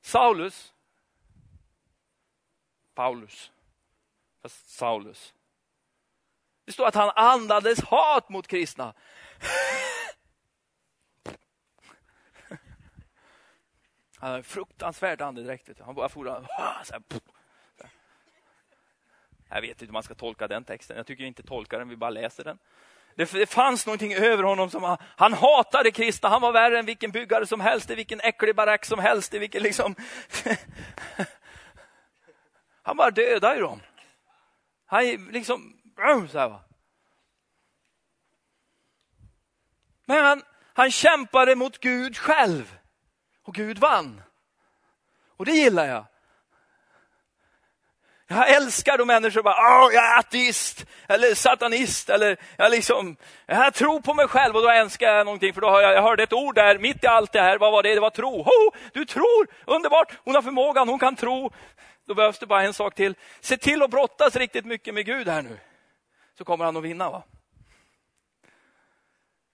Saulus, 0.01 0.75
Paulus, 2.95 3.53
fast 4.43 4.71
Saulus. 4.71 5.35
Det 6.71 6.75
står 6.75 6.87
att 6.87 6.95
han 6.95 7.11
andades 7.17 7.81
hat 7.81 8.29
mot 8.29 8.47
kristna. 8.47 8.95
Han 14.17 14.31
hade 14.31 14.43
fruktansvärd 14.43 15.21
andedräkt. 15.23 15.81
Han 15.81 15.95
bara 15.95 16.09
for 16.09 16.29
ah, 16.59 16.85
så 16.85 16.93
här, 16.93 17.03
Jag 19.49 19.61
vet 19.61 19.71
inte 19.71 19.85
hur 19.85 19.93
man 19.93 20.03
ska 20.03 20.15
tolka 20.15 20.49
den 20.49 20.65
texten. 20.65 20.97
Jag 20.97 21.07
tycker 21.07 21.25
inte 21.25 21.43
tolka 21.43 21.79
den, 21.79 21.89
vi 21.89 21.97
bara 21.97 22.11
läser 22.11 22.45
den. 22.45 22.59
Det, 23.15 23.33
det 23.33 23.47
fanns 23.47 23.87
någonting 23.87 24.15
över 24.15 24.43
honom 24.43 24.71
som 24.71 24.83
han, 24.83 24.99
han 25.03 25.33
hatade 25.33 25.91
kristna. 25.91 26.29
Han 26.29 26.43
var 26.43 26.53
värre 26.53 26.79
än 26.79 26.87
vilken 26.87 27.11
byggare 27.11 27.47
som 27.47 27.61
helst, 27.61 27.91
i 27.91 27.95
vilken 27.95 28.21
äcklig 28.21 28.55
barack 28.55 28.85
som 28.85 28.99
helst, 28.99 29.35
i 29.35 29.39
vilken 29.39 29.63
liksom... 29.63 29.95
han 32.83 32.97
bara 32.97 33.11
dödade 33.11 33.55
ju 33.55 33.61
dem. 33.61 33.81
Han 34.87 35.05
liksom... 35.33 35.80
Så 36.01 36.39
här, 36.39 36.49
va? 36.49 36.61
Men 40.07 40.25
han, 40.25 40.43
han 40.75 40.91
kämpade 40.91 41.55
mot 41.55 41.81
Gud 41.81 42.17
själv. 42.17 42.79
Och 43.43 43.55
Gud 43.55 43.79
vann. 43.79 44.23
Och 45.37 45.45
det 45.45 45.53
gillar 45.53 45.87
jag. 45.87 46.05
Jag 48.27 48.51
älskar 48.51 48.99
då 48.99 49.05
människor 49.05 49.43
bara, 49.43 49.55
Åh, 49.55 49.95
jag 49.95 50.05
är 50.05 50.19
ateist 50.19 50.87
eller 51.09 51.35
satanist 51.35 52.11
eller 52.11 52.37
jag, 52.57 52.71
liksom, 52.71 53.17
jag 53.47 53.75
tror 53.75 54.01
på 54.01 54.15
mig 54.15 54.29
själv 54.29 54.57
och 54.57 54.63
då 54.63 54.69
älskar 54.69 55.07
jag 55.07 55.25
någonting 55.25 55.55
för 55.55 55.61
då 55.61 55.69
har 55.71 55.81
jag, 55.81 55.93
jag 55.93 56.03
hörde 56.03 56.23
ett 56.23 56.33
ord 56.33 56.55
där 56.55 56.79
mitt 56.79 57.05
i 57.05 57.07
allt 57.07 57.33
det 57.33 57.41
här. 57.41 57.59
Vad 57.59 57.73
var 57.73 57.83
det? 57.83 57.95
Det 57.95 58.01
var 58.01 58.11
tro. 58.11 58.43
Ho, 58.43 58.71
du 58.93 59.05
tror, 59.05 59.47
underbart, 59.65 60.19
hon 60.25 60.35
har 60.35 60.43
förmågan, 60.43 60.89
hon 60.89 60.99
kan 60.99 61.17
tro. 61.17 61.51
Då 62.07 62.15
behövs 62.15 62.39
det 62.39 62.47
bara 62.47 62.63
en 62.63 62.75
sak 62.75 62.95
till. 62.95 63.15
Se 63.41 63.57
till 63.57 63.83
att 63.83 63.91
brottas 63.91 64.37
riktigt 64.37 64.65
mycket 64.65 64.95
med 64.95 65.07
Gud 65.07 65.29
här 65.29 65.43
nu. 65.43 65.59
Så 66.41 66.45
kommer 66.45 66.65
han 66.65 66.77
att 66.77 66.83
vinna. 66.83 67.11
va? 67.11 67.23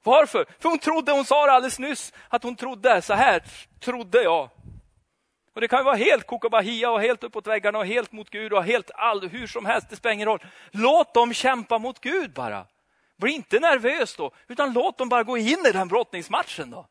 Varför? 0.02 0.46
För 0.58 0.68
hon 0.68 0.78
trodde, 0.78 1.12
hon 1.12 1.24
sa 1.24 1.46
det 1.46 1.52
alldeles 1.52 1.78
nyss, 1.78 2.12
att 2.28 2.42
hon 2.42 2.56
trodde, 2.56 3.02
så 3.02 3.14
här 3.14 3.42
trodde 3.80 4.22
jag. 4.22 4.50
Och 5.54 5.60
Det 5.60 5.68
kan 5.68 5.84
vara 5.84 5.96
helt 5.96 6.26
kokobahia 6.26 6.90
och 6.90 7.00
helt 7.00 7.24
uppåt 7.24 7.46
väggarna 7.46 7.78
och 7.78 7.86
helt 7.86 8.12
mot 8.12 8.30
Gud 8.30 8.52
och 8.52 8.64
helt 8.64 8.90
all, 8.94 9.28
hur 9.28 9.46
som 9.46 9.66
helst, 9.66 9.90
det 9.90 9.96
spelar 9.96 10.14
ingen 10.14 10.28
roll. 10.28 10.46
Låt 10.70 11.14
dem 11.14 11.32
kämpa 11.34 11.78
mot 11.78 12.00
Gud 12.00 12.32
bara. 12.32 12.66
Bli 13.16 13.32
inte 13.32 13.60
nervös 13.60 14.16
då, 14.16 14.30
utan 14.48 14.72
låt 14.72 14.98
dem 14.98 15.08
bara 15.08 15.22
gå 15.22 15.38
in 15.38 15.66
i 15.68 15.72
den 15.72 15.88
brottningsmatchen 15.88 16.70
då. 16.70 16.88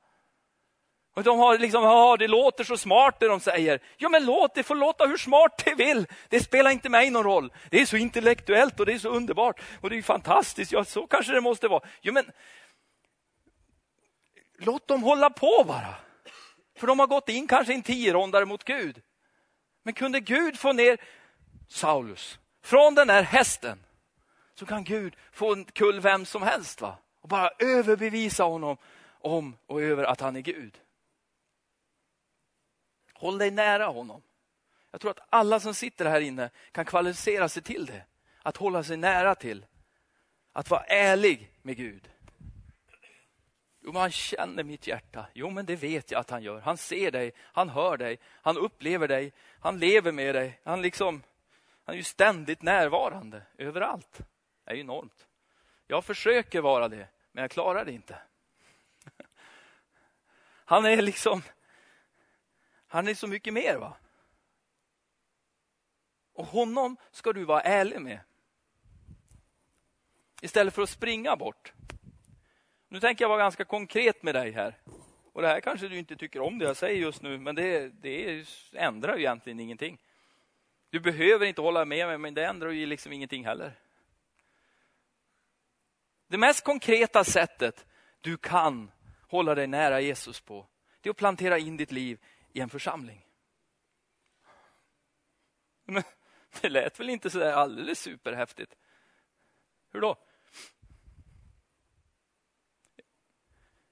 Och 1.15 1.23
de 1.23 1.39
har 1.39 1.57
liksom, 1.57 1.83
ja, 1.83 2.17
det 2.19 2.27
låter 2.27 2.63
så 2.63 2.77
smart 2.77 3.19
det 3.19 3.27
de 3.27 3.39
säger. 3.39 3.79
Ja, 3.97 4.09
men 4.09 4.25
låt 4.25 4.55
det 4.55 4.63
få 4.63 4.73
låta 4.73 5.05
hur 5.05 5.17
smart 5.17 5.61
det 5.65 5.75
vill. 5.75 6.07
Det 6.29 6.39
spelar 6.39 6.71
inte 6.71 6.89
mig 6.89 7.09
någon 7.09 7.23
roll. 7.23 7.53
Det 7.69 7.81
är 7.81 7.85
så 7.85 7.97
intellektuellt 7.97 8.79
och 8.79 8.85
det 8.85 8.93
är 8.93 8.99
så 8.99 9.09
underbart 9.09 9.61
och 9.81 9.89
det 9.89 9.97
är 9.97 10.01
fantastiskt. 10.01 10.71
Ja, 10.71 10.85
så 10.85 11.07
kanske 11.07 11.33
det 11.33 11.41
måste 11.41 11.67
vara. 11.67 11.83
Ja, 12.01 12.11
men 12.11 12.31
låt 14.57 14.87
dem 14.87 15.03
hålla 15.03 15.29
på 15.29 15.63
bara. 15.67 15.95
För 16.77 16.87
de 16.87 16.99
har 16.99 17.07
gått 17.07 17.29
in 17.29 17.47
kanske 17.47 17.73
i 17.73 17.75
en 17.75 17.83
tio 17.83 18.45
mot 18.45 18.63
Gud. 18.63 19.01
Men 19.83 19.93
kunde 19.93 20.19
Gud 20.19 20.59
få 20.59 20.73
ner 20.73 20.97
Saulus 21.69 22.39
från 22.63 22.95
den 22.95 23.09
här 23.09 23.23
hästen 23.23 23.79
så 24.55 24.65
kan 24.65 24.83
Gud 24.83 25.15
få 25.31 25.65
kull 25.73 25.99
vem 25.99 26.25
som 26.25 26.41
helst. 26.41 26.81
va? 26.81 26.97
Och 27.21 27.29
bara 27.29 27.49
överbevisa 27.59 28.43
honom 28.43 28.77
om 29.19 29.57
och 29.67 29.81
över 29.81 30.03
att 30.03 30.21
han 30.21 30.35
är 30.35 30.41
Gud. 30.41 30.77
Håll 33.17 33.37
dig 33.37 33.51
nära 33.51 33.85
honom. 33.85 34.21
Jag 34.91 35.01
tror 35.01 35.11
att 35.11 35.27
alla 35.29 35.59
som 35.59 35.73
sitter 35.73 36.05
här 36.05 36.21
inne 36.21 36.49
kan 36.71 36.85
kvalificera 36.85 37.49
sig 37.49 37.63
till 37.63 37.85
det. 37.85 38.03
Att 38.43 38.57
hålla 38.57 38.83
sig 38.83 38.97
nära 38.97 39.35
till. 39.35 39.65
Att 40.51 40.69
vara 40.69 40.83
ärlig 40.83 41.51
med 41.61 41.77
Gud. 41.77 42.09
Jo, 43.81 43.91
men 43.91 44.01
han 44.01 44.11
känner 44.11 44.63
mitt 44.63 44.87
hjärta. 44.87 45.25
Jo, 45.33 45.49
men 45.49 45.65
det 45.65 45.75
vet 45.75 46.11
jag 46.11 46.19
att 46.19 46.29
han 46.29 46.43
gör. 46.43 46.59
Han 46.59 46.77
ser 46.77 47.11
dig, 47.11 47.31
han 47.39 47.69
hör 47.69 47.97
dig, 47.97 48.19
han 48.25 48.57
upplever 48.57 49.07
dig, 49.07 49.33
han 49.59 49.79
lever 49.79 50.11
med 50.11 50.35
dig. 50.35 50.59
Han, 50.63 50.81
liksom, 50.81 51.23
han 51.83 51.93
är 51.93 51.97
ju 51.97 52.03
ständigt 52.03 52.61
närvarande 52.61 53.41
överallt. 53.57 54.19
Det 54.63 54.71
är 54.71 54.75
enormt. 54.75 55.27
Jag 55.87 56.05
försöker 56.05 56.61
vara 56.61 56.87
det, 56.87 57.07
men 57.31 57.41
jag 57.41 57.51
klarar 57.51 57.85
det 57.85 57.91
inte. 57.91 58.17
Han 60.65 60.85
är 60.85 61.01
liksom, 61.01 61.41
han 62.95 63.07
är 63.07 63.13
så 63.13 63.27
mycket 63.27 63.53
mer. 63.53 63.77
va? 63.77 63.97
Och 66.33 66.45
honom 66.45 66.97
ska 67.11 67.33
du 67.33 67.43
vara 67.43 67.61
ärlig 67.61 68.01
med. 68.01 68.19
Istället 70.41 70.73
för 70.73 70.81
att 70.81 70.89
springa 70.89 71.35
bort. 71.35 71.73
Nu 72.87 72.99
tänker 72.99 73.23
jag 73.23 73.29
vara 73.29 73.39
ganska 73.39 73.65
konkret 73.65 74.23
med 74.23 74.35
dig 74.35 74.51
här. 74.51 74.77
Och 75.33 75.41
det 75.41 75.47
här 75.47 75.61
kanske 75.61 75.87
du 75.87 75.97
inte 75.97 76.15
tycker 76.15 76.41
om 76.41 76.59
det 76.59 76.65
jag 76.65 76.77
säger 76.77 77.01
just 77.01 77.21
nu, 77.21 77.37
men 77.37 77.55
det, 77.55 77.89
det 77.89 78.45
ändrar 78.73 79.15
ju 79.15 79.21
egentligen 79.21 79.59
ingenting. 79.59 79.97
Du 80.89 80.99
behöver 80.99 81.45
inte 81.45 81.61
hålla 81.61 81.85
med 81.85 82.07
mig, 82.07 82.17
men 82.17 82.33
det 82.33 82.45
ändrar 82.45 82.69
ju 82.69 82.85
liksom 82.85 83.13
ingenting 83.13 83.45
heller. 83.45 83.79
Det 86.27 86.37
mest 86.37 86.63
konkreta 86.63 87.23
sättet 87.23 87.85
du 88.21 88.37
kan 88.37 88.91
hålla 89.27 89.55
dig 89.55 89.67
nära 89.67 90.01
Jesus 90.01 90.41
på, 90.41 90.67
det 91.01 91.09
är 91.09 91.11
att 91.11 91.17
plantera 91.17 91.57
in 91.57 91.77
ditt 91.77 91.91
liv 91.91 92.19
i 92.55 92.59
en 92.59 92.69
församling. 92.69 93.25
Men 95.85 96.03
det 96.61 96.69
lät 96.69 96.99
väl 96.99 97.09
inte 97.09 97.29
så 97.29 97.39
där 97.39 97.53
alldeles 97.53 97.99
superhäftigt? 97.99 98.75
Hur 99.89 100.01
då? 100.01 100.15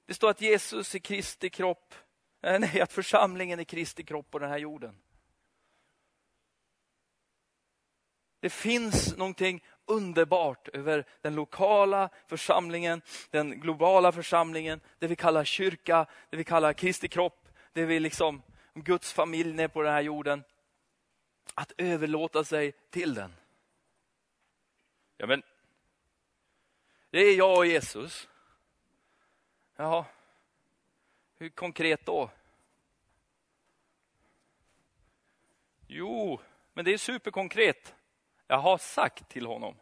Det 0.06 0.14
står 0.14 0.30
att 0.30 0.42
Jesus 0.42 0.96
är 0.96 1.00
Kristi 1.00 1.50
kropp, 1.50 1.96
eh, 2.42 2.60
nej, 2.60 2.82
att 2.82 2.94
församlingen 2.94 3.60
är 3.60 3.64
Kristi 3.64 4.04
kropp 4.04 4.32
på 4.32 4.40
den 4.40 4.50
här 4.50 4.58
jorden. 4.58 5.02
Det 8.40 8.50
finns 8.50 9.18
någonting 9.18 9.64
underbart 9.86 10.68
över 10.68 11.06
den 11.22 11.36
lokala 11.36 12.10
församlingen, 12.28 13.02
den 13.30 13.60
globala 13.60 14.12
församlingen, 14.12 14.82
det 15.00 15.08
vi 15.08 15.16
kallar 15.16 15.44
kyrka, 15.44 16.06
det 16.30 16.38
vi 16.38 16.44
kallar 16.44 16.74
Kristi 16.74 17.08
kropp, 17.08 17.50
det 17.74 17.86
vi 17.86 18.00
liksom 18.00 18.42
om 18.74 18.84
Guds 18.84 19.14
familj 19.14 19.54
ner 19.54 19.68
på 19.68 19.82
den 19.82 19.94
här 19.94 20.02
jorden. 20.02 20.44
Att 21.54 21.72
överlåta 21.78 22.44
sig 22.44 22.72
till 22.90 23.14
den. 23.14 23.34
Ja, 25.18 25.28
men 25.28 25.44
det 27.10 27.20
är 27.20 27.38
jag 27.38 27.58
och 27.58 27.66
Jesus. 27.66 28.30
Jaha, 29.76 30.06
hur 31.36 31.50
konkret 31.50 32.06
då? 32.06 32.30
Jo, 35.88 36.42
men 36.74 36.86
det 36.86 36.94
är 36.94 36.98
superkonkret. 36.98 37.96
Jag 38.48 38.58
har 38.58 38.78
sagt 38.78 39.30
till 39.30 39.46
honom. 39.46 39.76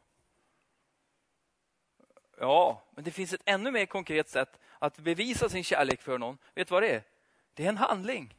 Ja, 2.38 2.84
men 2.92 3.04
det 3.04 3.12
finns 3.12 3.34
ett 3.34 3.42
ännu 3.46 3.72
mer 3.72 3.86
konkret 3.86 4.30
sätt 4.30 4.60
att 4.80 4.98
bevisa 4.98 5.50
sin 5.50 5.64
kärlek 5.64 6.02
för 6.02 6.18
någon. 6.18 6.38
Vet 6.54 6.68
du 6.68 6.72
vad 6.72 6.84
det 6.84 6.96
är? 6.96 7.04
Det 7.54 7.66
är 7.66 7.70
en 7.70 7.78
handling. 7.78 8.36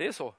Det 0.00 0.06
är 0.06 0.12
så. 0.12 0.34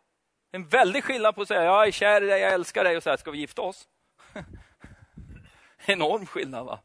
En 0.51 0.67
väldig 0.67 1.03
skillnad 1.03 1.35
på 1.35 1.41
att 1.41 1.47
säga 1.47 1.63
jag 1.63 1.87
är 1.87 1.91
kär 1.91 2.21
i 2.21 2.25
dig, 2.25 2.41
jag 2.41 2.53
älskar 2.53 2.83
dig 2.83 2.97
och 2.97 3.03
säga 3.03 3.17
ska 3.17 3.31
vi 3.31 3.37
gifta 3.37 3.61
oss? 3.61 3.89
Enorm 5.85 6.25
skillnad 6.25 6.65
va? 6.65 6.79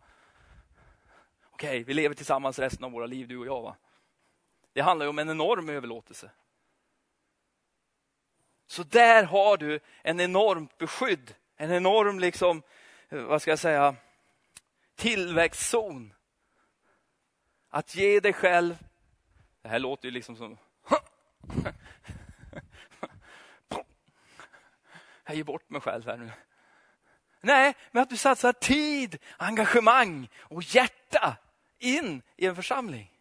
Okej, 1.50 1.82
vi 1.82 1.94
lever 1.94 2.14
tillsammans 2.14 2.58
resten 2.58 2.84
av 2.84 2.92
våra 2.92 3.06
liv 3.06 3.28
du 3.28 3.38
och 3.38 3.46
jag 3.46 3.62
va? 3.62 3.76
Det 4.72 4.80
handlar 4.80 5.06
ju 5.06 5.10
om 5.10 5.18
en 5.18 5.30
enorm 5.30 5.68
överlåtelse. 5.68 6.30
Så 8.66 8.82
där 8.82 9.24
har 9.24 9.56
du 9.56 9.80
en 10.02 10.20
enormt 10.20 10.78
beskydd, 10.78 11.34
en 11.56 11.72
enorm 11.72 12.20
liksom, 12.20 12.62
vad 13.08 13.42
ska 13.42 13.50
jag 13.50 13.58
säga, 13.58 13.96
tillväxtzon. 14.94 16.12
Att 17.68 17.94
ge 17.94 18.20
dig 18.20 18.32
själv, 18.32 18.78
det 19.62 19.68
här 19.68 19.78
låter 19.78 20.08
ju 20.08 20.12
liksom 20.12 20.36
som 20.36 20.58
Jag 25.26 25.36
ger 25.36 25.44
bort 25.44 25.70
mig 25.70 25.80
själv 25.80 26.06
här 26.06 26.16
nu. 26.16 26.30
Nej, 27.40 27.74
men 27.90 28.02
att 28.02 28.10
du 28.10 28.16
satsar 28.16 28.52
tid, 28.52 29.18
engagemang 29.36 30.28
och 30.40 30.62
hjärta 30.62 31.36
in 31.78 32.22
i 32.36 32.46
en 32.46 32.56
församling. 32.56 33.12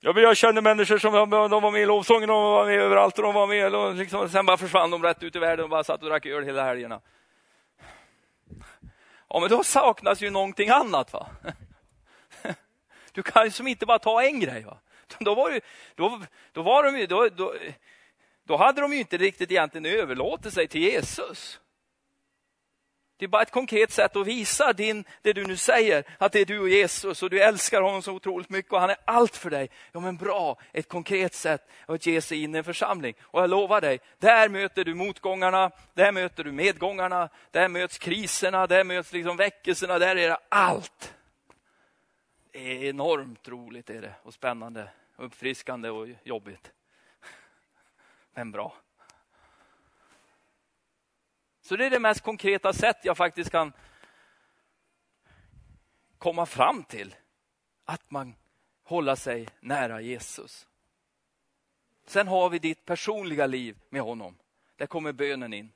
Ja, 0.00 0.12
men 0.12 0.22
jag 0.22 0.36
känner 0.36 0.62
människor 0.62 0.98
som 0.98 1.12
de 1.30 1.30
var 1.62 1.70
med 1.70 1.82
i 1.82 1.86
lovsången, 1.86 2.28
de 2.28 2.42
var 2.42 2.66
med 2.66 2.80
överallt 2.80 3.18
och 3.18 3.24
de 3.24 3.34
var 3.34 3.46
med. 3.46 3.74
Och 3.74 3.94
liksom, 3.94 4.28
sen 4.28 4.46
bara 4.46 4.56
försvann 4.56 4.90
de 4.90 5.02
rätt 5.02 5.22
ut 5.22 5.36
i 5.36 5.38
världen 5.38 5.64
och 5.64 5.70
bara 5.70 5.84
satt 5.84 6.02
och 6.02 6.08
drack 6.08 6.26
öl 6.26 6.44
hela 6.44 6.64
helgerna. 6.64 7.00
Ja, 9.28 9.40
men 9.40 9.48
då 9.48 9.64
saknas 9.64 10.20
ju 10.20 10.30
någonting 10.30 10.68
annat. 10.70 11.12
va? 11.12 11.26
Du 13.12 13.22
kan 13.22 13.44
ju 13.44 13.50
som 13.50 13.66
inte 13.66 13.86
bara 13.86 13.98
ta 13.98 14.22
en 14.22 14.40
grej. 14.40 14.62
va? 14.62 14.78
Då, 15.18 15.34
var 15.34 15.50
ju, 15.50 15.60
då, 15.94 16.20
då, 16.52 16.62
var 16.62 16.84
de 16.84 16.98
ju, 16.98 17.06
då, 17.06 17.28
då, 17.28 17.54
då 18.50 18.56
hade 18.56 18.80
de 18.80 18.92
ju 18.92 18.98
inte 18.98 19.16
riktigt 19.16 19.50
egentligen 19.50 19.86
överlåtit 20.00 20.54
sig 20.54 20.68
till 20.68 20.82
Jesus. 20.82 21.60
Det 23.16 23.24
är 23.24 23.28
bara 23.28 23.42
ett 23.42 23.50
konkret 23.50 23.90
sätt 23.90 24.16
att 24.16 24.26
visa 24.26 24.72
din, 24.72 25.04
det 25.22 25.32
du 25.32 25.46
nu 25.46 25.56
säger, 25.56 26.04
att 26.18 26.32
det 26.32 26.40
är 26.40 26.44
du 26.44 26.58
och 26.58 26.68
Jesus 26.68 27.22
och 27.22 27.30
du 27.30 27.40
älskar 27.40 27.82
honom 27.82 28.02
så 28.02 28.12
otroligt 28.12 28.50
mycket 28.50 28.72
och 28.72 28.80
han 28.80 28.90
är 28.90 28.96
allt 29.04 29.36
för 29.36 29.50
dig. 29.50 29.70
Ja 29.92 30.00
men 30.00 30.16
bra, 30.16 30.58
ett 30.72 30.88
konkret 30.88 31.34
sätt 31.34 31.68
att 31.86 32.06
ge 32.06 32.20
sig 32.20 32.42
in 32.42 32.54
i 32.54 32.58
en 32.58 32.64
församling. 32.64 33.14
Och 33.20 33.42
jag 33.42 33.50
lovar 33.50 33.80
dig, 33.80 34.00
där 34.18 34.48
möter 34.48 34.84
du 34.84 34.94
motgångarna, 34.94 35.70
där 35.94 36.12
möter 36.12 36.44
du 36.44 36.52
medgångarna, 36.52 37.28
där 37.50 37.68
möts 37.68 37.98
kriserna, 37.98 38.66
där 38.66 38.84
möts 38.84 39.12
liksom 39.12 39.36
väckelserna, 39.36 39.98
där 39.98 40.16
är 40.16 40.28
det 40.28 40.38
allt. 40.48 41.14
Det 42.52 42.58
är 42.58 42.88
enormt 42.88 43.48
roligt 43.48 43.90
är 43.90 44.02
det, 44.02 44.14
och 44.22 44.34
spännande, 44.34 44.88
uppfriskande 45.16 45.90
och 45.90 46.08
jobbigt. 46.24 46.72
Men 48.34 48.50
bra. 48.50 48.76
Så 51.60 51.76
det 51.76 51.86
är 51.86 51.90
det 51.90 51.98
mest 51.98 52.20
konkreta 52.20 52.72
sätt 52.72 52.96
jag 53.02 53.16
faktiskt 53.16 53.50
kan, 53.50 53.72
komma 56.18 56.46
fram 56.46 56.84
till 56.84 57.14
att 57.84 58.10
man 58.10 58.34
håller 58.82 59.14
sig 59.14 59.48
nära 59.60 60.00
Jesus. 60.00 60.66
Sen 62.06 62.28
har 62.28 62.50
vi 62.50 62.58
ditt 62.58 62.84
personliga 62.84 63.46
liv 63.46 63.78
med 63.88 64.02
honom. 64.02 64.38
Där 64.76 64.86
kommer 64.86 65.12
bönen 65.12 65.52
in. 65.52 65.72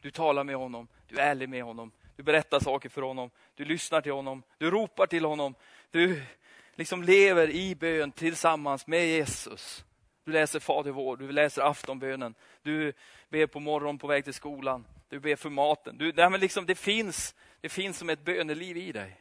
Du 0.00 0.10
talar 0.10 0.44
med 0.44 0.56
honom, 0.56 0.88
du 1.08 1.18
är 1.18 1.30
ärlig 1.30 1.48
med 1.48 1.64
honom, 1.64 1.92
du 2.16 2.22
berättar 2.22 2.60
saker 2.60 2.88
för 2.88 3.02
honom, 3.02 3.30
du 3.54 3.64
lyssnar 3.64 4.00
till 4.00 4.12
honom, 4.12 4.42
du 4.58 4.70
ropar 4.70 5.06
till 5.06 5.24
honom. 5.24 5.54
Du 5.90 6.22
liksom 6.74 7.02
lever 7.02 7.50
i 7.50 7.74
bön 7.74 8.12
tillsammans 8.12 8.86
med 8.86 9.08
Jesus. 9.08 9.84
Du 10.26 10.32
läser 10.32 10.60
Fader 10.60 10.90
vår, 10.90 11.16
du 11.16 11.32
läser 11.32 11.62
aftonbönen, 11.62 12.34
du 12.62 12.92
ber 13.28 13.46
på 13.46 13.60
morgonen 13.60 13.98
på 13.98 14.06
väg 14.06 14.24
till 14.24 14.34
skolan, 14.34 14.86
du 15.08 15.20
ber 15.20 15.36
för 15.36 15.50
maten. 15.50 15.98
Du, 15.98 16.12
nej 16.12 16.30
men 16.30 16.40
liksom, 16.40 16.66
det, 16.66 16.74
finns, 16.74 17.34
det 17.60 17.68
finns 17.68 17.98
som 17.98 18.10
ett 18.10 18.24
böneliv 18.24 18.76
i 18.76 18.92
dig. 18.92 19.20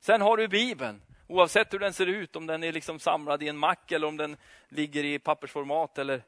Sen 0.00 0.20
har 0.20 0.36
du 0.36 0.48
Bibeln, 0.48 1.02
oavsett 1.26 1.72
hur 1.72 1.78
den 1.78 1.92
ser 1.92 2.06
ut, 2.06 2.36
om 2.36 2.46
den 2.46 2.64
är 2.64 2.72
liksom 2.72 2.98
samlad 2.98 3.42
i 3.42 3.48
en 3.48 3.58
mack 3.58 3.92
eller 3.92 4.06
om 4.06 4.16
den 4.16 4.36
ligger 4.68 5.04
i 5.04 5.18
pappersformat 5.18 5.98
eller 5.98 6.22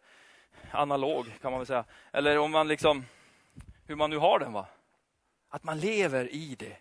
analog 0.71 1.27
kan 1.41 1.51
man 1.51 1.61
väl 1.61 1.67
säga. 1.67 1.85
Eller 2.13 2.39
om 2.39 2.51
man 2.51 2.69
liksom, 2.69 3.05
hur 3.87 3.95
man 3.95 4.11
nu 4.11 4.17
har 4.17 4.39
den. 4.39 4.53
va. 4.53 4.67
Att 5.49 5.65
man 5.65 5.81
lever 5.81 6.35
i 6.35 6.55
det. 6.59 6.77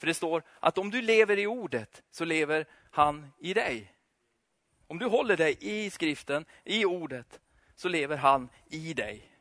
För 0.00 0.06
det 0.06 0.14
står 0.14 0.42
att 0.60 0.78
om 0.78 0.90
du 0.90 1.02
lever 1.02 1.38
i 1.38 1.46
ordet 1.46 2.02
så 2.10 2.24
lever 2.24 2.66
han 2.90 3.32
i 3.38 3.54
dig. 3.54 3.92
Om 4.90 4.98
du 4.98 5.06
håller 5.06 5.36
dig 5.36 5.56
i 5.60 5.90
skriften, 5.90 6.44
i 6.64 6.84
ordet, 6.84 7.40
så 7.74 7.88
lever 7.88 8.16
han 8.16 8.48
i 8.66 8.94
dig. 8.94 9.32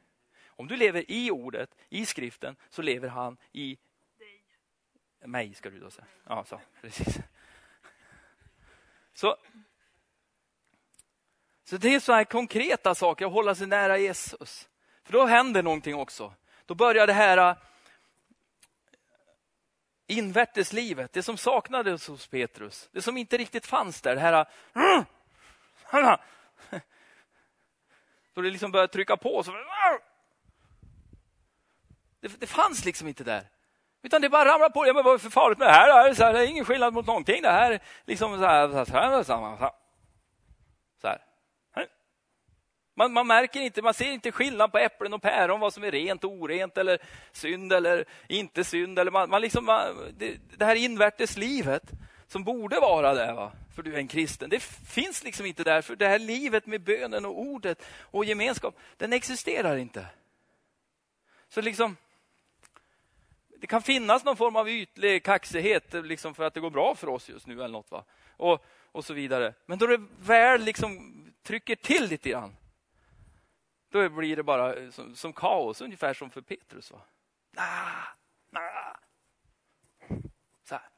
Om 0.48 0.68
du 0.68 0.76
lever 0.76 1.12
i 1.12 1.32
ordet, 1.32 1.76
i 1.90 2.06
skriften, 2.06 2.56
så 2.70 2.82
lever 2.82 3.10
han 3.10 3.38
i 3.52 3.78
dig. 4.20 5.28
mig. 5.28 5.54
ska 5.54 5.70
du 5.70 5.80
då 5.80 5.92
säga. 5.92 6.08
Ja, 6.28 6.46
så, 6.46 6.62
precis. 6.82 7.18
Så, 9.14 9.38
så 11.64 11.78
det 11.78 11.96
är 11.96 12.00
så 12.00 12.14
här 12.14 12.24
konkreta 12.24 12.96
saker, 12.96 13.26
att 13.26 13.32
hålla 13.32 13.56
sig 13.56 13.68
nära 13.68 13.98
Jesus. 13.98 14.70
För 15.04 15.14
då 15.14 15.26
händer 15.26 15.64
någonting 15.64 15.96
också. 15.96 16.34
Då 16.66 16.76
börjar 16.76 17.08
det 17.08 17.14
här 17.14 17.38
äh, 17.38 17.58
invärteslivet, 20.08 21.14
det 21.14 21.24
som 21.24 21.38
saknades 21.38 22.08
hos 22.08 22.28
Petrus, 22.28 22.90
det 22.92 23.02
som 23.02 23.18
inte 23.18 23.38
riktigt 23.38 23.66
fanns 23.66 24.02
där, 24.02 24.16
det 24.16 24.22
här 24.22 24.46
äh, 24.76 25.04
då 28.34 28.42
det 28.42 28.50
liksom 28.50 28.72
började 28.72 28.94
trycka 28.94 29.18
på. 29.18 29.44
Så, 29.44 29.52
det, 32.20 32.40
det 32.40 32.48
fanns 32.48 32.86
liksom 32.86 33.08
inte 33.08 33.24
där. 33.24 33.44
Utan 34.04 34.22
det 34.22 34.30
bara 34.30 34.54
ramlade 34.54 34.74
på. 34.74 34.88
Ja, 34.88 34.94
men 34.94 35.04
vad 35.04 35.14
är 35.14 35.18
för 35.18 35.30
farligt 35.30 35.60
med 35.60 35.68
det 35.68 35.72
här? 35.72 36.04
Det 36.04 36.10
är, 36.10 36.14
så 36.14 36.24
här, 36.24 36.34
det 36.34 36.40
är 36.40 36.48
ingen 36.48 36.66
skillnad 36.66 36.94
mot 36.94 37.08
någonting. 37.08 37.42
Det 37.42 37.52
här 37.52 37.72
är 37.72 37.80
liksom 38.06 38.38
så 38.38 38.46
här. 38.46 38.70
Så 38.70 38.76
här, 38.76 38.86
så 38.86 38.92
här, 38.94 39.24
så 39.24 39.54
här. 39.58 39.72
Man, 42.98 43.14
man, 43.14 43.28
märker 43.28 43.60
inte, 43.60 43.82
man 43.82 43.94
ser 43.94 44.12
inte 44.12 44.32
skillnad 44.32 44.72
på 44.72 44.78
äpplen 44.78 45.14
och 45.14 45.22
päron, 45.22 45.60
vad 45.60 45.74
som 45.74 45.84
är 45.84 45.92
rent 45.92 46.24
och 46.24 46.32
orent 46.32 46.78
eller 46.78 47.00
synd 47.32 47.74
eller 47.74 48.06
inte 48.28 48.64
synd. 48.64 49.00
Eller 49.00 49.12
man, 49.12 49.30
man 49.30 49.42
liksom, 49.42 49.66
man, 49.66 50.14
det, 50.18 50.38
det, 50.58 50.66
här 50.66 50.76
invärtes 50.76 51.38
livet 51.38 51.84
som 52.28 52.44
borde 52.44 52.80
vara 52.80 53.14
där, 53.14 53.34
va? 53.34 53.52
för 53.76 53.84
du 53.84 53.94
är 53.94 53.98
en 53.98 54.08
kristen. 54.08 54.50
Det 54.50 54.60
finns 54.64 55.24
liksom 55.24 55.46
inte 55.46 55.64
där, 55.64 55.82
för 55.82 55.96
det 55.96 56.08
här 56.08 56.20
livet 56.20 56.66
med 56.66 56.82
bönen 56.82 57.26
och 57.26 57.40
ordet 57.40 57.84
och 58.00 58.26
gemenskap, 58.26 58.80
den 58.98 59.14
existerar 59.14 59.78
inte. 59.78 60.06
Så 61.50 61.62
liksom, 61.62 61.98
det 63.48 63.68
kan 63.68 63.82
finnas 63.82 64.24
någon 64.24 64.38
form 64.38 64.56
av 64.56 64.70
ytlig 64.70 65.24
kaxighet 65.24 65.94
liksom 65.94 66.36
för 66.36 66.44
att 66.44 66.54
det 66.54 66.60
går 66.60 66.70
bra 66.70 66.96
för 66.96 67.10
oss 67.10 67.30
just 67.30 67.48
nu 67.48 67.54
eller 67.54 67.68
något. 67.68 67.92
Va? 67.92 68.04
Och, 68.30 68.66
och 68.92 69.06
så 69.06 69.14
vidare. 69.14 69.54
Men 69.66 69.78
då 69.78 69.88
det 69.88 70.02
väl 70.20 70.62
liksom 70.62 71.14
trycker 71.44 71.76
till 71.76 72.08
lite 72.08 72.30
grann, 72.30 72.56
då 73.90 74.10
blir 74.10 74.36
det 74.36 74.44
bara 74.44 74.92
som, 74.92 75.16
som 75.16 75.34
kaos, 75.34 75.82
ungefär 75.82 76.14
som 76.14 76.30
för 76.30 76.42
Petrus. 76.42 76.92
Va? 76.92 77.02
Ah, 77.56 78.04
ah, 78.54 79.00
Så 80.64 80.76
här. 80.76 80.90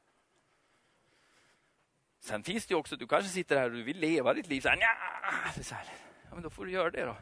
Sen 2.29 2.43
finns 2.43 2.65
det 2.65 2.75
också, 2.75 2.95
du 2.95 3.07
kanske 3.07 3.29
sitter 3.29 3.57
här 3.57 3.65
och 3.65 3.71
du 3.71 3.83
vill 3.83 3.97
leva 3.97 4.33
ditt 4.33 4.47
liv 4.47 4.61
så 4.61 4.69
här, 4.69 4.75
nja, 4.75 5.63
så 5.63 5.75
här. 5.75 5.85
Ja, 6.23 6.29
men 6.33 6.43
då 6.43 6.49
får 6.49 6.65
du 6.65 6.71
göra 6.71 6.91
det 6.91 7.05
då. 7.05 7.17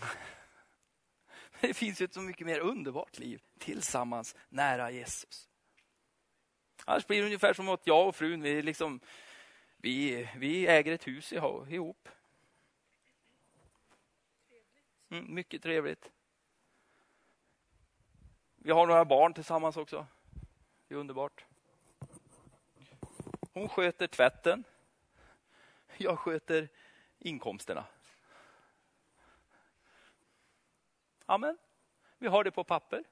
Det 1.60 1.74
finns 1.74 2.00
ju 2.00 2.04
ett 2.04 2.14
så 2.14 2.20
mycket 2.20 2.46
mer 2.46 2.60
underbart 2.60 3.18
liv 3.18 3.42
tillsammans 3.58 4.36
nära 4.48 4.90
Jesus. 4.90 5.48
Annars 6.84 7.06
blir 7.06 7.18
det 7.18 7.24
ungefär 7.26 7.52
som 7.52 7.68
att 7.68 7.86
jag 7.86 8.08
och 8.08 8.16
frun, 8.16 8.42
vi, 8.42 8.62
liksom, 8.62 9.00
vi, 9.76 10.28
vi 10.36 10.66
äger 10.66 10.92
ett 10.92 11.06
hus 11.06 11.32
ihop. 11.32 12.08
Mm, 15.10 15.34
mycket 15.34 15.62
trevligt. 15.62 16.10
Vi 18.56 18.70
har 18.70 18.86
några 18.86 19.04
barn 19.04 19.34
tillsammans 19.34 19.76
också. 19.76 20.06
Det 20.88 20.94
är 20.94 20.98
underbart. 20.98 21.44
Hon 23.54 23.68
sköter 23.68 24.06
tvätten. 24.06 24.64
Jag 25.96 26.18
sköter 26.18 26.68
inkomsterna. 27.18 27.84
Amen. 31.26 31.58
Vi 32.18 32.26
har 32.26 32.44
det 32.44 32.50
på 32.50 32.64
papper. 32.64 33.04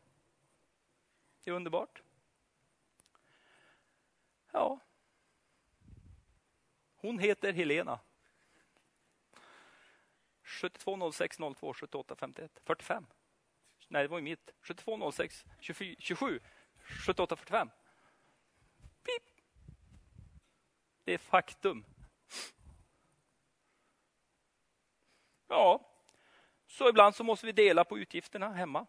Det 1.44 1.50
är 1.50 1.54
underbart. 1.54 2.02
Ja. 4.52 4.78
Hon 6.96 7.18
heter 7.18 7.52
Helena. 7.52 8.00
720602 10.42 11.74
7851 11.74 12.60
45. 12.64 13.06
Nej, 13.88 14.02
det 14.02 14.08
var 14.08 14.18
ju 14.18 14.24
mitt. 14.24 14.50
7206 14.60 15.44
27 15.98 16.40
7845. 17.06 17.70
Det 21.04 21.12
är 21.12 21.18
faktum. 21.18 21.84
Ja, 25.48 25.90
så 26.66 26.88
ibland 26.88 27.14
så 27.14 27.24
måste 27.24 27.46
vi 27.46 27.52
dela 27.52 27.84
på 27.84 27.98
utgifterna 27.98 28.52
hemma. 28.52 28.86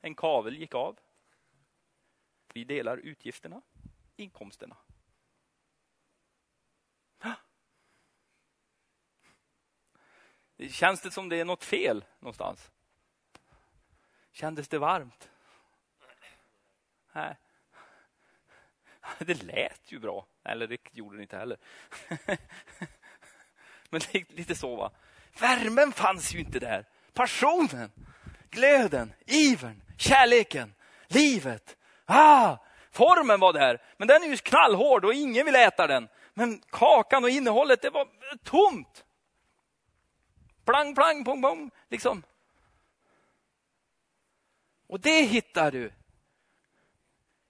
En 0.00 0.14
kavel 0.14 0.56
gick 0.56 0.74
av. 0.74 0.98
Vi 2.52 2.64
delar 2.64 2.96
utgifterna, 2.96 3.62
inkomsterna. 4.16 4.76
Känns 10.68 11.00
det 11.02 11.10
som 11.10 11.28
det 11.28 11.40
är 11.40 11.44
något 11.44 11.64
fel 11.64 12.04
någonstans? 12.18 12.70
Kändes 14.32 14.68
det 14.68 14.78
varmt? 14.78 15.30
Nej. 17.12 17.36
Det 19.18 19.42
lät 19.42 19.92
ju 19.92 19.98
bra. 19.98 20.26
Eller 20.44 20.66
det 20.66 20.78
gjorde 20.92 21.16
den 21.16 21.22
inte 21.22 21.36
heller. 21.36 21.58
Men 23.90 24.00
det 24.12 24.30
lite 24.30 24.54
så 24.54 24.76
va. 24.76 24.90
Värmen 25.40 25.92
fanns 25.92 26.34
ju 26.34 26.38
inte 26.38 26.58
där. 26.58 26.84
Passionen, 27.12 27.92
glöden, 28.50 29.12
ivern, 29.26 29.82
kärleken, 29.98 30.74
livet. 31.08 31.76
Ah, 32.06 32.56
formen 32.90 33.40
var 33.40 33.52
där, 33.52 33.82
men 33.96 34.08
den 34.08 34.22
är 34.22 34.26
ju 34.26 34.36
knallhård 34.36 35.04
och 35.04 35.14
ingen 35.14 35.46
vill 35.46 35.54
äta 35.54 35.86
den. 35.86 36.08
Men 36.34 36.62
kakan 36.70 37.24
och 37.24 37.30
innehållet, 37.30 37.82
det 37.82 37.90
var 37.90 38.08
tomt. 38.44 39.04
Plang, 40.64 40.94
plang, 40.94 41.24
pong, 41.24 41.42
pong, 41.42 41.70
liksom. 41.88 42.22
Och 44.86 45.00
det 45.00 45.22
hittar 45.22 45.70
du 45.70 45.92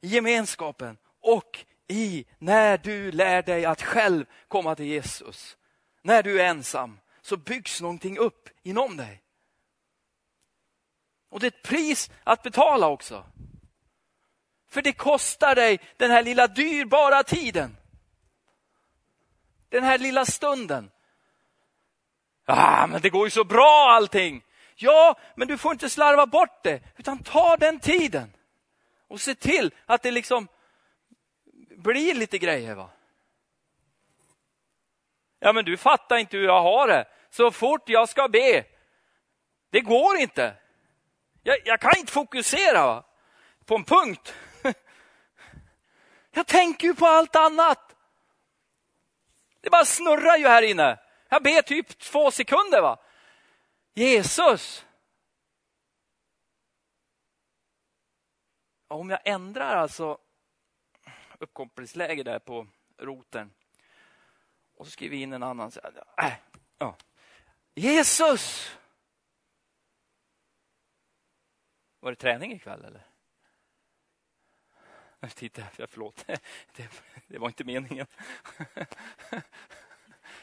i 0.00 0.08
gemenskapen 0.08 0.98
och 1.20 1.64
i 1.90 2.24
när 2.38 2.78
du 2.78 3.12
lär 3.12 3.42
dig 3.42 3.64
att 3.64 3.82
själv 3.82 4.24
komma 4.48 4.74
till 4.74 4.86
Jesus. 4.86 5.56
När 6.02 6.22
du 6.22 6.40
är 6.40 6.44
ensam 6.44 6.98
så 7.20 7.36
byggs 7.36 7.80
någonting 7.80 8.18
upp 8.18 8.48
inom 8.62 8.96
dig. 8.96 9.22
Och 11.30 11.40
det 11.40 11.46
är 11.46 11.50
ett 11.50 11.62
pris 11.62 12.10
att 12.24 12.42
betala 12.42 12.88
också. 12.88 13.26
För 14.68 14.82
det 14.82 14.92
kostar 14.92 15.54
dig 15.54 15.80
den 15.96 16.10
här 16.10 16.22
lilla 16.22 16.46
dyrbara 16.46 17.22
tiden. 17.22 17.76
Den 19.68 19.84
här 19.84 19.98
lilla 19.98 20.26
stunden. 20.26 20.90
Ah, 22.44 22.86
men 22.86 23.00
det 23.00 23.10
går 23.10 23.26
ju 23.26 23.30
så 23.30 23.44
bra 23.44 23.90
allting. 23.90 24.44
Ja, 24.76 25.18
men 25.34 25.48
du 25.48 25.58
får 25.58 25.72
inte 25.72 25.90
slarva 25.90 26.26
bort 26.26 26.62
det, 26.62 26.80
utan 26.96 27.22
ta 27.22 27.56
den 27.56 27.80
tiden. 27.80 28.32
Och 29.08 29.20
se 29.20 29.34
till 29.34 29.74
att 29.86 30.02
det 30.02 30.10
liksom 30.10 30.48
blir 31.80 32.14
lite 32.14 32.38
grejer. 32.38 32.74
va. 32.74 32.90
Ja, 35.38 35.52
men 35.52 35.64
du 35.64 35.76
fattar 35.76 36.16
inte 36.16 36.36
hur 36.36 36.44
jag 36.44 36.62
har 36.62 36.88
det. 36.88 37.04
Så 37.30 37.50
fort 37.50 37.88
jag 37.88 38.08
ska 38.08 38.28
be, 38.28 38.64
det 39.70 39.80
går 39.80 40.16
inte. 40.16 40.56
Jag, 41.42 41.58
jag 41.64 41.80
kan 41.80 41.98
inte 41.98 42.12
fokusera 42.12 42.86
va? 42.86 43.04
på 43.64 43.74
en 43.74 43.84
punkt. 43.84 44.34
Jag 46.32 46.46
tänker 46.46 46.86
ju 46.86 46.94
på 46.94 47.06
allt 47.06 47.36
annat. 47.36 47.96
Det 49.60 49.70
bara 49.70 49.84
snurrar 49.84 50.36
ju 50.36 50.48
här 50.48 50.62
inne. 50.62 50.98
Jag 51.28 51.42
ber 51.42 51.62
typ 51.62 51.98
två 51.98 52.30
sekunder. 52.30 52.80
va. 52.80 52.98
Jesus. 53.94 54.84
Om 58.88 59.10
jag 59.10 59.20
ändrar 59.24 59.76
alltså 59.76 60.18
uppkopplingsläge 61.40 62.22
där 62.22 62.38
på 62.38 62.66
roten 62.98 63.52
och 64.80 64.86
så 64.86 64.92
skriver 64.92 65.16
vi 65.16 65.22
in 65.22 65.32
en 65.32 65.42
annan. 65.42 65.72
Äh, 66.18 66.32
ja. 66.78 66.96
Jesus! 67.74 68.76
Var 72.00 72.10
det 72.10 72.16
träning 72.16 72.52
ikväll 72.52 72.84
eller? 72.84 73.06
Titta, 75.34 75.62
förlåt. 75.88 76.24
Det, 76.76 76.88
det 77.26 77.38
var 77.38 77.48
inte 77.48 77.64
meningen. 77.64 78.06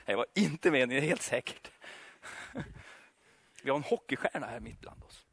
Det 0.06 0.16
var 0.16 0.26
inte 0.34 0.72
meningen, 0.72 1.04
helt 1.04 1.22
säkert. 1.22 1.72
Vi 3.64 3.70
har 3.70 3.78
en 3.78 3.84
hockeystjärna 3.84 4.46
här 4.46 4.60
mitt 4.60 4.80
bland 4.80 5.04
oss. 5.04 5.26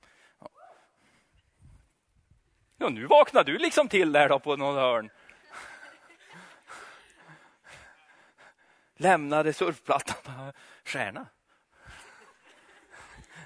Ja, 2.77 2.89
nu 2.89 3.07
vaknar 3.07 3.45
du 3.45 3.59
liksom 3.59 3.89
till 3.89 4.13
där 4.13 4.29
då 4.29 4.39
på 4.39 4.57
någon 4.57 4.75
hörn. 4.75 5.11
Lämnade 8.97 9.53
surfplattan. 9.53 10.53
Stjärna. 10.85 11.27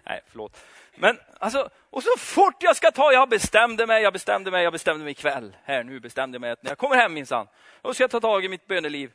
Nej, 0.05 0.21
förlåt. 0.27 0.65
Men 0.95 1.19
alltså, 1.39 1.71
och 1.91 2.03
så 2.03 2.11
fort 2.19 2.63
jag 2.63 2.77
ska 2.77 2.91
ta, 2.91 3.13
jag 3.13 3.29
bestämde 3.29 3.87
mig, 3.87 4.03
jag 4.03 4.13
bestämde 4.13 4.51
mig, 4.51 4.65
jag 4.65 4.73
bestämde 4.73 5.05
mig 5.05 5.11
ikväll. 5.11 5.57
Här 5.65 5.85
nu 5.85 6.01
bestämde 6.01 6.35
jag 6.35 6.41
mig 6.41 6.51
att 6.51 6.63
när 6.63 6.71
jag 6.71 6.79
kommer 6.79 6.97
hem 6.97 7.15
minsann, 7.15 7.49
då 7.83 7.95
ska 7.95 8.03
jag 8.03 8.11
ta 8.11 8.21
tag 8.21 8.45
i 8.45 8.49
mitt 8.49 8.67
böneliv. 8.67 9.13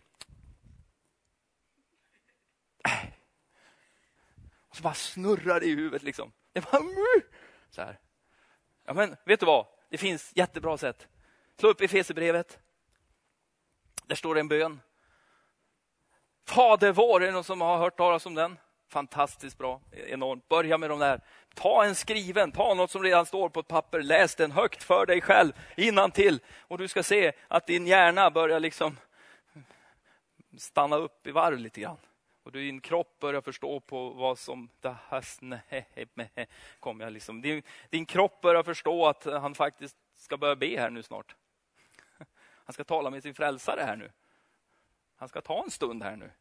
Och 4.69 4.77
så 4.77 4.83
bara 4.83 4.93
snurrar 4.93 5.59
det 5.59 5.65
i 5.65 5.75
huvudet 5.75 6.03
liksom. 6.03 6.31
Det 6.53 6.71
bara, 6.71 6.77
mm! 6.77 7.21
så 7.69 7.81
här. 7.81 7.99
Ja, 8.85 8.93
men 8.93 9.15
vet 9.25 9.39
du 9.39 9.45
vad? 9.45 9.65
Det 9.89 9.97
finns 9.97 10.31
jättebra 10.35 10.77
sätt. 10.77 11.07
Slå 11.59 11.69
upp 11.69 11.81
Efesierbrevet. 11.81 12.59
Där 14.05 14.15
står 14.15 14.35
det 14.35 14.39
en 14.39 14.47
bön. 14.47 14.81
Fader 16.45 16.91
vår, 16.91 17.23
är 17.23 17.25
det 17.25 17.31
någon 17.31 17.43
som 17.43 17.61
har 17.61 17.77
hört 17.77 17.97
talas 17.97 18.25
om 18.25 18.35
den? 18.35 18.57
Fantastiskt 18.89 19.57
bra, 19.57 19.81
enormt. 19.91 20.49
Börja 20.49 20.77
med 20.77 20.89
de 20.89 20.99
där. 20.99 21.21
Ta 21.53 21.85
en 21.85 21.95
skriven, 21.95 22.51
ta 22.51 22.73
något 22.73 22.91
som 22.91 23.03
redan 23.03 23.25
står 23.25 23.49
på 23.49 23.59
ett 23.59 23.67
papper, 23.67 24.01
läs 24.01 24.35
den 24.35 24.51
högt 24.51 24.83
för 24.83 25.05
dig 25.05 25.21
själv 25.21 25.51
innan 25.77 26.11
till 26.11 26.39
och 26.59 26.77
du 26.77 26.87
ska 26.87 27.03
se 27.03 27.31
att 27.47 27.67
din 27.67 27.87
hjärna 27.87 28.31
börjar 28.31 28.59
liksom 28.59 28.97
stanna 30.57 30.95
upp 30.95 31.27
i 31.27 31.31
varv 31.31 31.59
lite 31.59 31.81
grann. 31.81 31.97
Och 32.43 32.51
din 32.51 32.81
kropp 32.81 33.19
börjar 33.19 33.41
förstå 33.41 33.79
på 33.79 34.09
vad 34.09 34.39
som... 34.39 34.69
Kom 36.79 36.99
jag 36.99 37.13
liksom. 37.13 37.41
Din, 37.41 37.63
din 37.89 38.05
kropp 38.05 38.41
börjar 38.41 38.63
förstå 38.63 39.07
att 39.07 39.23
han 39.25 39.55
faktiskt 39.55 39.97
ska 40.15 40.37
börja 40.37 40.55
be 40.55 40.79
här 40.79 40.89
nu 40.89 41.03
snart. 41.03 41.35
Han 42.65 42.73
ska 42.73 42.83
tala 42.83 43.09
med 43.09 43.23
sin 43.23 43.33
frälsare 43.33 43.81
här 43.81 43.95
nu. 43.95 44.11
Han 45.23 45.27
ska 45.29 45.41
ta 45.41 45.63
en 45.63 45.71
stund 45.71 46.03
här 46.03 46.15
nu. 46.15 46.31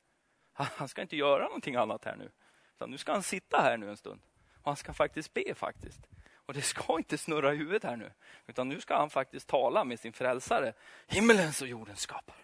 Han 0.52 0.88
ska 0.88 1.02
inte 1.02 1.16
göra 1.16 1.44
någonting 1.44 1.76
annat 1.76 2.04
här 2.04 2.16
nu. 2.16 2.30
Utan 2.74 2.90
nu 2.90 2.98
ska 2.98 3.12
han 3.12 3.22
sitta 3.22 3.60
här 3.60 3.76
nu 3.76 3.88
en 3.90 3.96
stund. 3.96 4.20
Och 4.54 4.64
han 4.64 4.76
ska 4.76 4.92
faktiskt 4.92 5.34
be 5.34 5.54
faktiskt. 5.54 6.00
Och 6.34 6.54
det 6.54 6.62
ska 6.62 6.98
inte 6.98 7.18
snurra 7.18 7.54
i 7.54 7.56
huvudet 7.56 7.84
här 7.84 7.96
nu. 7.96 8.12
Utan 8.46 8.68
nu 8.68 8.80
ska 8.80 8.96
han 8.96 9.10
faktiskt 9.10 9.48
tala 9.48 9.84
med 9.84 10.00
sin 10.00 10.12
frälsare. 10.12 10.72
Himmelens 11.06 11.62
och 11.62 11.68
jordens 11.68 12.00
skapare. 12.00 12.36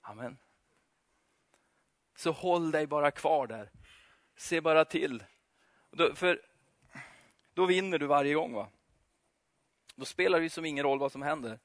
Amen. 0.00 0.38
Så 2.16 2.32
håll 2.32 2.70
dig 2.70 2.86
bara 2.86 3.10
kvar 3.10 3.46
där. 3.46 3.70
Se 4.36 4.60
bara 4.60 4.84
till. 4.84 5.24
Då, 5.90 6.14
för 6.14 6.42
då 7.54 7.66
vinner 7.66 7.98
du 7.98 8.06
varje 8.06 8.34
gång. 8.34 8.52
va? 8.52 8.68
Då 9.94 10.04
spelar 10.04 10.40
det 10.40 10.50
som 10.50 10.64
ingen 10.64 10.84
roll 10.84 10.98
vad 10.98 11.12
som 11.12 11.22
händer. 11.22 11.58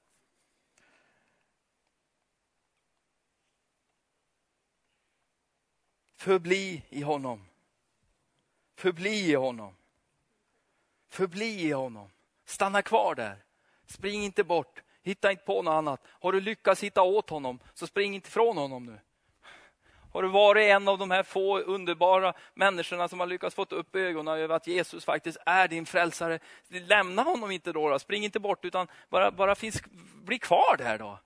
Förbli 6.18 6.82
i 6.90 7.02
honom. 7.02 7.48
Förbli 8.76 9.30
i 9.32 9.36
honom. 9.36 9.76
Förbli 11.10 11.62
i 11.62 11.72
honom. 11.72 12.10
Stanna 12.46 12.82
kvar 12.82 13.16
där. 13.16 13.44
Spring 13.86 14.24
inte 14.24 14.44
bort. 14.44 14.82
Hitta 15.04 15.32
inte 15.32 15.44
på 15.44 15.62
något 15.62 15.72
annat. 15.72 16.02
Har 16.08 16.32
du 16.32 16.42
lyckats 16.42 16.84
hitta 16.84 17.02
åt 17.02 17.30
honom, 17.30 17.60
så 17.74 17.88
spring 17.88 18.16
inte 18.16 18.28
ifrån 18.28 18.58
honom 18.58 18.86
nu. 18.86 19.00
Har 20.14 20.24
du 20.24 20.30
varit 20.30 20.64
en 20.64 20.88
av 20.88 20.98
de 20.98 21.12
här 21.12 21.24
få 21.24 21.60
underbara 21.60 22.34
människorna 22.54 23.08
som 23.08 23.20
har 23.20 23.28
lyckats 23.28 23.56
få 23.56 23.66
upp 23.70 23.96
ögonen 23.96 24.38
över 24.38 24.56
att 24.56 24.68
Jesus 24.68 25.06
faktiskt 25.06 25.38
är 25.46 25.68
din 25.68 25.86
frälsare, 25.86 26.40
lämna 26.68 27.22
honom 27.22 27.52
inte 27.52 27.72
då. 27.72 27.90
då. 27.90 28.00
Spring 28.00 28.24
inte 28.24 28.40
bort, 28.40 28.66
utan 28.66 28.88
bara, 29.10 29.32
bara 29.32 29.56
finns, 29.56 29.82
bli 30.14 30.40
kvar 30.40 30.78
där 30.78 30.98
då. 30.98 31.20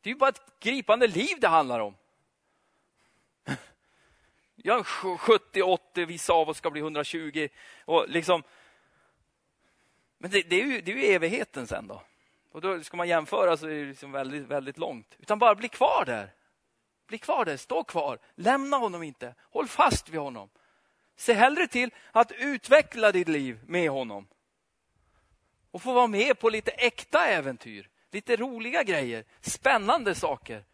Det 0.00 0.10
är 0.10 0.12
ju 0.14 0.18
bara 0.18 0.30
ett 0.30 0.60
gripande 0.60 1.06
liv 1.06 1.40
det 1.40 1.48
handlar 1.48 1.80
om. 1.80 1.94
Ja, 4.62 4.84
70, 4.84 5.62
80, 5.62 6.04
vissa 6.04 6.32
av 6.32 6.48
oss 6.48 6.56
ska 6.56 6.70
bli 6.70 6.80
120. 6.80 7.48
Och 7.84 8.08
liksom, 8.08 8.42
men 10.18 10.30
det, 10.30 10.42
det, 10.42 10.60
är 10.60 10.66
ju, 10.66 10.80
det 10.80 10.92
är 10.92 10.96
ju 10.96 11.04
evigheten 11.04 11.66
sen 11.66 11.86
då. 11.86 12.02
Och 12.52 12.60
då 12.60 12.82
ska 12.82 12.96
man 12.96 13.08
jämföra 13.08 13.56
så 13.56 13.66
är 13.66 13.74
det 13.74 13.84
liksom 13.84 14.12
väldigt, 14.12 14.46
väldigt 14.46 14.78
långt. 14.78 15.16
Utan 15.18 15.38
bara 15.38 15.54
bli 15.54 15.68
kvar 15.68 16.04
där. 16.06 16.32
Bli 17.06 17.18
kvar 17.18 17.44
där, 17.44 17.56
stå 17.56 17.84
kvar. 17.84 18.18
Lämna 18.34 18.76
honom 18.76 19.02
inte. 19.02 19.34
Håll 19.50 19.68
fast 19.68 20.08
vid 20.08 20.20
honom. 20.20 20.48
Se 21.16 21.32
hellre 21.32 21.66
till 21.66 21.90
att 22.12 22.32
utveckla 22.32 23.12
ditt 23.12 23.28
liv 23.28 23.60
med 23.66 23.90
honom. 23.90 24.26
Och 25.70 25.82
få 25.82 25.92
vara 25.92 26.06
med 26.06 26.38
på 26.38 26.48
lite 26.48 26.70
äkta 26.70 27.26
äventyr. 27.26 27.88
Lite 28.10 28.36
roliga 28.36 28.82
grejer, 28.82 29.24
spännande 29.40 30.14
saker. 30.14 30.64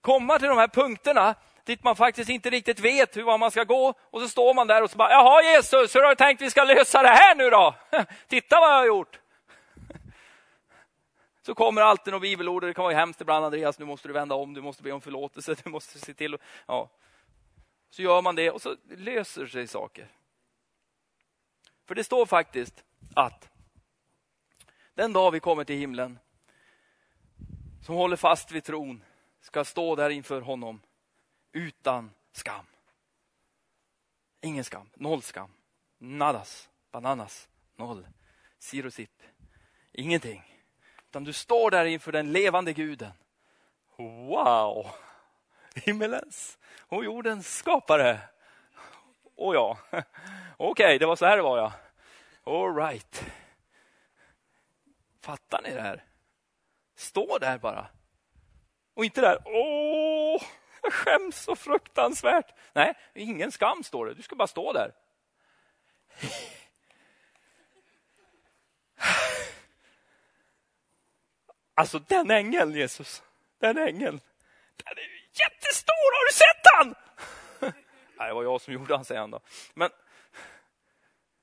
Komma 0.00 0.38
till 0.38 0.48
de 0.48 0.58
här 0.58 0.68
punkterna 0.68 1.34
dit 1.64 1.84
man 1.84 1.96
faktiskt 1.96 2.30
inte 2.30 2.50
riktigt 2.50 2.80
vet 2.80 3.16
hur 3.16 3.38
man 3.38 3.50
ska 3.50 3.64
gå. 3.64 3.94
Och 4.00 4.20
så 4.20 4.28
står 4.28 4.54
man 4.54 4.66
där 4.66 4.82
och 4.82 4.90
så 4.90 4.96
bara, 4.96 5.10
jaha 5.10 5.42
Jesus, 5.42 5.96
hur 5.96 6.02
har 6.02 6.08
du 6.08 6.14
tänkt 6.14 6.42
vi 6.42 6.50
ska 6.50 6.64
lösa 6.64 7.02
det 7.02 7.08
här 7.08 7.34
nu 7.34 7.50
då? 7.50 7.74
Titta 8.28 8.60
vad 8.60 8.70
jag 8.70 8.76
har 8.76 8.86
gjort 8.86 9.20
så 11.42 11.54
kommer 11.54 11.82
alltid 11.82 12.12
något 12.12 12.22
bibelord. 12.22 12.62
Det 12.62 12.74
kan 12.74 12.84
vara 12.84 12.94
hemskt 12.94 13.20
ibland, 13.20 13.44
Andreas, 13.44 13.78
nu 13.78 13.84
måste 13.84 14.08
du 14.08 14.14
vända 14.14 14.34
om, 14.34 14.54
du 14.54 14.60
måste 14.60 14.82
be 14.82 14.92
om 14.92 15.00
förlåtelse, 15.00 15.56
du 15.64 15.70
måste 15.70 15.98
se 15.98 16.14
till. 16.14 16.38
Ja. 16.66 16.88
Så 17.90 18.02
gör 18.02 18.22
man 18.22 18.34
det 18.34 18.50
och 18.50 18.62
så 18.62 18.76
löser 18.88 19.46
sig 19.46 19.66
saker. 19.66 20.08
För 21.86 21.94
det 21.94 22.04
står 22.04 22.26
faktiskt 22.26 22.84
att 23.14 23.50
den 24.94 25.12
dag 25.12 25.30
vi 25.30 25.40
kommer 25.40 25.64
till 25.64 25.76
himlen, 25.76 26.18
som 27.82 27.94
håller 27.94 28.16
fast 28.16 28.52
vid 28.52 28.64
tron, 28.64 29.04
ska 29.40 29.64
stå 29.64 29.96
där 29.96 30.10
inför 30.10 30.40
honom 30.40 30.80
utan 31.52 32.10
skam. 32.32 32.66
Ingen 34.40 34.64
skam, 34.64 34.90
noll 34.94 35.22
skam. 35.22 35.50
Nadas, 35.98 36.68
bananas, 36.90 37.48
noll. 37.76 38.06
Sirosip, 38.58 39.22
ingenting. 39.92 40.42
Utan 41.08 41.24
du 41.24 41.32
står 41.32 41.70
där 41.70 41.84
inför 41.84 42.12
den 42.12 42.32
levande 42.32 42.72
guden. 42.72 43.12
Wow! 43.96 44.86
Himmelens 45.74 46.58
och 46.78 47.04
jordens 47.04 47.56
skapare. 47.56 48.20
Och 49.36 49.54
ja, 49.54 49.78
okej, 49.90 50.04
okay, 50.56 50.98
det 50.98 51.06
var 51.06 51.16
så 51.16 51.26
här 51.26 51.36
det 51.36 51.42
var 51.42 51.58
ja. 51.58 51.72
All 52.44 52.76
right. 52.76 53.24
Fattar 55.20 55.62
ni 55.62 55.74
det 55.74 55.82
här? 55.82 56.04
Stå 56.94 57.38
där 57.38 57.58
bara. 57.58 57.86
Och 58.94 59.04
inte 59.04 59.20
där, 59.20 59.38
åh, 59.44 60.19
jag 60.90 60.94
skäms 60.94 61.42
så 61.42 61.56
fruktansvärt. 61.56 62.54
Nej, 62.72 62.94
ingen 63.14 63.52
skam 63.52 63.84
står 63.84 64.06
det. 64.06 64.14
Du 64.14 64.22
ska 64.22 64.36
bara 64.36 64.48
stå 64.48 64.72
där. 64.72 64.92
Alltså 71.74 71.98
den 71.98 72.30
ängeln 72.30 72.72
Jesus, 72.72 73.22
den 73.58 73.78
ängeln. 73.78 74.20
Den 74.76 74.98
är 74.98 75.20
jättestor, 75.32 76.12
har 76.16 76.28
du 76.28 76.34
sett 76.34 76.66
han? 76.74 76.94
Nej, 78.18 78.28
det 78.28 78.34
var 78.34 78.42
jag 78.42 78.60
som 78.60 78.74
gjorde 78.74 78.96
han, 78.96 79.04
säger 79.04 79.20
han 79.20 79.30
då. 79.30 79.40
Men 79.74 79.90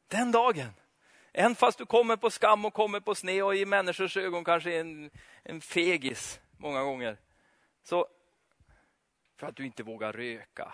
den 0.08 0.32
dagen, 0.32 0.74
än 1.34 1.56
fast 1.56 1.78
du 1.78 1.86
kommer 1.86 2.16
på 2.16 2.30
skam 2.30 2.66
och 2.66 2.74
kommer 2.74 3.00
på 3.00 3.16
sne 3.16 3.42
och 3.42 3.56
i 3.56 3.66
människors 3.66 4.18
ögon 4.18 4.44
kanske 4.44 4.80
en, 4.80 5.12
en 5.44 5.62
fegis 5.62 6.40
många 6.58 6.84
gånger. 6.84 7.18
Så 7.84 8.08
för 9.38 9.48
att 9.48 9.56
du 9.56 9.66
inte 9.66 9.84
vågar 9.84 10.14
röka. 10.14 10.74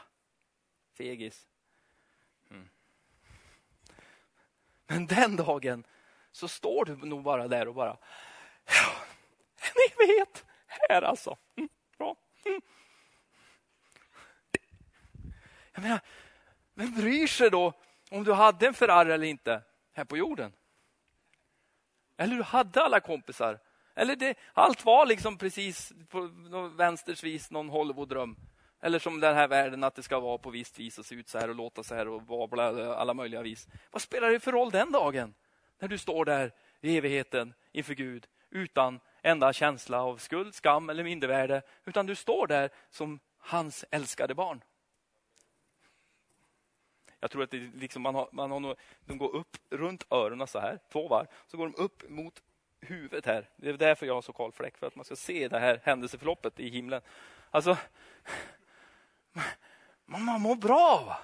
Fegis. 0.98 1.48
Mm. 2.50 2.70
Men 4.88 5.08
den 5.08 5.36
dagen 5.36 5.84
så 6.32 6.48
står 6.48 6.86
du 6.86 6.96
nog 6.96 7.24
bara 7.24 7.48
där 7.48 7.68
och 7.68 7.76
bara 7.76 7.98
Ja, 8.66 8.96
en 9.56 9.92
evighet 9.92 10.46
här 10.68 11.02
alltså. 11.02 11.38
Mm, 11.56 11.70
bra. 11.98 12.16
Mm. 12.46 12.62
Jag 15.74 15.82
menar, 15.82 16.00
vem 16.74 16.96
bryr 16.96 17.28
sig 17.28 17.50
då 17.50 17.74
om 18.12 18.24
du 18.24 18.34
hade 18.34 18.68
en 18.68 18.74
Ferrari 18.74 19.12
eller 19.12 19.28
inte 19.28 19.62
här 19.94 20.06
på 20.06 20.18
jorden? 20.18 20.54
Eller 22.18 22.36
du 22.36 22.44
hade 22.44 22.84
alla 22.84 23.00
kompisar. 23.00 23.60
Eller 23.96 24.16
det, 24.16 24.38
allt 24.54 24.86
var 24.86 25.06
liksom 25.06 25.38
precis 25.38 25.94
på 26.10 26.22
vänsters 26.78 27.24
vis 27.24 27.52
någon 27.52 27.70
Hollywood-dröm. 27.70 28.36
Eller 28.84 29.00
som 29.00 29.20
den 29.20 29.36
här 29.36 29.48
världen, 29.48 29.84
att 29.84 29.96
det 29.96 30.04
ska 30.04 30.20
vara 30.20 30.38
på 30.38 30.50
visst 30.50 30.80
vis 30.80 31.00
och 31.00 31.06
se 31.06 31.16
ut 31.16 31.30
så 31.30 31.40
här 31.40 31.50
och 31.50 31.56
låta 31.56 31.84
så 31.84 31.96
här 31.96 32.08
och 32.08 32.28
vara 32.28 32.96
alla 32.96 33.14
möjliga 33.14 33.42
vis. 33.42 33.68
Vad 33.92 34.02
spelar 34.02 34.30
det 34.30 34.40
för 34.40 34.52
roll 34.52 34.72
den 34.72 34.92
dagen? 34.92 35.34
När 35.80 35.88
du 35.88 35.98
står 35.98 36.26
där 36.26 36.52
i 36.82 36.98
evigheten 36.98 37.54
inför 37.72 37.94
Gud 37.94 38.28
utan 38.50 39.00
enda 39.22 39.54
känsla 39.54 40.04
av 40.04 40.18
skuld, 40.18 40.56
skam 40.56 40.90
eller 40.90 41.04
mindervärde. 41.04 41.62
Utan 41.86 42.06
du 42.06 42.16
står 42.16 42.48
där 42.48 42.70
som 42.90 43.20
hans 43.38 43.86
älskade 43.92 44.36
barn. 44.36 44.64
Jag 47.20 47.32
tror 47.32 47.44
att 47.44 47.52
det 47.52 47.58
liksom 47.58 48.02
man 48.02 48.16
har, 48.16 48.30
man 48.32 48.52
har 48.52 48.60
nog, 48.60 48.76
de 49.06 49.18
går 49.18 49.36
upp 49.36 49.58
runt 49.70 50.06
öronen 50.10 50.48
så 50.48 50.60
här, 50.60 50.80
två 50.92 51.08
varv. 51.08 51.28
Så 51.48 51.58
går 51.58 51.70
de 51.70 51.84
upp 51.84 52.10
mot 52.10 52.44
huvudet 52.82 53.26
här. 53.26 53.50
Det 53.56 53.70
är 53.70 53.74
därför 53.74 54.06
jag 54.06 54.14
har 54.14 54.22
så 54.22 54.34
kal 54.34 54.52
fläck, 54.52 54.78
för 54.78 54.88
att 54.88 54.96
man 54.96 55.06
ska 55.06 55.16
se 55.16 55.48
det 55.48 55.60
här 55.60 55.82
händelseförloppet 55.84 56.60
i 56.60 56.70
himlen. 56.70 57.02
Alltså, 57.52 57.78
man, 59.34 60.26
man 60.26 60.42
mår 60.42 60.56
bra. 60.56 61.04
Va? 61.06 61.18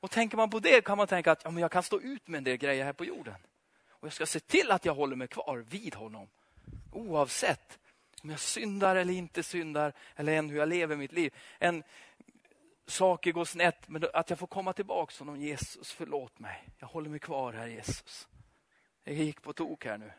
Och 0.00 0.10
tänker 0.10 0.36
man 0.36 0.50
på 0.50 0.58
det 0.58 0.84
kan 0.84 0.98
man 0.98 1.06
tänka 1.06 1.32
att 1.32 1.44
ja, 1.44 1.50
men 1.50 1.60
jag 1.60 1.70
kan 1.70 1.82
stå 1.82 2.00
ut 2.00 2.28
med 2.28 2.38
en 2.38 2.44
del 2.44 2.56
grejer 2.56 2.84
här 2.84 2.92
på 2.92 3.04
jorden. 3.04 3.36
Och 3.88 4.06
jag 4.06 4.12
ska 4.12 4.26
se 4.26 4.40
till 4.40 4.70
att 4.70 4.84
jag 4.84 4.94
håller 4.94 5.16
mig 5.16 5.28
kvar 5.28 5.58
vid 5.68 5.94
honom. 5.94 6.28
Oavsett 6.92 7.78
om 8.22 8.30
jag 8.30 8.40
syndar 8.40 8.96
eller 8.96 9.14
inte 9.14 9.42
syndar, 9.42 9.92
eller 10.16 10.32
än 10.32 10.50
hur 10.50 10.58
jag 10.58 10.68
lever 10.68 10.96
mitt 10.96 11.12
liv. 11.12 11.34
En, 11.58 11.82
saker 12.86 13.32
går 13.32 13.44
snett, 13.44 13.88
men 13.88 14.04
att 14.14 14.30
jag 14.30 14.38
får 14.38 14.46
komma 14.46 14.72
tillbaka 14.72 15.14
honom. 15.18 15.36
Jesus, 15.36 15.92
förlåt 15.92 16.38
mig. 16.38 16.68
Jag 16.78 16.86
håller 16.86 17.10
mig 17.10 17.18
kvar 17.18 17.52
här 17.52 17.66
Jesus. 17.66 18.28
Jag 19.04 19.14
gick 19.14 19.42
på 19.42 19.52
tok 19.52 19.84
här 19.84 19.98
nu. 19.98 20.12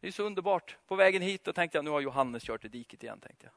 Det 0.00 0.06
är 0.06 0.12
så 0.12 0.22
underbart. 0.22 0.76
På 0.86 0.96
vägen 0.96 1.22
hit 1.22 1.44
då 1.44 1.52
tänkte 1.52 1.78
jag, 1.78 1.84
nu 1.84 1.90
har 1.90 2.00
Johannes 2.00 2.42
kört 2.42 2.64
i 2.64 2.68
diket 2.68 3.02
igen. 3.02 3.20
tänkte 3.20 3.46
jag. 3.46 3.52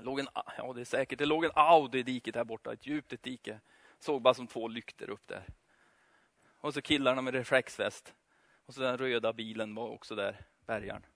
Det 0.00 0.06
låg 0.06 0.20
en, 0.20 0.28
ja, 0.34 0.72
det 0.74 0.80
är 0.80 0.84
säkert. 0.84 1.18
Det 1.18 1.26
låg 1.26 1.44
en 1.44 1.50
Audi 1.54 1.98
i 1.98 2.02
diket 2.02 2.34
här 2.34 2.44
borta, 2.44 2.72
ett 2.72 2.86
djupt 2.86 3.12
ett 3.12 3.22
dike. 3.22 3.60
Såg 3.98 4.22
bara 4.22 4.34
som 4.34 4.46
två 4.46 4.68
lykter 4.68 5.10
upp 5.10 5.28
där. 5.28 5.46
Och 6.60 6.74
så 6.74 6.82
killarna 6.82 7.22
med 7.22 7.34
reflexväst. 7.34 8.14
Och 8.66 8.74
så 8.74 8.80
den 8.80 8.98
röda 8.98 9.32
bilen 9.32 9.74
var 9.74 9.88
också 9.88 10.14
där, 10.14 10.44
bärgaren. 10.66 11.06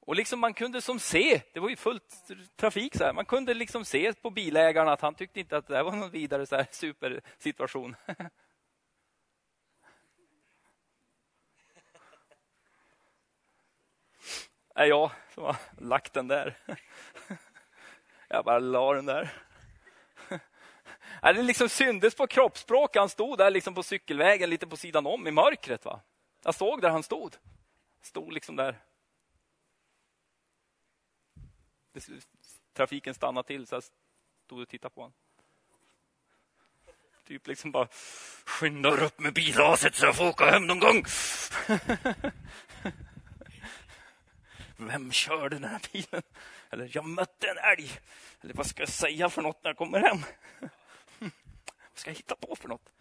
Och 0.00 0.16
liksom 0.16 0.40
man 0.40 0.54
kunde 0.54 0.82
som 0.82 0.98
se, 0.98 1.42
det 1.52 1.60
var 1.60 1.68
ju 1.68 1.76
fullt 1.76 2.30
trafik, 2.56 2.96
så 2.96 3.04
här. 3.04 3.12
man 3.12 3.24
kunde 3.24 3.54
liksom 3.54 3.84
se 3.84 4.12
på 4.12 4.30
bilägarna 4.30 4.92
att 4.92 5.00
han 5.00 5.14
tyckte 5.14 5.40
inte 5.40 5.56
att 5.56 5.66
det 5.66 5.82
var 5.82 5.92
någon 5.92 6.10
vidare 6.10 6.46
så 6.46 6.56
här 6.56 6.66
supersituation. 6.70 7.96
Äh, 14.76 14.82
är 14.82 14.86
jag 14.86 15.10
som 15.34 15.44
har 15.44 15.56
lagt 15.78 16.12
den 16.12 16.28
där. 16.28 16.58
Jag 18.28 18.44
bara 18.44 18.58
la 18.58 18.94
den 18.94 19.06
där. 19.06 19.32
Äh, 21.22 21.34
det 21.34 21.42
liksom 21.42 21.68
syndes 21.68 22.14
på 22.14 22.26
kroppsspråk. 22.26 22.96
Han 22.96 23.08
stod 23.08 23.38
där 23.38 23.50
liksom 23.50 23.74
på 23.74 23.82
cykelvägen 23.82 24.50
lite 24.50 24.66
på 24.66 24.76
sidan 24.76 25.06
om 25.06 25.26
i 25.26 25.30
mörkret. 25.30 25.84
Va? 25.84 26.00
Jag 26.42 26.54
såg 26.54 26.80
där 26.80 26.90
han 26.90 27.02
stod. 27.02 27.36
Stod 28.02 28.32
liksom 28.32 28.56
där. 28.56 28.80
Trafiken 32.72 33.14
stannade 33.14 33.46
till 33.46 33.66
så 33.66 33.74
jag 33.74 33.82
stod 34.44 34.60
och 34.60 34.68
tittade 34.68 34.94
på 34.94 35.00
honom. 35.00 35.14
Typ 37.24 37.46
liksom 37.46 37.72
bara 37.72 37.88
skyndar 38.44 39.02
upp 39.02 39.18
med 39.18 39.34
bilaset 39.34 39.94
så 39.94 40.06
jag 40.06 40.16
får 40.16 40.28
åka 40.28 40.50
hem 40.50 40.66
någon 40.66 40.80
gång. 40.80 41.04
Vem 44.86 45.12
körde 45.12 45.56
den 45.58 45.70
här 45.70 45.80
bilen? 45.92 46.22
Eller 46.70 46.90
jag 46.92 47.04
mötte 47.04 47.48
en 47.48 47.58
älg. 47.58 47.90
Eller 48.40 48.54
vad 48.54 48.66
ska 48.66 48.82
jag 48.82 48.88
säga 48.88 49.28
för 49.28 49.42
något 49.42 49.64
när 49.64 49.68
jag 49.68 49.76
kommer 49.76 50.00
hem? 50.00 50.18
vad 51.18 51.30
ska 51.94 52.10
jag 52.10 52.16
hitta 52.16 52.34
på 52.36 52.56
för 52.56 52.68
något? 52.68 52.92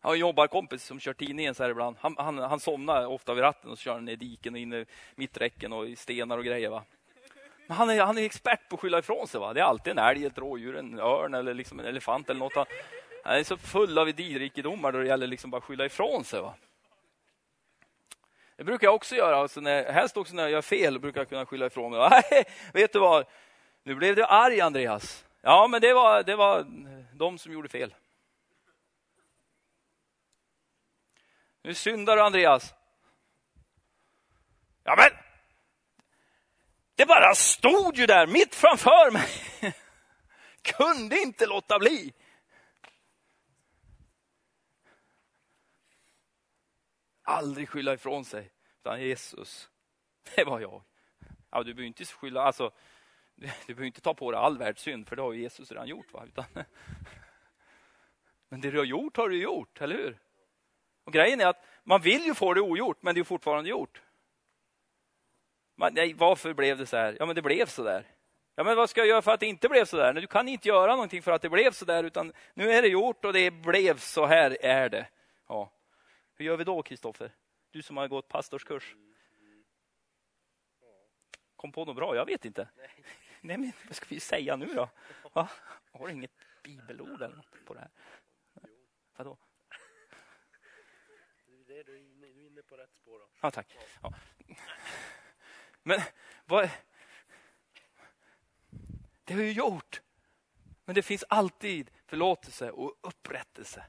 Jag 0.00 0.08
har 0.08 0.14
en 0.14 0.20
jobbarkompis 0.20 0.84
som 0.84 1.00
kör 1.00 1.12
tidningen 1.12 1.54
så 1.54 1.62
här 1.62 1.70
ibland. 1.70 1.96
Han, 2.00 2.14
han, 2.18 2.38
han 2.38 2.60
somnar 2.60 3.06
ofta 3.06 3.34
vid 3.34 3.42
ratten 3.42 3.70
och 3.70 3.78
så 3.78 3.82
kör 3.82 3.92
han 3.92 4.04
ner 4.04 4.12
i 4.12 4.16
diken 4.16 4.54
och 4.54 4.60
in 4.60 4.72
i 4.72 4.86
mitträcken 5.14 5.72
och 5.72 5.88
i 5.88 5.96
stenar 5.96 6.38
och 6.38 6.44
grejer. 6.44 6.70
Va? 6.70 6.84
Men 7.66 7.76
han 7.76 7.90
är, 7.90 8.00
han 8.00 8.18
är 8.18 8.22
expert 8.22 8.68
på 8.68 8.74
att 8.74 8.80
skylla 8.80 8.98
ifrån 8.98 9.26
sig. 9.26 9.40
Va? 9.40 9.52
Det 9.52 9.60
är 9.60 9.64
alltid 9.64 9.90
en 9.90 9.98
älg, 9.98 10.26
ett 10.26 10.38
rådjur, 10.38 10.76
en 10.76 10.98
örn 10.98 11.34
eller 11.34 11.54
liksom 11.54 11.80
en 11.80 11.86
elefant 11.86 12.30
eller 12.30 12.40
något. 12.40 12.68
Han 13.24 13.36
är 13.36 13.44
så 13.44 13.56
full 13.56 13.98
av 13.98 14.08
idérikedomar 14.08 14.92
då 14.92 14.98
det 14.98 15.06
gäller 15.06 15.26
liksom 15.26 15.50
bara 15.50 15.58
att 15.58 15.64
skylla 15.64 15.86
ifrån 15.86 16.24
sig. 16.24 16.40
Va? 16.40 16.54
Det 18.56 18.64
brukar 18.64 18.86
jag 18.86 18.94
också 18.94 19.14
göra. 19.14 19.36
Alltså 19.36 19.60
när, 19.60 19.92
helst 19.92 20.16
också 20.16 20.34
när 20.34 20.42
jag 20.42 20.52
gör 20.52 20.62
fel 20.62 20.98
brukar 20.98 21.20
jag 21.20 21.28
kunna 21.28 21.46
skylla 21.46 21.66
ifrån 21.66 21.92
mig. 21.92 22.08
Nej, 22.30 22.44
vet 22.72 22.92
du 22.92 22.98
vad? 22.98 23.26
Nu 23.82 23.94
blev 23.94 24.16
du 24.16 24.24
arg, 24.24 24.60
Andreas. 24.60 25.24
Ja, 25.40 25.68
men 25.68 25.80
det 25.80 25.94
var, 25.94 26.22
det 26.22 26.36
var 26.36 26.66
de 27.12 27.38
som 27.38 27.52
gjorde 27.52 27.68
fel. 27.68 27.94
Nu 31.62 31.74
syndar 31.74 32.16
du, 32.16 32.22
Andreas. 32.22 32.74
Ja, 34.84 34.94
men 34.96 35.10
det 36.94 37.06
bara 37.06 37.34
stod 37.34 37.96
ju 37.96 38.06
där 38.06 38.26
mitt 38.26 38.54
framför 38.54 39.10
mig. 39.10 39.28
Kunde 40.62 41.18
inte 41.18 41.46
låta 41.46 41.78
bli. 41.78 42.12
Aldrig 47.22 47.68
skylla 47.68 47.94
ifrån 47.94 48.24
sig. 48.24 48.50
Utan 48.80 49.02
Jesus, 49.02 49.70
det 50.36 50.44
var 50.44 50.60
jag. 50.60 50.82
Ja, 51.50 51.62
du 51.62 51.74
behöver 51.74 51.86
inte 51.86 52.04
skylla, 52.04 52.42
alltså, 52.42 52.70
du 53.34 53.46
behöver 53.66 53.84
inte 53.84 54.00
ta 54.00 54.14
på 54.14 54.30
dig 54.30 54.40
all 54.40 54.58
världssynd, 54.58 55.08
för 55.08 55.16
det 55.16 55.22
har 55.22 55.32
Jesus 55.32 55.72
redan 55.72 55.88
gjort. 55.88 56.12
Va? 56.12 56.24
Utan, 56.26 56.44
men 58.48 58.60
det 58.60 58.70
du 58.70 58.78
har 58.78 58.84
gjort 58.84 59.16
har 59.16 59.28
du 59.28 59.42
gjort, 59.42 59.80
eller 59.80 59.96
hur? 59.96 60.18
Och 61.04 61.12
Grejen 61.12 61.40
är 61.40 61.46
att 61.46 61.64
man 61.84 62.00
vill 62.00 62.22
ju 62.22 62.34
få 62.34 62.54
det 62.54 62.60
ogjort, 62.60 63.02
men 63.02 63.14
det 63.14 63.20
är 63.20 63.24
fortfarande 63.24 63.70
gjort. 63.70 64.02
Man, 65.76 65.94
nej, 65.94 66.14
varför 66.14 66.54
blev 66.54 66.78
det 66.78 66.86
så 66.86 66.96
här? 66.96 67.16
Ja, 67.18 67.26
men 67.26 67.34
det 67.34 67.42
blev 67.42 67.66
så 67.66 67.82
där. 67.82 68.06
Ja, 68.54 68.64
men 68.64 68.76
vad 68.76 68.90
ska 68.90 69.00
jag 69.00 69.08
göra 69.08 69.22
för 69.22 69.32
att 69.32 69.40
det 69.40 69.46
inte 69.46 69.68
blev 69.68 69.84
så 69.84 69.96
där? 69.96 70.12
Du 70.12 70.26
kan 70.26 70.48
inte 70.48 70.68
göra 70.68 70.92
någonting 70.92 71.22
för 71.22 71.32
att 71.32 71.42
det 71.42 71.48
blev 71.48 71.70
så 71.70 71.84
där, 71.84 72.04
utan 72.04 72.32
nu 72.54 72.72
är 72.72 72.82
det 72.82 72.88
gjort 72.88 73.24
och 73.24 73.32
det 73.32 73.50
blev 73.50 73.98
så 73.98 74.26
här 74.26 74.56
är 74.60 74.88
det. 74.88 75.06
Ja. 75.48 75.70
Hur 76.42 76.46
gör 76.46 76.56
vi 76.56 76.64
då, 76.64 76.82
Kristoffer? 76.82 77.34
Du 77.70 77.82
som 77.82 77.96
har 77.96 78.08
gått 78.08 78.28
pastorskurs. 78.28 78.96
Kom 81.56 81.72
på 81.72 81.84
något 81.84 81.96
bra? 81.96 82.16
Jag 82.16 82.26
vet 82.26 82.44
inte. 82.44 82.68
Nej, 83.40 83.58
men 83.58 83.72
vad 83.86 83.96
ska 83.96 84.06
vi 84.08 84.20
säga 84.20 84.56
nu 84.56 84.66
då? 84.66 84.88
Va? 85.32 85.48
Har 85.92 86.06
du 86.06 86.12
inget 86.12 86.30
bibelord 86.62 87.22
eller 87.22 87.36
något 87.36 87.64
på 87.66 87.74
det 87.74 87.80
här? 87.80 87.90
Vadå? 89.16 89.38
Du 91.56 91.78
är 91.78 92.46
inne 92.46 92.62
på 92.62 92.76
rätt 92.76 92.94
spår. 92.94 93.18
Då. 93.18 93.28
Ja, 93.40 93.50
tack. 93.50 93.76
Ja. 94.02 94.14
Men 95.82 96.00
vad... 96.44 96.70
Det 99.24 99.34
har 99.34 99.42
ju 99.42 99.52
gjort. 99.52 100.02
Men 100.84 100.94
det 100.94 101.02
finns 101.02 101.24
alltid 101.28 101.90
förlåtelse 102.06 102.70
och 102.70 102.98
upprättelse 103.00 103.84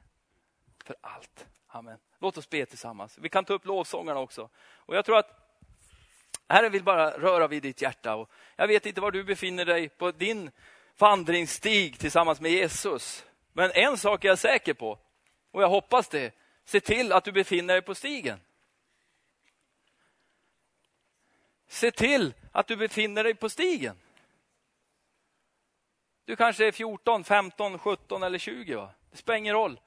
för 0.84 0.96
allt. 1.02 1.48
Amen. 1.68 1.98
Låt 2.20 2.38
oss 2.38 2.50
be 2.50 2.66
tillsammans. 2.66 3.18
Vi 3.18 3.30
kan 3.30 3.46
ta 3.46 3.54
upp 3.54 3.66
lovsångarna 3.66 4.20
också. 4.20 4.50
Och 4.76 4.96
jag 4.96 5.06
tror 5.06 5.18
att 5.18 5.44
Herren 6.48 6.72
vill 6.72 6.84
bara 6.84 7.12
röra 7.12 7.48
vid 7.48 7.64
ditt 7.64 7.82
hjärta. 7.82 8.16
Och 8.16 8.30
jag 8.56 8.68
vet 8.68 8.86
inte 8.86 9.02
var 9.02 9.12
du 9.12 9.24
befinner 9.24 9.66
dig 9.66 9.90
på 9.90 10.12
din 10.12 10.52
vandringsstig 10.98 12.00
tillsammans 12.00 12.42
med 12.42 12.52
Jesus. 12.52 13.26
Men 13.54 13.72
en 13.72 13.98
sak 13.98 14.26
är 14.26 14.30
jag 14.30 14.40
säker 14.40 14.74
på, 14.74 15.00
och 15.52 15.64
jag 15.64 15.70
hoppas 15.70 16.08
det. 16.10 16.34
Se 16.66 16.80
till 16.80 17.12
att 17.12 17.24
du 17.24 17.32
befinner 17.32 17.74
dig 17.74 17.82
på 17.82 17.96
stigen. 17.96 18.40
Se 21.68 21.92
till 21.92 22.34
att 22.52 22.68
du 22.68 22.76
befinner 22.76 23.24
dig 23.24 23.36
på 23.36 23.50
stigen. 23.50 23.98
Du 26.26 26.36
kanske 26.36 26.68
är 26.68 26.72
14, 26.72 27.24
15, 27.24 27.80
17 27.80 28.24
eller 28.24 28.40
20. 28.40 28.76
Va? 28.76 28.90
Det 29.12 29.18
spelar 29.18 29.38
ingen 29.38 29.54
roll. 29.54 29.80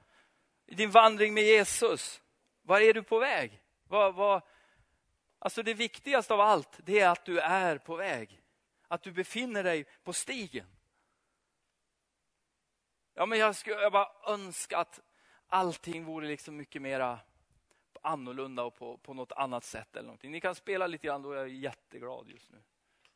I 0.67 0.75
din 0.75 0.91
vandring 0.91 1.33
med 1.33 1.43
Jesus, 1.43 2.21
var 2.61 2.79
är 2.79 2.93
du 2.93 3.03
på 3.03 3.19
väg? 3.19 3.61
Var, 3.87 4.11
var, 4.11 4.41
alltså 5.39 5.63
det 5.63 5.73
viktigaste 5.73 6.33
av 6.33 6.41
allt, 6.41 6.79
det 6.83 6.99
är 6.99 7.09
att 7.09 7.25
du 7.25 7.39
är 7.39 7.77
på 7.77 7.95
väg. 7.95 8.41
Att 8.87 9.03
du 9.03 9.11
befinner 9.11 9.63
dig 9.63 9.85
på 10.03 10.13
stigen. 10.13 10.67
Ja, 13.13 13.25
men 13.25 13.39
jag 13.39 13.55
skulle 13.55 13.81
jag 13.81 13.91
bara 13.91 14.33
önska 14.33 14.77
att 14.77 14.99
allting 15.47 16.05
vore 16.05 16.27
liksom 16.27 16.57
mycket 16.57 16.81
mera 16.81 17.19
annorlunda 18.01 18.63
och 18.63 18.75
på, 18.75 18.97
på 18.97 19.13
något 19.13 19.31
annat 19.31 19.63
sätt. 19.63 19.95
eller 19.95 20.07
någonting. 20.07 20.31
Ni 20.31 20.41
kan 20.41 20.55
spela 20.55 20.87
lite 20.87 21.07
grann, 21.07 21.21
då 21.21 21.31
är 21.31 21.37
jag 21.37 21.49
jätteglad 21.49 22.29
just 22.29 22.51
nu. 22.51 22.63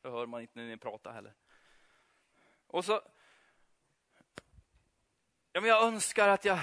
Det 0.02 0.10
hör 0.10 0.26
man 0.26 0.42
inte 0.42 0.60
när 0.60 0.68
ni 0.68 0.78
pratar 0.78 1.14
heller. 1.14 1.34
Och 2.68 2.86
så... 2.86 3.02
Ja, 5.52 5.62
men 5.62 5.70
jag 5.70 5.84
önskar 5.84 6.28
att 6.28 6.46
jag 6.46 6.60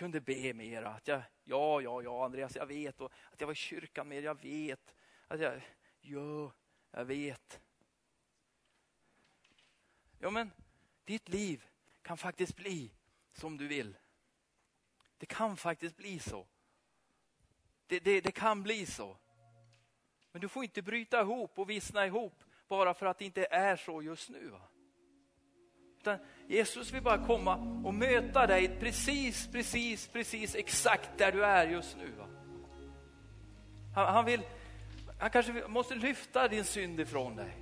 kunde 0.00 0.20
be 0.20 0.54
mer. 0.54 0.82
Att 0.82 1.08
jag, 1.08 1.22
ja, 1.44 1.80
ja, 1.80 2.02
ja, 2.02 2.24
Andreas, 2.24 2.56
jag 2.56 2.66
vet. 2.66 3.00
Och 3.00 3.12
att 3.32 3.40
jag 3.40 3.46
var 3.46 3.52
i 3.52 3.56
kyrkan 3.56 4.08
mer, 4.08 4.22
jag 4.22 4.42
vet. 4.42 4.94
Att 5.28 5.40
jag, 5.40 5.62
ja, 6.00 6.52
jag 6.90 7.04
vet. 7.04 7.60
Ja, 10.18 10.30
men 10.30 10.50
ditt 11.04 11.28
liv 11.28 11.64
kan 12.02 12.16
faktiskt 12.16 12.56
bli 12.56 12.92
som 13.32 13.56
du 13.56 13.66
vill. 13.66 13.96
Det 15.18 15.26
kan 15.26 15.56
faktiskt 15.56 15.96
bli 15.96 16.18
så. 16.18 16.46
Det, 17.86 18.00
det, 18.00 18.20
det, 18.20 18.32
kan 18.32 18.62
bli 18.62 18.86
så. 18.86 19.16
Men 20.32 20.40
du 20.40 20.48
får 20.48 20.64
inte 20.64 20.82
bryta 20.82 21.20
ihop 21.20 21.58
och 21.58 21.70
vissna 21.70 22.06
ihop 22.06 22.44
bara 22.68 22.94
för 22.94 23.06
att 23.06 23.18
det 23.18 23.24
inte 23.24 23.46
är 23.50 23.76
så 23.76 24.02
just 24.02 24.28
nu. 24.28 24.48
Va? 24.48 24.69
Utan 26.00 26.18
Jesus 26.48 26.92
vill 26.92 27.02
bara 27.02 27.26
komma 27.26 27.56
och 27.84 27.94
möta 27.94 28.46
dig 28.46 28.76
precis, 28.80 29.48
precis, 29.52 30.08
precis 30.08 30.54
exakt 30.54 31.10
där 31.18 31.32
du 31.32 31.44
är 31.44 31.66
just 31.66 31.96
nu. 31.96 32.10
Va? 32.18 32.26
Han, 33.94 34.14
han, 34.14 34.24
vill, 34.24 34.40
han 35.18 35.30
kanske 35.30 35.68
måste 35.68 35.94
lyfta 35.94 36.48
din 36.48 36.64
synd 36.64 37.00
ifrån 37.00 37.36
dig. 37.36 37.56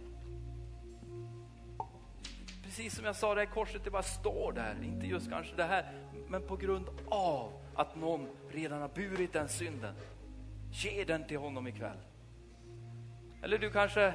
Precis 2.65 2.97
som 2.97 3.05
jag 3.05 3.17
sa, 3.17 3.35
det 3.35 3.41
här 3.41 3.55
korset 3.55 3.85
det 3.85 3.91
bara 3.91 4.03
står 4.03 4.53
där, 4.53 4.77
inte 4.83 5.07
just 5.07 5.31
kanske 5.31 5.57
det 5.57 5.65
här, 5.65 5.93
men 6.29 6.43
på 6.43 6.57
grund 6.57 6.87
av 7.09 7.53
att 7.75 7.97
någon 7.97 8.29
redan 8.51 8.81
har 8.81 8.89
burit 8.89 9.33
den 9.33 9.49
synden. 9.49 9.95
Ge 10.73 11.05
den 11.05 11.27
till 11.27 11.39
honom 11.39 11.67
ikväll. 11.67 11.99
Eller 13.43 13.59
du 13.59 13.71
kanske 13.71 14.15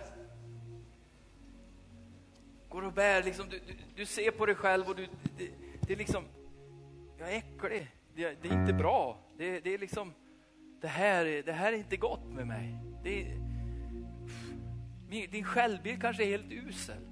går 2.74 2.86
och 2.86 2.93
bär, 2.93 3.24
liksom, 3.24 3.49
du, 3.49 3.59
du, 3.67 3.74
du 3.95 4.05
ser 4.05 4.32
på 4.32 4.45
dig 4.45 4.55
själv 4.55 4.89
och 4.89 4.95
du, 4.95 5.07
det, 5.38 5.49
det 5.88 5.93
är 5.93 5.97
liksom, 5.97 6.24
jag 7.17 7.34
är 7.34 7.38
äcklig, 7.38 7.88
det, 8.15 8.38
det 8.41 8.49
är 8.49 8.61
inte 8.61 8.74
bra. 8.74 9.19
Det, 9.38 9.59
det, 9.59 9.74
är 9.74 9.78
liksom, 9.78 10.13
det 10.82 10.88
här, 10.88 11.43
det 11.45 11.51
här 11.51 11.74
är 11.74 11.78
inte 11.78 11.97
gott 11.97 12.26
med 12.26 12.47
mig. 12.47 12.78
Det, 13.03 13.38
din 15.28 15.43
självbild 15.43 16.01
kanske 16.01 16.24
är 16.24 16.28
helt 16.28 16.51
usel. 16.51 17.07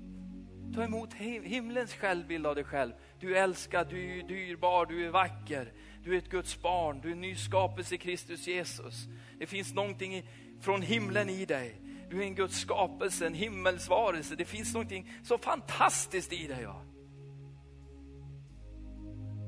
Ta 0.75 0.83
emot 0.83 1.13
himlens 1.13 1.93
självbild 1.93 2.47
av 2.47 2.55
dig 2.55 2.63
själv. 2.63 2.93
Du 3.19 3.37
är 3.37 3.43
älskad, 3.43 3.87
du 3.89 4.19
är 4.19 4.23
dyrbar, 4.23 4.85
du 4.85 5.05
är 5.05 5.09
vacker. 5.09 5.73
Du 6.03 6.13
är 6.13 6.17
ett 6.17 6.29
Guds 6.29 6.61
barn, 6.61 6.99
du 7.01 7.07
är 7.07 7.13
en 7.13 7.21
ny 7.21 7.35
skapelse 7.35 7.95
i 7.95 7.97
Kristus 7.97 8.47
Jesus. 8.47 9.07
Det 9.39 9.45
finns 9.45 9.73
någonting 9.73 10.29
från 10.61 10.81
himlen 10.81 11.29
i 11.29 11.45
dig. 11.45 11.75
Du 12.11 12.21
är 12.21 12.23
en 12.23 12.35
Guds 12.35 12.59
skapelse, 12.59 13.27
en 13.27 13.33
himmelsvarelse. 13.33 14.35
Det 14.35 14.45
finns 14.45 14.73
någonting 14.73 15.11
så 15.23 15.37
fantastiskt 15.37 16.33
i 16.33 16.47
dig. 16.47 16.65
Va? 16.65 16.81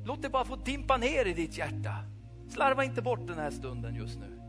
Låt 0.06 0.22
det 0.22 0.30
bara 0.30 0.46
få 0.46 0.56
dimpa 0.56 0.98
ner 0.98 1.26
i 1.26 1.34
ditt 1.34 1.58
hjärta. 1.58 1.96
Slarva 2.50 2.84
inte 2.84 3.02
bort 3.02 3.28
den 3.28 3.38
här 3.38 3.52
stunden 3.52 3.96
just 3.96 4.20
nu. 4.20 4.40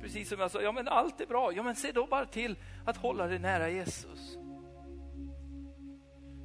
Precis 0.00 0.28
som 0.28 0.40
jag 0.40 0.50
sa, 0.50 0.62
ja 0.62 0.72
men 0.72 0.88
allt 0.88 1.20
är 1.20 1.26
bra. 1.26 1.52
Ja 1.52 1.62
men 1.62 1.76
se 1.76 1.92
då 1.92 2.06
bara 2.06 2.26
till 2.26 2.56
att 2.84 2.96
hålla 2.96 3.26
dig 3.26 3.38
nära 3.38 3.70
Jesus. 3.70 4.38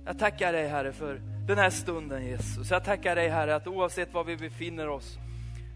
Jag 0.05 0.19
tackar 0.19 0.53
dig 0.53 0.67
Herre 0.67 0.93
för 0.93 1.21
den 1.47 1.57
här 1.57 1.69
stunden 1.69 2.25
Jesus. 2.25 2.71
Jag 2.71 2.83
tackar 2.83 3.15
dig 3.15 3.29
Herre 3.29 3.55
att 3.55 3.67
oavsett 3.67 4.13
var 4.13 4.23
vi 4.23 4.37
befinner 4.37 4.89
oss 4.89 5.17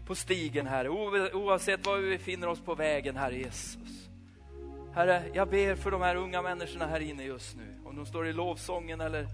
på 0.06 0.14
stigen 0.14 0.66
Herre, 0.66 0.88
oavsett 1.34 1.86
var 1.86 1.96
vi 1.96 2.10
befinner 2.10 2.46
oss 2.46 2.60
på 2.60 2.74
vägen 2.74 3.16
Herre 3.16 3.36
Jesus. 3.36 4.07
Herre, 4.98 5.22
jag 5.32 5.48
ber 5.48 5.74
för 5.74 5.90
de 5.90 6.02
här 6.02 6.16
unga 6.16 6.42
människorna 6.42 6.86
här 6.86 7.00
inne 7.00 7.24
just 7.24 7.56
nu. 7.56 7.74
Om 7.84 7.96
de 7.96 8.06
står 8.06 8.26
i 8.28 8.32
lovsången 8.32 9.00
eller 9.00 9.26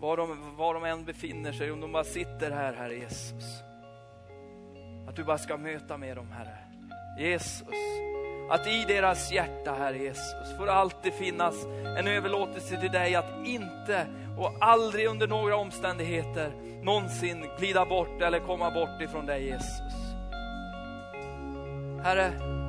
var 0.00 0.16
de, 0.16 0.56
var 0.56 0.74
de 0.74 0.84
än 0.84 1.04
befinner 1.04 1.52
sig, 1.52 1.72
om 1.72 1.80
de 1.80 1.92
bara 1.92 2.04
sitter 2.04 2.50
här 2.50 2.72
Herre 2.72 2.94
Jesus. 2.94 3.44
Att 5.08 5.16
du 5.16 5.24
bara 5.24 5.38
ska 5.38 5.56
möta 5.56 5.96
med 5.96 6.16
dem 6.16 6.28
Herre. 6.30 6.58
Jesus, 7.18 7.74
att 8.50 8.66
i 8.66 8.84
deras 8.88 9.32
hjärta, 9.32 9.74
Herre 9.74 9.98
Jesus, 9.98 10.56
får 10.58 10.66
alltid 10.66 11.12
finnas 11.12 11.64
en 11.98 12.06
överlåtelse 12.06 12.80
till 12.80 12.92
dig 12.92 13.14
att 13.14 13.46
inte 13.46 14.06
och 14.38 14.56
aldrig 14.60 15.06
under 15.06 15.26
några 15.26 15.56
omständigheter 15.56 16.52
någonsin 16.82 17.46
glida 17.58 17.86
bort 17.86 18.22
eller 18.22 18.40
komma 18.40 18.70
bort 18.70 19.02
ifrån 19.02 19.26
dig 19.26 19.44
Jesus. 19.44 19.94
Herre, 22.02 22.59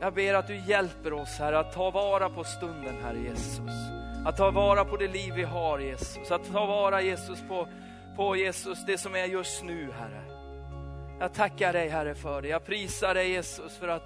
jag 0.00 0.14
ber 0.14 0.34
att 0.34 0.46
du 0.46 0.56
hjälper 0.56 1.12
oss 1.12 1.38
här 1.38 1.52
att 1.52 1.72
ta 1.72 1.90
vara 1.90 2.28
på 2.28 2.44
stunden 2.44 2.94
Herre 3.02 3.18
Jesus. 3.18 3.70
Att 4.24 4.36
ta 4.36 4.50
vara 4.50 4.84
på 4.84 4.96
det 4.96 5.08
liv 5.08 5.32
vi 5.34 5.42
har 5.42 5.78
Jesus. 5.78 6.30
Att 6.30 6.52
ta 6.52 6.66
vara 6.66 7.02
Jesus 7.02 7.42
på, 7.48 7.68
på 8.16 8.36
Jesus, 8.36 8.78
det 8.86 8.98
som 8.98 9.14
är 9.14 9.24
just 9.24 9.64
nu 9.64 9.92
Herre. 9.98 10.22
Jag 11.20 11.34
tackar 11.34 11.72
dig 11.72 11.88
Herre 11.88 12.14
för 12.14 12.42
det. 12.42 12.48
Jag 12.48 12.64
prisar 12.64 13.14
dig 13.14 13.30
Jesus 13.30 13.76
för 13.76 13.88
att 13.88 14.02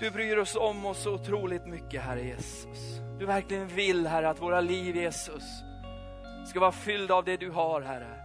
du 0.00 0.10
bryr 0.10 0.36
oss 0.36 0.56
om 0.56 0.86
oss 0.86 1.02
så 1.02 1.14
otroligt 1.14 1.66
mycket 1.66 2.02
Herre 2.02 2.22
Jesus. 2.22 3.00
Du 3.18 3.26
verkligen 3.26 3.68
vill 3.68 4.06
Herre 4.06 4.28
att 4.28 4.42
våra 4.42 4.60
liv 4.60 4.96
Jesus 4.96 5.44
ska 6.46 6.60
vara 6.60 6.72
fyllda 6.72 7.14
av 7.14 7.24
det 7.24 7.36
du 7.36 7.50
har 7.50 7.80
Herre. 7.80 8.20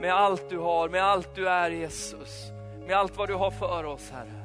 Med 0.00 0.14
allt 0.14 0.50
du 0.50 0.58
har, 0.58 0.88
med 0.88 1.04
allt 1.04 1.34
du 1.34 1.48
är 1.48 1.70
Jesus. 1.70 2.50
Med 2.86 2.96
allt 2.96 3.16
vad 3.16 3.28
du 3.28 3.34
har 3.34 3.50
för 3.50 3.84
oss 3.84 4.10
Herre. 4.10 4.39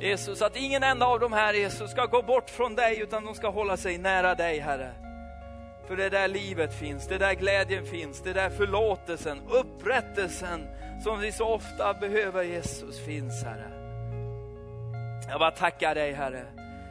Jesus, 0.00 0.42
att 0.42 0.56
ingen 0.56 0.82
enda 0.82 1.06
av 1.06 1.20
dem 1.20 1.32
här 1.32 1.54
Jesus 1.54 1.90
ska 1.90 2.06
gå 2.06 2.22
bort 2.22 2.50
från 2.50 2.74
dig 2.74 3.00
utan 3.00 3.24
de 3.24 3.34
ska 3.34 3.50
hålla 3.50 3.76
sig 3.76 3.98
nära 3.98 4.34
dig 4.34 4.58
Herre. 4.58 4.90
För 5.88 5.96
det 5.96 6.04
är 6.04 6.10
där 6.10 6.28
livet 6.28 6.74
finns, 6.74 7.06
det 7.06 7.14
är 7.14 7.18
där 7.18 7.34
glädjen 7.34 7.86
finns, 7.86 8.22
det 8.22 8.30
är 8.30 8.34
där 8.34 8.50
förlåtelsen, 8.50 9.40
upprättelsen 9.50 10.68
som 11.04 11.20
vi 11.20 11.32
så 11.32 11.46
ofta 11.46 11.94
behöver 11.94 12.42
Jesus 12.42 13.04
finns 13.04 13.44
Herre. 13.44 13.70
Jag 15.28 15.40
bara 15.40 15.50
tackar 15.50 15.94
dig 15.94 16.12
Herre. 16.12 16.44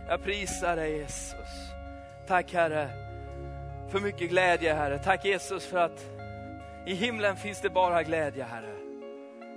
Jag 0.08 0.24
prisar 0.24 0.76
dig 0.76 0.98
Jesus. 0.98 1.50
Tack 2.28 2.54
Herre 2.54 2.90
för 3.92 4.00
mycket 4.00 4.30
glädje 4.30 4.74
Herre. 4.74 5.00
Tack 5.00 5.26
Jesus 5.26 5.66
för 5.66 5.78
att 5.78 6.06
i 6.86 6.94
himlen 6.94 7.38
finns 7.38 7.62
det 7.62 7.70
bara 7.70 8.04
glädje 8.04 8.44
Herre. 8.44 8.76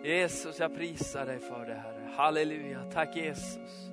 Jesus, 0.05 0.61
jag 0.61 0.77
prisar 0.77 1.27
dig 1.27 1.39
för 1.39 1.67
det 1.67 1.75
Herre. 1.75 1.92
Halleluja. 2.17 2.85
Tack 2.93 3.17
Jesus. 3.17 3.91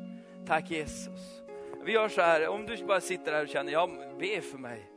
Tack 0.48 0.72
Jesus. 0.72 1.42
Vi 1.84 1.92
gör 1.92 2.10
så 2.10 2.22
här, 2.22 2.48
om 2.48 2.66
du 2.66 2.86
bara 2.86 3.02
sitter 3.02 3.34
här 3.34 3.44
och 3.44 3.50
känner, 3.50 3.72
ja, 3.72 3.90
be 4.20 4.42
för 4.42 4.58
mig. 4.58 4.92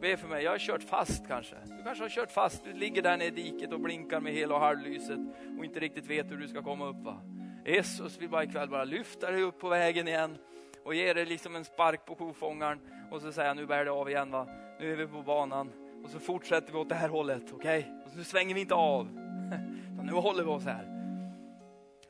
Be 0.00 0.16
för 0.16 0.28
mig, 0.28 0.44
jag 0.44 0.50
har 0.50 0.58
kört 0.58 0.82
fast 0.82 1.28
kanske. 1.28 1.56
Du 1.64 1.82
kanske 1.84 2.04
har 2.04 2.08
kört 2.08 2.30
fast, 2.30 2.64
du 2.64 2.72
ligger 2.72 3.02
där 3.02 3.16
nere 3.16 3.28
i 3.28 3.30
diket 3.30 3.72
och 3.72 3.80
blinkar 3.80 4.20
med 4.20 4.32
hel 4.32 4.52
och 4.52 4.60
halvlyset 4.60 5.18
och 5.58 5.64
inte 5.64 5.80
riktigt 5.80 6.06
vet 6.06 6.30
hur 6.30 6.36
du 6.36 6.48
ska 6.48 6.62
komma 6.62 6.86
upp. 6.86 7.04
Va? 7.04 7.20
Jesus 7.66 8.18
vill 8.20 8.28
bara 8.28 8.44
ikväll 8.44 8.68
bara 8.68 8.84
lyfta 8.84 9.30
dig 9.30 9.42
upp 9.42 9.58
på 9.58 9.68
vägen 9.68 10.08
igen 10.08 10.36
och 10.84 10.94
ge 10.94 11.12
dig 11.12 11.26
liksom 11.26 11.56
en 11.56 11.64
spark 11.64 12.06
på 12.06 12.14
kofångaren 12.14 12.80
och 13.10 13.22
så 13.22 13.32
säger 13.32 13.54
nu 13.54 13.66
bär 13.66 13.84
det 13.84 13.90
av 13.90 14.10
igen 14.10 14.30
va. 14.30 14.48
Nu 14.80 14.92
är 14.92 14.96
vi 14.96 15.06
på 15.06 15.22
banan 15.22 15.72
och 16.04 16.10
så 16.10 16.18
fortsätter 16.18 16.72
vi 16.72 16.78
åt 16.78 16.88
det 16.88 16.94
här 16.94 17.08
hållet, 17.08 17.52
okej? 17.52 17.78
Okay? 17.78 18.16
Nu 18.16 18.24
svänger 18.24 18.54
vi 18.54 18.60
inte 18.60 18.74
av. 18.74 19.08
nu 20.02 20.12
håller 20.12 20.42
vi 20.42 20.50
oss 20.50 20.64
här. 20.64 20.95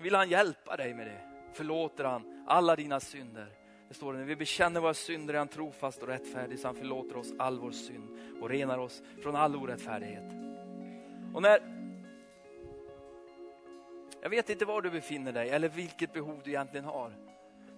Vill 0.07 0.15
han 0.15 0.31
hjälpa 0.31 0.77
dig 0.77 0.95
med 0.95 1.07
det? 1.07 1.21
Förlåter 1.53 2.05
han 2.05 2.45
alla 2.47 2.77
dina 2.77 3.01
synder? 3.01 3.47
Det 3.89 3.95
står 3.95 4.13
det, 4.13 4.19
när 4.19 4.27
vi 4.27 4.37
bekänner 4.37 4.81
våra 4.81 4.95
synder 4.95 5.35
är 5.35 5.39
han 5.39 5.49
trofast 5.49 6.03
och 6.03 6.09
rättfärdig 6.09 6.59
så 6.59 6.69
han 6.69 6.75
förlåter 6.75 7.17
oss 7.17 7.33
all 7.39 7.59
vår 7.59 7.71
synd 7.71 8.09
och 8.41 8.49
renar 8.49 8.79
oss 8.79 9.03
från 9.23 9.37
all 9.37 9.57
orättfärdighet. 9.57 10.33
Och 11.35 11.43
när 11.43 11.59
jag 14.23 14.31
vet 14.31 14.51
inte 14.51 14.65
var 14.65 14.83
du 14.83 14.91
befinner 14.91 15.33
dig 15.33 15.51
eller 15.51 15.69
vilket 15.69 16.13
behov 16.13 16.41
du 16.45 16.51
egentligen 16.51 16.85
har. 16.85 17.13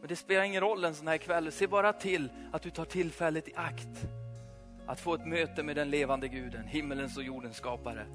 Men 0.00 0.08
det 0.08 0.16
spelar 0.16 0.42
ingen 0.42 0.60
roll 0.60 0.84
en 0.84 0.94
sån 0.94 1.08
här 1.08 1.18
kväll. 1.18 1.52
Se 1.52 1.66
bara 1.66 1.92
till 1.92 2.32
att 2.52 2.62
du 2.62 2.70
tar 2.70 2.84
tillfället 2.84 3.48
i 3.48 3.52
akt. 3.54 4.06
Att 4.86 5.00
få 5.00 5.14
ett 5.14 5.26
möte 5.26 5.62
med 5.62 5.76
den 5.76 5.90
levande 5.90 6.28
guden, 6.28 6.66
himmelens 6.66 7.16
och 7.16 7.24
jordens 7.24 7.56
skapare. 7.56 8.06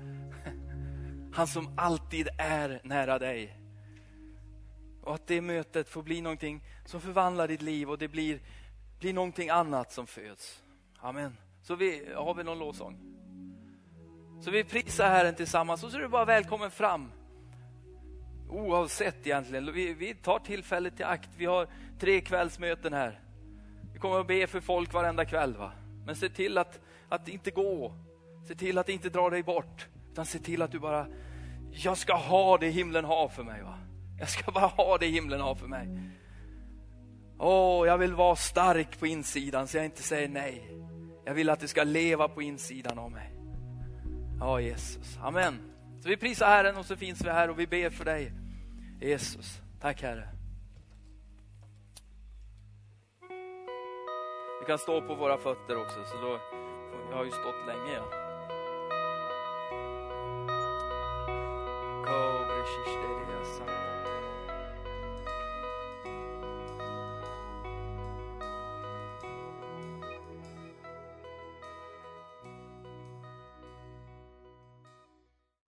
Han 1.33 1.47
som 1.47 1.73
alltid 1.77 2.29
är 2.37 2.81
nära 2.83 3.19
dig. 3.19 3.62
Och 5.03 5.15
att 5.15 5.27
det 5.27 5.41
mötet 5.41 5.89
får 5.89 6.03
bli 6.03 6.21
någonting 6.21 6.63
som 6.85 7.01
förvandlar 7.01 7.47
ditt 7.47 7.61
liv 7.61 7.89
och 7.89 7.97
det 7.97 8.07
blir, 8.07 8.39
blir 8.99 9.13
någonting 9.13 9.49
annat 9.49 9.91
som 9.91 10.07
föds. 10.07 10.63
Amen. 10.99 11.37
Så 11.61 11.75
vi, 11.75 12.13
har 12.15 12.33
vi 12.33 12.43
någon 12.43 12.59
lovsång? 12.59 12.99
Så 14.41 14.51
vi 14.51 14.63
prisar 14.63 15.09
Herren 15.09 15.35
tillsammans 15.35 15.83
och 15.83 15.91
så 15.91 15.97
är 15.97 16.01
du 16.01 16.07
bara 16.07 16.25
välkommen 16.25 16.71
fram. 16.71 17.11
Oavsett 18.49 19.27
egentligen, 19.27 19.73
vi, 19.73 19.93
vi 19.93 20.15
tar 20.15 20.39
tillfället 20.39 20.99
i 20.99 21.03
akt. 21.03 21.29
Vi 21.37 21.45
har 21.45 21.67
tre 21.99 22.21
kvällsmöten 22.21 22.93
här. 22.93 23.19
Vi 23.93 23.99
kommer 23.99 24.19
att 24.19 24.27
be 24.27 24.47
för 24.47 24.61
folk 24.61 24.93
varenda 24.93 25.25
kväll. 25.25 25.57
Va? 25.57 25.71
Men 26.05 26.15
se 26.15 26.29
till 26.29 26.57
att, 26.57 26.79
att 27.09 27.27
inte 27.27 27.51
gå. 27.51 27.93
Se 28.47 28.55
till 28.55 28.77
att 28.77 28.89
inte 28.89 29.09
dra 29.09 29.29
dig 29.29 29.43
bort. 29.43 29.87
Utan 30.11 30.25
se 30.25 30.39
till 30.39 30.61
att 30.61 30.71
du 30.71 30.79
bara 30.79 31.07
Jag 31.71 31.97
ska 31.97 32.15
ha 32.15 32.57
det 32.57 32.69
himlen 32.69 33.05
har 33.05 33.27
för 33.27 33.43
mig. 33.43 33.61
Va? 33.61 33.77
Jag 34.19 34.29
ska 34.29 34.51
bara 34.51 34.67
ha 34.67 34.97
det 34.97 35.07
himlen 35.07 35.41
har 35.41 35.55
för 35.55 35.67
mig. 35.67 35.87
Åh, 37.39 37.83
oh, 37.83 37.87
jag 37.87 37.97
vill 37.97 38.13
vara 38.13 38.35
stark 38.35 38.99
på 38.99 39.07
insidan 39.07 39.67
så 39.67 39.77
jag 39.77 39.85
inte 39.85 40.03
säger 40.03 40.29
nej. 40.29 40.71
Jag 41.25 41.33
vill 41.33 41.49
att 41.49 41.59
du 41.59 41.67
ska 41.67 41.83
leva 41.83 42.27
på 42.27 42.41
insidan 42.41 42.99
av 42.99 43.11
mig. 43.11 43.33
Ja, 44.39 44.55
oh, 44.55 44.63
Jesus. 44.63 45.17
Amen. 45.21 45.73
Så 46.01 46.09
vi 46.09 46.17
prisar 46.17 46.47
Herren 46.47 46.77
och 46.77 46.85
så 46.85 46.95
finns 46.95 47.25
vi 47.25 47.29
här 47.29 47.49
och 47.49 47.59
vi 47.59 47.67
ber 47.67 47.89
för 47.89 48.05
dig. 48.05 48.31
Jesus, 49.01 49.61
tack 49.81 50.01
Herre. 50.01 50.29
Vi 54.61 54.67
kan 54.67 54.77
stå 54.77 55.01
på 55.01 55.15
våra 55.15 55.37
fötter 55.37 55.81
också, 55.81 56.03
så 56.05 56.17
då, 56.21 56.39
jag 57.09 57.17
har 57.17 57.25
ju 57.25 57.31
stått 57.31 57.67
länge. 57.67 57.93
Ja. 57.93 58.05
Kobrishish, 62.05 63.82